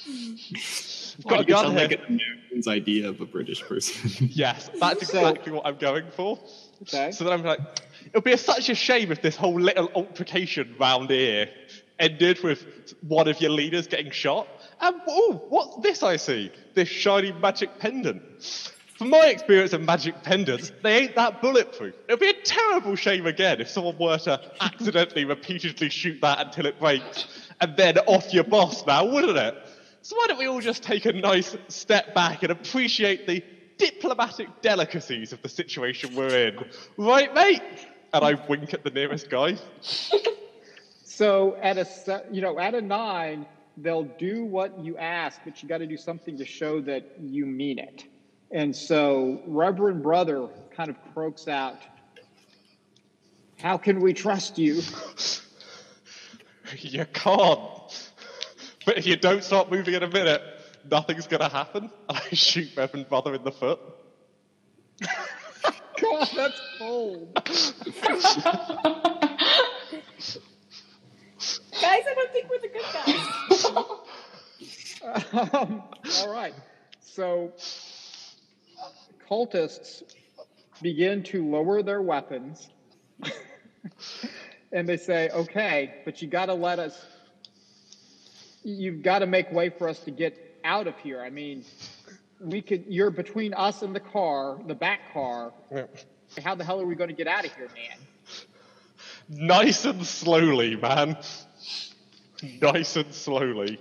got 1.26 1.40
a 1.40 1.42
You 1.42 1.48
gun 1.48 1.70
here. 1.72 1.88
like 1.88 1.92
an 1.92 2.04
American's 2.06 2.68
idea 2.68 3.08
of 3.08 3.20
a 3.20 3.26
British 3.26 3.62
person. 3.62 4.28
Yes, 4.32 4.70
that's 4.80 5.02
exactly 5.02 5.52
what 5.52 5.66
I'm 5.66 5.76
going 5.76 6.10
for. 6.10 6.38
Okay. 6.82 7.10
So 7.12 7.24
then 7.24 7.32
I'm 7.32 7.42
like, 7.42 7.60
it 8.04 8.14
would 8.14 8.24
be 8.24 8.32
a, 8.32 8.38
such 8.38 8.68
a 8.68 8.74
shame 8.74 9.10
if 9.12 9.22
this 9.22 9.36
whole 9.36 9.58
little 9.60 9.90
altercation 9.94 10.74
round 10.78 11.10
here 11.10 11.48
ended 11.98 12.42
with 12.42 12.94
one 13.00 13.28
of 13.28 13.40
your 13.40 13.50
leaders 13.50 13.86
getting 13.86 14.10
shot. 14.10 14.46
And 14.80 15.00
oh, 15.08 15.42
what's 15.48 15.82
this 15.82 16.02
I 16.02 16.16
see? 16.16 16.52
This 16.74 16.88
shiny 16.88 17.32
magic 17.32 17.78
pendant. 17.78 18.22
From 18.98 19.10
my 19.10 19.26
experience 19.26 19.74
of 19.74 19.82
magic 19.82 20.22
pendants, 20.22 20.72
they 20.82 20.98
ain't 20.98 21.16
that 21.16 21.42
bulletproof. 21.42 21.94
It 22.08 22.12
would 22.12 22.20
be 22.20 22.30
a 22.30 22.42
terrible 22.42 22.96
shame 22.96 23.26
again 23.26 23.60
if 23.60 23.68
someone 23.68 23.98
were 23.98 24.16
to 24.18 24.40
accidentally 24.60 25.26
repeatedly 25.26 25.90
shoot 25.90 26.18
that 26.22 26.46
until 26.46 26.64
it 26.66 26.80
breaks, 26.80 27.26
and 27.60 27.76
then 27.76 27.98
off 28.06 28.32
your 28.32 28.44
boss 28.44 28.86
now, 28.86 29.04
wouldn't 29.04 29.36
it? 29.36 29.54
So 30.00 30.16
why 30.16 30.28
don't 30.28 30.38
we 30.38 30.46
all 30.46 30.60
just 30.60 30.82
take 30.82 31.04
a 31.04 31.12
nice 31.12 31.56
step 31.68 32.14
back 32.14 32.42
and 32.42 32.50
appreciate 32.50 33.26
the 33.26 33.44
diplomatic 33.76 34.62
delicacies 34.62 35.32
of 35.32 35.42
the 35.42 35.48
situation 35.48 36.14
we're 36.14 36.48
in, 36.48 36.64
right, 36.96 37.34
mate? 37.34 37.62
And 38.14 38.24
I 38.24 38.34
wink 38.48 38.72
at 38.72 38.82
the 38.82 38.90
nearest 38.90 39.28
guy. 39.28 39.58
So 41.16 41.56
at 41.62 41.78
a 41.78 42.24
you 42.30 42.42
know 42.42 42.58
at 42.58 42.74
a 42.74 42.82
nine, 42.82 43.46
they'll 43.78 44.04
do 44.04 44.44
what 44.44 44.78
you 44.78 44.98
ask, 44.98 45.40
but 45.46 45.62
you 45.62 45.68
got 45.68 45.78
to 45.78 45.86
do 45.86 45.96
something 45.96 46.36
to 46.36 46.44
show 46.44 46.82
that 46.82 47.10
you 47.18 47.46
mean 47.46 47.78
it. 47.78 48.04
And 48.50 48.74
so 48.74 49.40
Reverend 49.46 50.02
Brother 50.02 50.48
kind 50.74 50.90
of 50.90 50.96
croaks 51.12 51.48
out, 51.48 51.78
"How 53.58 53.76
can 53.76 54.00
we 54.00 54.12
trust 54.12 54.58
you?" 54.58 54.82
You 56.80 57.04
can't. 57.12 58.10
But 58.84 58.98
if 58.98 59.06
you 59.06 59.16
don't 59.16 59.42
start 59.42 59.70
moving 59.70 59.94
in 59.94 60.02
a 60.02 60.08
minute, 60.08 60.42
nothing's 60.90 61.26
gonna 61.26 61.48
happen. 61.48 61.90
And 62.08 62.18
I 62.32 62.34
shoot 62.34 62.70
Reverend 62.76 63.08
Brother 63.08 63.34
in 63.34 63.44
the 63.44 63.52
foot. 63.52 63.78
God, 66.00 66.28
that's 66.34 66.60
cold. 66.78 67.34
Guys, 71.80 72.02
I 72.08 72.14
don't 72.14 72.32
think 72.32 72.50
we're 72.50 72.58
the 72.60 72.68
good 72.68 72.84
guys. 72.92 73.64
um, 75.54 75.82
all 76.20 76.32
right. 76.32 76.54
So 77.00 77.52
cultists 79.28 80.02
begin 80.82 81.22
to 81.24 81.48
lower 81.48 81.82
their 81.82 82.02
weapons. 82.02 82.68
and 84.72 84.88
they 84.88 84.96
say, 84.96 85.30
okay, 85.30 85.94
but 86.04 86.20
you 86.20 86.28
got 86.28 86.46
to 86.46 86.54
let 86.54 86.78
us, 86.78 87.04
you've 88.62 89.02
got 89.02 89.20
to 89.20 89.26
make 89.26 89.50
way 89.52 89.70
for 89.70 89.88
us 89.88 90.00
to 90.00 90.10
get 90.10 90.58
out 90.64 90.86
of 90.86 90.96
here. 90.98 91.20
I 91.20 91.30
mean, 91.30 91.64
we 92.40 92.60
could, 92.60 92.84
you're 92.88 93.10
between 93.10 93.54
us 93.54 93.82
and 93.82 93.94
the 93.94 94.00
car, 94.00 94.58
the 94.66 94.74
back 94.74 95.12
car. 95.12 95.52
How 96.42 96.54
the 96.54 96.64
hell 96.64 96.80
are 96.80 96.86
we 96.86 96.94
going 96.94 97.08
to 97.08 97.16
get 97.16 97.28
out 97.28 97.44
of 97.44 97.54
here, 97.54 97.68
man? 97.68 97.98
Nice 99.28 99.84
and 99.84 100.04
slowly, 100.04 100.76
man. 100.76 101.16
Nice 102.60 102.96
and 102.96 103.12
slowly. 103.12 103.80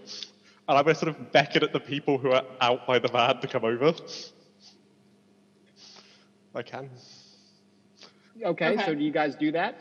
And 0.68 0.78
I'm 0.78 0.84
gonna 0.84 0.96
sort 0.96 1.10
of 1.10 1.32
beckon 1.32 1.64
at 1.64 1.74
the 1.74 1.80
people 1.80 2.18
who 2.18 2.32
are 2.32 2.43
out 2.60 2.88
by 2.88 2.98
the 2.98 3.08
van 3.08 3.39
to 3.41 3.48
come 3.48 3.64
over. 3.64 3.93
I 6.56 6.62
can. 6.64 6.89
Okay, 8.43 8.74
Okay. 8.74 8.86
so 8.86 8.93
do 8.95 9.03
you 9.03 9.12
guys 9.12 9.36
do 9.36 9.51
that? 9.51 9.76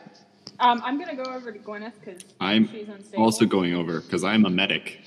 Um, 0.61 0.81
I'm 0.85 0.99
gonna 0.99 1.17
go 1.17 1.25
over 1.33 1.51
to 1.51 1.59
Gwyneth 1.59 1.93
because 2.05 2.23
I'm 2.41 2.69
she's 2.69 2.89
unstable. 2.89 3.25
also 3.25 3.45
going 3.47 3.75
over 3.75 4.01
because 4.01 4.23
I'm 4.25 4.45
a 4.45 4.51
medic. 4.51 5.01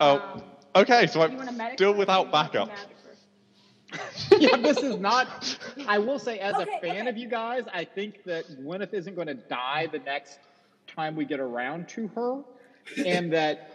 Oh, 0.00 0.18
Um, 0.18 0.42
okay, 0.76 1.06
so 1.06 1.24
You 1.26 1.36
want 1.36 1.48
a 1.48 1.52
I'm 1.52 1.56
medic 1.56 1.78
still 1.78 1.90
first 1.92 1.96
or 1.96 1.98
without 1.98 2.26
you 2.26 2.32
want 2.32 2.52
the 2.52 2.58
backup. 2.58 2.78
yeah, 4.40 4.56
this 4.56 4.78
is 4.78 4.96
not. 4.98 5.56
I 5.86 5.98
will 5.98 6.18
say, 6.18 6.38
as 6.40 6.54
Okay, 6.56 6.62
a 6.76 6.80
fan 6.80 7.00
okay. 7.02 7.08
of 7.08 7.16
you 7.16 7.28
guys, 7.28 7.64
I 7.72 7.84
think 7.84 8.24
that 8.24 8.44
Gwyneth 8.60 8.92
isn't 8.92 9.14
going 9.14 9.28
to 9.28 9.34
die 9.34 9.88
the 9.90 10.00
next 10.00 10.38
time 10.88 11.14
we 11.14 11.24
get 11.24 11.38
around 11.40 11.88
to 11.90 12.08
her, 12.08 12.42
and 13.04 13.32
that 13.32 13.70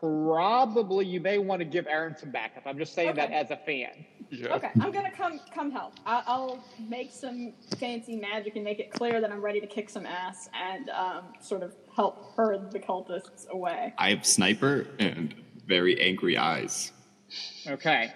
probably 0.00 1.06
you 1.06 1.20
may 1.20 1.38
want 1.38 1.60
to 1.60 1.64
give 1.64 1.86
Aaron 1.86 2.16
some 2.16 2.30
backup. 2.30 2.66
I'm 2.66 2.78
just 2.78 2.94
saying 2.94 3.14
that 3.16 3.30
as 3.30 3.50
a 3.50 3.56
fan. 3.56 4.04
Yeah. 4.32 4.54
Okay, 4.54 4.70
I'm 4.80 4.90
gonna 4.90 5.10
come 5.10 5.40
come 5.54 5.70
help. 5.70 5.92
I'll, 6.06 6.22
I'll 6.26 6.64
make 6.88 7.12
some 7.12 7.52
fancy 7.76 8.16
magic 8.16 8.56
and 8.56 8.64
make 8.64 8.80
it 8.80 8.90
clear 8.90 9.20
that 9.20 9.30
I'm 9.30 9.42
ready 9.42 9.60
to 9.60 9.66
kick 9.66 9.90
some 9.90 10.06
ass 10.06 10.48
and 10.54 10.88
um, 10.88 11.24
sort 11.38 11.62
of 11.62 11.74
help 11.94 12.34
herd 12.34 12.70
the 12.70 12.78
cultists 12.78 13.46
away. 13.50 13.92
I 13.98 14.08
have 14.08 14.24
sniper 14.24 14.86
and 14.98 15.34
very 15.66 16.00
angry 16.00 16.38
eyes. 16.38 16.92
Okay. 17.66 18.10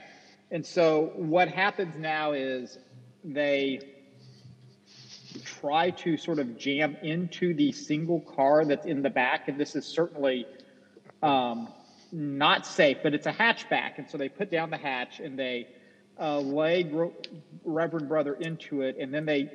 And 0.50 0.64
so 0.64 1.12
what 1.16 1.48
happens 1.48 1.96
now 1.98 2.32
is 2.32 2.78
they 3.22 3.80
try 5.44 5.90
to 5.90 6.16
sort 6.16 6.38
of 6.38 6.56
jam 6.56 6.96
into 7.02 7.52
the 7.52 7.72
single 7.72 8.20
car 8.20 8.64
that's 8.64 8.86
in 8.86 9.02
the 9.02 9.10
back. 9.10 9.48
And 9.48 9.60
this 9.60 9.76
is 9.76 9.84
certainly 9.84 10.46
um, 11.22 11.68
not 12.10 12.66
safe, 12.66 12.98
but 13.02 13.12
it's 13.12 13.26
a 13.26 13.32
hatchback. 13.32 13.98
And 13.98 14.08
so 14.08 14.16
they 14.16 14.30
put 14.30 14.50
down 14.50 14.70
the 14.70 14.78
hatch 14.78 15.20
and 15.20 15.38
they 15.38 15.68
uh, 16.18 16.40
leg 16.40 16.92
Re- 16.92 17.10
Reverend 17.64 18.08
Brother 18.08 18.34
into 18.34 18.82
it. 18.82 18.96
And 18.98 19.12
then 19.12 19.24
they 19.26 19.50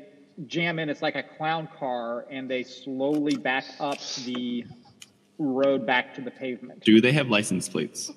jam 0.48 0.80
in. 0.80 0.90
It's 0.90 1.02
like 1.02 1.16
a 1.16 1.24
clown 1.24 1.68
car. 1.78 2.26
And 2.30 2.50
they 2.50 2.64
slowly 2.64 3.36
back 3.36 3.66
up 3.80 4.00
the 4.26 4.66
road 5.38 5.86
back 5.86 6.14
to 6.16 6.22
the 6.22 6.32
pavement. 6.32 6.84
Do 6.84 7.02
they 7.02 7.12
have 7.12 7.30
license 7.30 7.68
plates? 7.68 8.12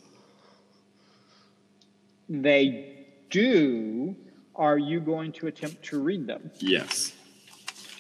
They 2.29 3.07
do. 3.31 4.17
Are 4.57 4.79
you 4.79 5.01
going 5.01 5.33
to 5.33 5.49
attempt 5.49 5.83
to 5.87 6.01
read 6.01 6.27
them? 6.27 6.51
Yes. 6.59 7.13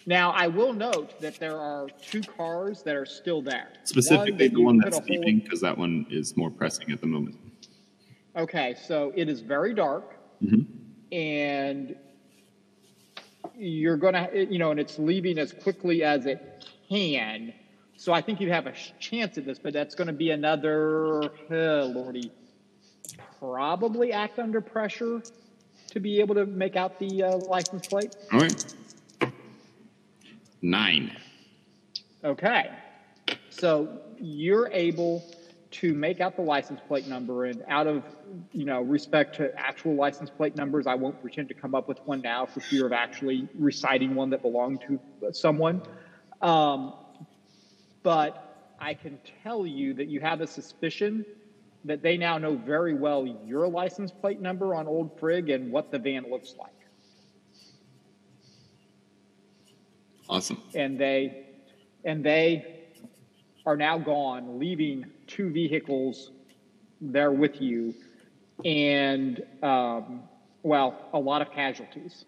Now, 0.06 0.30
I 0.32 0.46
will 0.46 0.72
note 0.72 1.18
that 1.20 1.38
there 1.40 1.58
are 1.58 1.88
two 2.00 2.20
cars 2.20 2.82
that 2.82 2.94
are 2.94 3.06
still 3.06 3.40
there. 3.40 3.72
Specifically, 3.84 4.48
that 4.48 4.54
the 4.54 4.62
one 4.62 4.78
that's 4.78 5.00
leaving, 5.08 5.40
because 5.40 5.62
that 5.62 5.76
one 5.76 6.06
is 6.10 6.36
more 6.36 6.50
pressing 6.50 6.92
at 6.92 7.00
the 7.00 7.06
moment. 7.06 7.36
Okay, 8.36 8.76
so 8.86 9.12
it 9.16 9.28
is 9.28 9.40
very 9.40 9.72
dark, 9.74 10.16
Mhm. 10.44 10.66
and 11.12 11.96
you're 13.56 13.96
gonna, 13.96 14.28
you 14.32 14.58
know, 14.58 14.70
and 14.70 14.80
it's 14.80 14.98
leaving 14.98 15.38
as 15.38 15.52
quickly 15.52 16.02
as 16.02 16.26
it 16.26 16.66
can. 16.88 17.52
So 17.96 18.12
I 18.12 18.20
think 18.20 18.40
you 18.40 18.50
have 18.50 18.66
a 18.66 18.72
chance 18.98 19.38
at 19.38 19.46
this, 19.46 19.58
but 19.58 19.72
that's 19.72 19.94
going 19.94 20.08
to 20.08 20.12
be 20.12 20.30
another, 20.30 21.22
oh, 21.22 21.92
lordy, 21.94 22.32
probably 23.38 24.12
act 24.12 24.38
under 24.38 24.60
pressure 24.60 25.22
to 25.90 26.00
be 26.00 26.20
able 26.20 26.34
to 26.34 26.44
make 26.46 26.76
out 26.76 26.98
the 26.98 27.22
uh, 27.22 27.36
license 27.36 27.86
plate. 27.86 28.14
All 28.32 28.40
right. 28.40 28.74
Nine. 30.60 31.16
Okay. 32.24 32.70
So 33.50 34.00
you're 34.18 34.68
able 34.72 35.24
to 35.74 35.92
make 35.94 36.20
out 36.20 36.36
the 36.36 36.42
license 36.42 36.80
plate 36.86 37.06
number, 37.08 37.46
and 37.46 37.62
out 37.68 37.86
of 37.86 38.04
you 38.52 38.64
know 38.64 38.80
respect 38.80 39.36
to 39.36 39.52
actual 39.58 39.94
license 39.94 40.30
plate 40.30 40.56
numbers, 40.56 40.86
I 40.86 40.94
won't 40.94 41.20
pretend 41.20 41.48
to 41.48 41.54
come 41.54 41.74
up 41.74 41.88
with 41.88 41.98
one 42.04 42.20
now 42.20 42.46
for 42.46 42.60
fear 42.60 42.86
of 42.86 42.92
actually 42.92 43.48
reciting 43.54 44.14
one 44.14 44.30
that 44.30 44.42
belonged 44.42 44.82
to 44.88 45.32
someone. 45.32 45.82
Um, 46.40 46.94
but 48.02 48.74
I 48.78 48.94
can 48.94 49.18
tell 49.42 49.66
you 49.66 49.94
that 49.94 50.08
you 50.08 50.20
have 50.20 50.40
a 50.40 50.46
suspicion 50.46 51.24
that 51.84 52.02
they 52.02 52.16
now 52.16 52.38
know 52.38 52.56
very 52.56 52.94
well 52.94 53.26
your 53.26 53.68
license 53.68 54.10
plate 54.10 54.40
number 54.40 54.74
on 54.74 54.86
Old 54.86 55.18
Frigg 55.18 55.50
and 55.50 55.72
what 55.72 55.90
the 55.90 55.98
van 55.98 56.30
looks 56.30 56.54
like. 56.58 56.70
Awesome. 60.28 60.60
and 60.74 60.98
they 60.98 61.46
and 62.04 62.24
they 62.24 62.84
are 63.66 63.76
now 63.76 63.98
gone, 63.98 64.58
leaving 64.58 65.06
two 65.26 65.50
vehicles 65.50 66.30
there 67.00 67.32
with 67.32 67.60
you, 67.60 67.94
and 68.64 69.42
um, 69.62 70.22
well, 70.62 71.08
a 71.12 71.18
lot 71.18 71.42
of 71.42 71.50
casualties. 71.52 72.24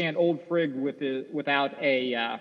And 0.00 0.16
old 0.16 0.46
Frigg 0.46 0.74
with 0.74 0.98
the, 1.00 1.26
without 1.32 1.72
a 1.82 2.14
uh, 2.14 2.38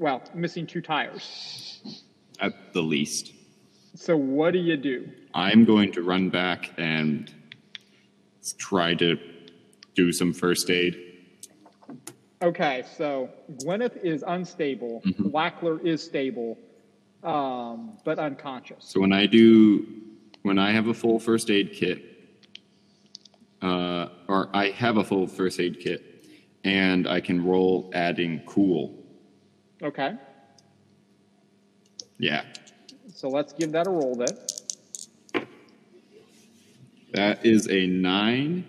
well, 0.00 0.22
missing 0.34 0.66
two 0.66 0.80
tires. 0.80 2.02
At 2.40 2.72
the 2.72 2.80
least. 2.80 3.34
So 3.94 4.16
what 4.16 4.52
do 4.52 4.58
you 4.58 4.76
do? 4.78 5.08
I'm 5.34 5.64
going 5.64 5.92
to 5.92 6.02
run 6.02 6.30
back 6.30 6.70
and 6.78 7.32
try 8.56 8.94
to 8.94 9.18
do 9.94 10.10
some 10.10 10.32
first 10.32 10.70
aid. 10.70 10.98
Okay, 12.42 12.84
so 12.96 13.28
Gwyneth 13.62 14.02
is 14.02 14.24
unstable. 14.26 15.02
Lackler 15.20 15.84
is 15.84 16.02
stable, 16.02 16.56
um, 17.22 17.98
but 18.04 18.18
unconscious. 18.18 18.84
So 18.84 19.00
when 19.00 19.12
I 19.12 19.26
do, 19.26 19.86
when 20.42 20.58
I 20.58 20.72
have 20.72 20.86
a 20.88 20.94
full 20.94 21.18
first 21.18 21.50
aid 21.50 21.72
kit, 21.72 22.04
uh, 23.62 24.08
or 24.28 24.48
I 24.54 24.70
have 24.70 24.96
a 24.96 25.04
full 25.04 25.26
first 25.26 25.60
aid 25.60 25.80
kit, 25.80 26.26
and 26.64 27.06
I 27.06 27.20
can 27.20 27.44
roll 27.44 27.90
adding 27.94 28.42
cool. 28.46 28.96
Okay, 29.82 30.14
Yeah, 32.18 32.44
so 33.14 33.28
let's 33.30 33.52
give 33.54 33.72
that 33.72 33.86
a 33.86 33.90
roll 33.90 34.14
then. 34.14 35.46
that 37.14 37.44
is 37.46 37.66
a 37.68 37.86
nine. 37.86 38.64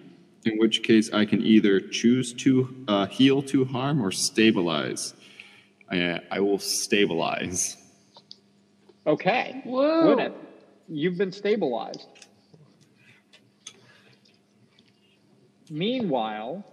In 0.46 0.58
which 0.58 0.82
case, 0.84 1.12
I 1.14 1.26
can 1.26 1.42
either 1.44 1.80
choose 1.80 2.34
to 2.34 2.84
uh, 2.88 3.06
heal 3.08 3.44
to 3.44 3.64
harm 3.66 4.02
or 4.02 4.12
stabilize. 4.12 5.14
I, 5.92 6.20
I 6.32 6.40
will 6.40 6.58
stabilize. 6.58 7.78
Okay. 9.08 9.62
Whoa. 9.66 10.16
Gwyneth, 10.16 10.34
you've 10.88 11.18
been 11.18 11.32
stabilized. 11.32 12.08
Meanwhile, 15.70 16.64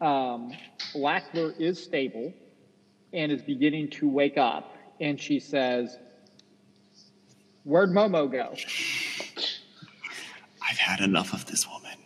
um, 0.00 0.52
Lackler 0.94 1.58
is 1.60 1.82
stable 1.82 2.32
and 3.12 3.30
is 3.30 3.42
beginning 3.42 3.90
to 3.90 4.08
wake 4.08 4.38
up, 4.38 4.74
and 5.00 5.20
she 5.20 5.38
says, 5.38 5.98
Where'd 7.64 7.90
Momo 7.90 8.30
go? 8.30 8.54
I've 10.62 10.78
had 10.78 11.00
enough 11.00 11.34
of 11.34 11.44
this 11.46 11.66
woman. 11.68 11.98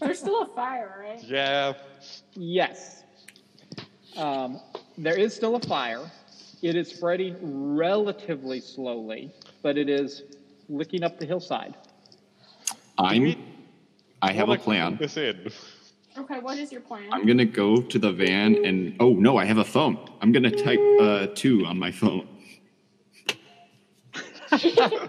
There's 0.00 0.18
still 0.18 0.42
a 0.42 0.46
fire, 0.54 1.04
right? 1.06 1.22
Yeah. 1.22 1.74
Yes. 2.34 3.04
Um, 4.16 4.60
there 4.96 5.18
is 5.18 5.34
still 5.34 5.56
a 5.56 5.60
fire. 5.60 6.10
It 6.62 6.76
is 6.76 6.88
spreading 6.88 7.36
relatively 7.76 8.60
slowly, 8.60 9.30
but 9.62 9.76
it 9.76 9.88
is 9.88 10.22
licking 10.68 11.02
up 11.02 11.18
the 11.18 11.26
hillside. 11.26 11.76
I'm. 12.98 13.36
I 14.22 14.32
have 14.32 14.48
a 14.48 14.56
plan. 14.56 14.96
This 14.96 15.16
in. 15.16 15.50
Okay, 16.16 16.38
what 16.38 16.58
is 16.58 16.70
your 16.70 16.82
plan? 16.82 17.08
I'm 17.10 17.26
gonna 17.26 17.44
go 17.44 17.82
to 17.82 17.98
the 17.98 18.12
van 18.12 18.64
and 18.64 18.94
oh 19.00 19.14
no, 19.14 19.38
I 19.38 19.44
have 19.44 19.58
a 19.58 19.64
phone. 19.64 19.98
I'm 20.20 20.30
gonna 20.30 20.50
type 20.50 20.78
uh, 21.00 21.26
two 21.34 21.64
on 21.66 21.78
my 21.78 21.90
phone. 21.90 22.28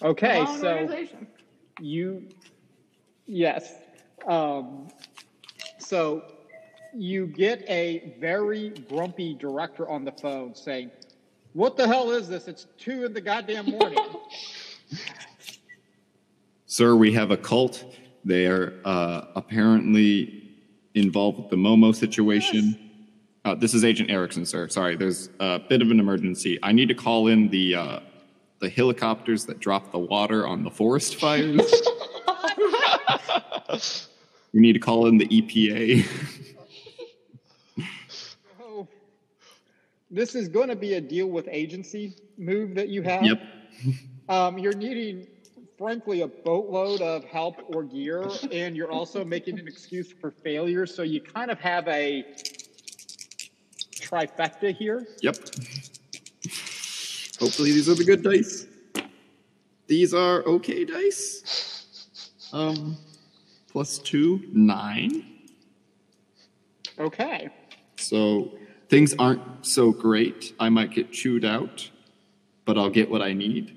Okay, 0.00 0.46
so 0.60 1.04
you, 1.80 2.28
yes. 3.26 3.74
Um, 4.28 4.88
so 5.78 6.22
you 6.98 7.26
get 7.26 7.64
a 7.68 8.14
very 8.18 8.70
grumpy 8.88 9.34
director 9.34 9.88
on 9.88 10.04
the 10.04 10.12
phone 10.12 10.54
saying, 10.54 10.90
What 11.52 11.76
the 11.76 11.86
hell 11.86 12.10
is 12.10 12.28
this? 12.28 12.48
It's 12.48 12.66
two 12.78 13.04
in 13.04 13.12
the 13.12 13.20
goddamn 13.20 13.66
morning. 13.66 13.98
Sir, 16.66 16.96
we 16.96 17.12
have 17.12 17.30
a 17.30 17.36
cult. 17.36 17.84
They 18.24 18.46
are 18.46 18.74
uh, 18.84 19.26
apparently 19.36 20.50
involved 20.94 21.38
with 21.38 21.50
the 21.50 21.56
Momo 21.56 21.94
situation. 21.94 22.78
Uh, 23.44 23.54
this 23.54 23.72
is 23.72 23.84
Agent 23.84 24.10
Erickson, 24.10 24.44
sir. 24.44 24.68
Sorry, 24.68 24.96
there's 24.96 25.30
a 25.40 25.58
bit 25.58 25.80
of 25.80 25.90
an 25.90 25.98
emergency. 25.98 26.58
I 26.62 26.72
need 26.72 26.88
to 26.88 26.94
call 26.94 27.28
in 27.28 27.48
the 27.48 27.74
uh, 27.74 28.00
the 28.60 28.68
helicopters 28.68 29.46
that 29.46 29.60
dropped 29.60 29.92
the 29.92 29.98
water 29.98 30.46
on 30.46 30.64
the 30.64 30.70
forest 30.70 31.16
fires. 31.16 31.72
we 34.52 34.60
need 34.60 34.74
to 34.74 34.78
call 34.78 35.06
in 35.06 35.16
the 35.16 35.26
EPA. 35.28 36.06
oh, 38.60 38.88
this 40.10 40.34
is 40.34 40.48
going 40.48 40.68
to 40.68 40.76
be 40.76 40.94
a 40.94 41.00
deal 41.00 41.26
with 41.26 41.48
agency 41.50 42.14
move 42.36 42.74
that 42.74 42.88
you 42.88 43.02
have. 43.02 43.24
yep. 43.24 43.40
Um, 44.30 44.58
you're 44.58 44.76
needing, 44.76 45.26
frankly, 45.78 46.20
a 46.20 46.26
boatload 46.26 47.00
of 47.00 47.24
help 47.24 47.62
or 47.74 47.82
gear, 47.82 48.28
and 48.52 48.76
you're 48.76 48.90
also 48.90 49.24
making 49.24 49.58
an 49.58 49.66
excuse 49.66 50.12
for 50.12 50.30
failure. 50.30 50.84
So 50.84 51.02
you 51.02 51.22
kind 51.22 51.50
of 51.50 51.58
have 51.60 51.88
a 51.88 52.26
trifecta 53.94 54.76
here. 54.76 55.06
Yep. 55.22 55.36
Hopefully 57.40 57.72
these 57.72 57.88
are 57.88 57.94
the 57.94 58.04
good 58.04 58.22
dice. 58.22 58.66
These 59.86 60.12
are 60.12 60.42
okay 60.42 60.84
dice. 60.84 62.50
Um, 62.52 62.98
plus 63.70 63.98
two, 63.98 64.42
nine. 64.52 65.24
Okay. 66.98 67.48
So 67.96 68.58
things 68.88 69.14
aren't 69.18 69.66
so 69.66 69.92
great. 69.92 70.54
I 70.58 70.68
might 70.68 70.90
get 70.90 71.12
chewed 71.12 71.44
out, 71.44 71.90
but 72.64 72.78
I'll 72.78 72.90
get 72.90 73.10
what 73.10 73.22
I 73.22 73.32
need. 73.32 73.76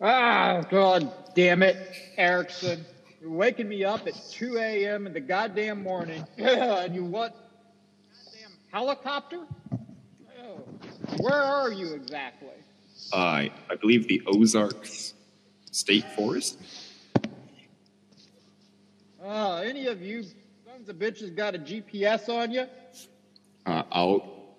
Ah, 0.00 0.62
God 0.68 1.12
damn 1.34 1.62
it, 1.62 1.76
Erickson. 2.16 2.84
You're 3.20 3.30
waking 3.30 3.68
me 3.68 3.84
up 3.84 4.06
at 4.08 4.14
2 4.32 4.58
a.m. 4.58 5.06
in 5.06 5.12
the 5.12 5.20
goddamn 5.20 5.82
morning. 5.82 6.24
and 6.38 6.94
you 6.94 7.04
what? 7.04 7.36
Goddamn 8.24 8.50
helicopter? 8.72 9.46
Oh, 10.42 10.64
where 11.18 11.40
are 11.40 11.70
you 11.70 11.94
exactly? 11.94 12.48
Uh, 13.12 13.16
I 13.16 13.76
believe 13.80 14.08
the 14.08 14.22
Ozarks 14.26 15.14
State 15.70 16.04
Forest. 16.16 16.58
Uh, 19.24 19.58
any 19.58 19.86
of 19.86 20.02
you 20.02 20.24
sons 20.84 20.88
of 20.88 20.96
bitches 20.96 21.34
got 21.34 21.54
a 21.54 21.58
GPS 21.58 22.28
on 22.28 22.50
you? 22.50 22.66
Uh, 23.66 23.82
I'll 23.92 24.54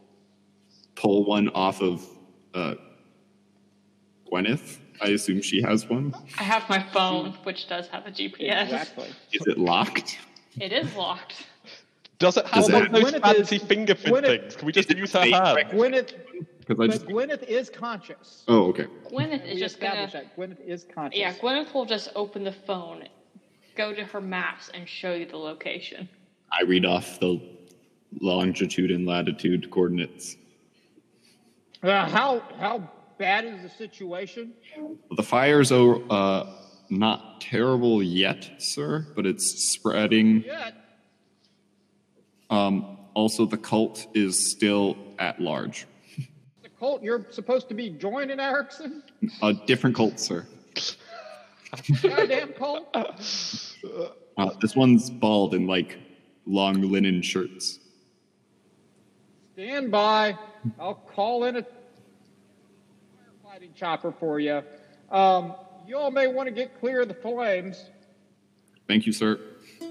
pull 0.95 1.25
one 1.25 1.49
off 1.49 1.81
of 1.81 2.05
uh, 2.53 2.75
Gwyneth. 4.31 4.77
I 5.01 5.07
assume 5.09 5.41
she 5.41 5.61
has 5.61 5.89
one. 5.89 6.13
I 6.39 6.43
have 6.43 6.67
my 6.69 6.81
phone, 6.81 7.31
which 7.43 7.67
does 7.67 7.87
have 7.89 8.05
a 8.05 8.11
GPS. 8.11 8.63
Exactly. 8.63 9.07
Is 9.33 9.45
it 9.47 9.57
locked? 9.57 10.17
It 10.61 10.71
is 10.71 10.93
locked. 10.95 11.45
Does 12.19 12.37
it 12.37 12.45
have 12.47 12.63
Is 12.65 12.71
one 12.71 12.85
of 12.85 12.91
those 12.91 13.03
Gwyneth 13.11 13.15
is- 13.15 13.21
fancy 13.21 13.57
fingerprint 13.57 14.15
Gwyneth- 14.15 14.41
things? 14.41 14.55
Can 14.55 14.65
we 14.67 14.71
just 14.71 14.89
use 14.95 15.11
her 15.13 15.21
fake 15.23 15.33
hand? 15.33 15.57
Gwyneth, 15.71 16.13
Because 16.59 16.77
but 16.77 16.91
just. 16.91 17.05
Gwyneth 17.07 17.43
is 17.43 17.69
conscious. 17.69 18.43
Oh, 18.47 18.67
okay. 18.67 18.85
Gwyneth 19.11 19.45
is 19.45 19.59
just 19.59 19.81
gonna. 19.81 20.09
that. 20.13 20.37
Gwyneth 20.37 20.61
is 20.65 20.85
conscious. 20.95 21.19
Yeah, 21.19 21.33
Gwyneth 21.33 21.73
will 21.73 21.85
just 21.85 22.11
open 22.15 22.43
the 22.45 22.53
phone, 22.53 23.03
go 23.75 23.93
to 23.93 24.03
her 24.03 24.21
maps, 24.21 24.69
and 24.73 24.87
show 24.87 25.13
you 25.13 25.25
the 25.25 25.37
location. 25.37 26.07
I 26.51 26.63
read 26.63 26.85
off 26.85 27.19
the 27.19 27.41
longitude 28.21 28.91
and 28.91 29.05
latitude 29.05 29.69
coordinates. 29.71 30.35
Uh, 31.81 32.07
how 32.07 32.39
how 32.59 32.89
bad 33.17 33.45
is 33.45 33.61
the 33.63 33.69
situation? 33.69 34.53
The 35.15 35.23
fires 35.23 35.71
are 35.71 35.99
uh, 36.11 36.47
not 36.89 37.41
terrible 37.41 38.01
yet, 38.03 38.49
sir, 38.59 39.07
but 39.15 39.25
it's 39.25 39.73
spreading. 39.73 40.43
Yet, 40.43 40.75
Um, 42.49 42.97
also, 43.15 43.45
the 43.45 43.57
cult 43.57 44.07
is 44.13 44.51
still 44.51 44.97
at 45.19 45.39
large. 45.39 45.85
the 46.61 46.69
cult 46.79 47.01
you're 47.03 47.25
supposed 47.31 47.67
to 47.69 47.73
be 47.75 47.89
joining, 47.89 48.39
Erickson. 48.39 49.03
A 49.41 49.53
different 49.53 49.95
cult, 49.95 50.19
sir. 50.19 50.45
Goddamn. 52.01 52.53
Uh, 54.37 54.49
this 54.61 54.75
one's 54.75 55.09
bald 55.09 55.53
and 55.53 55.67
like 55.67 55.97
long 56.45 56.81
linen 56.81 57.21
shirts. 57.21 57.79
Stand 59.53 59.91
by. 59.91 60.37
I'll 60.79 60.95
call 60.95 61.45
in 61.45 61.57
a 61.57 61.61
firefighting 61.61 63.75
chopper 63.75 64.11
for 64.11 64.39
you. 64.39 64.63
Um, 65.11 65.55
you 65.85 65.97
all 65.97 66.11
may 66.11 66.27
want 66.27 66.47
to 66.47 66.53
get 66.53 66.79
clear 66.79 67.01
of 67.01 67.07
the 67.07 67.13
flames. 67.13 67.89
Thank 68.87 69.05
you, 69.05 69.13
sir. 69.13 69.39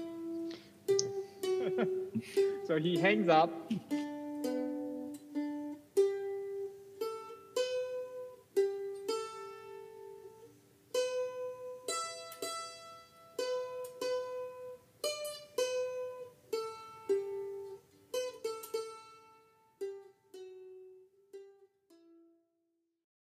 So 2.65 2.79
he 2.79 2.97
hangs 2.97 3.27
up. 3.27 3.51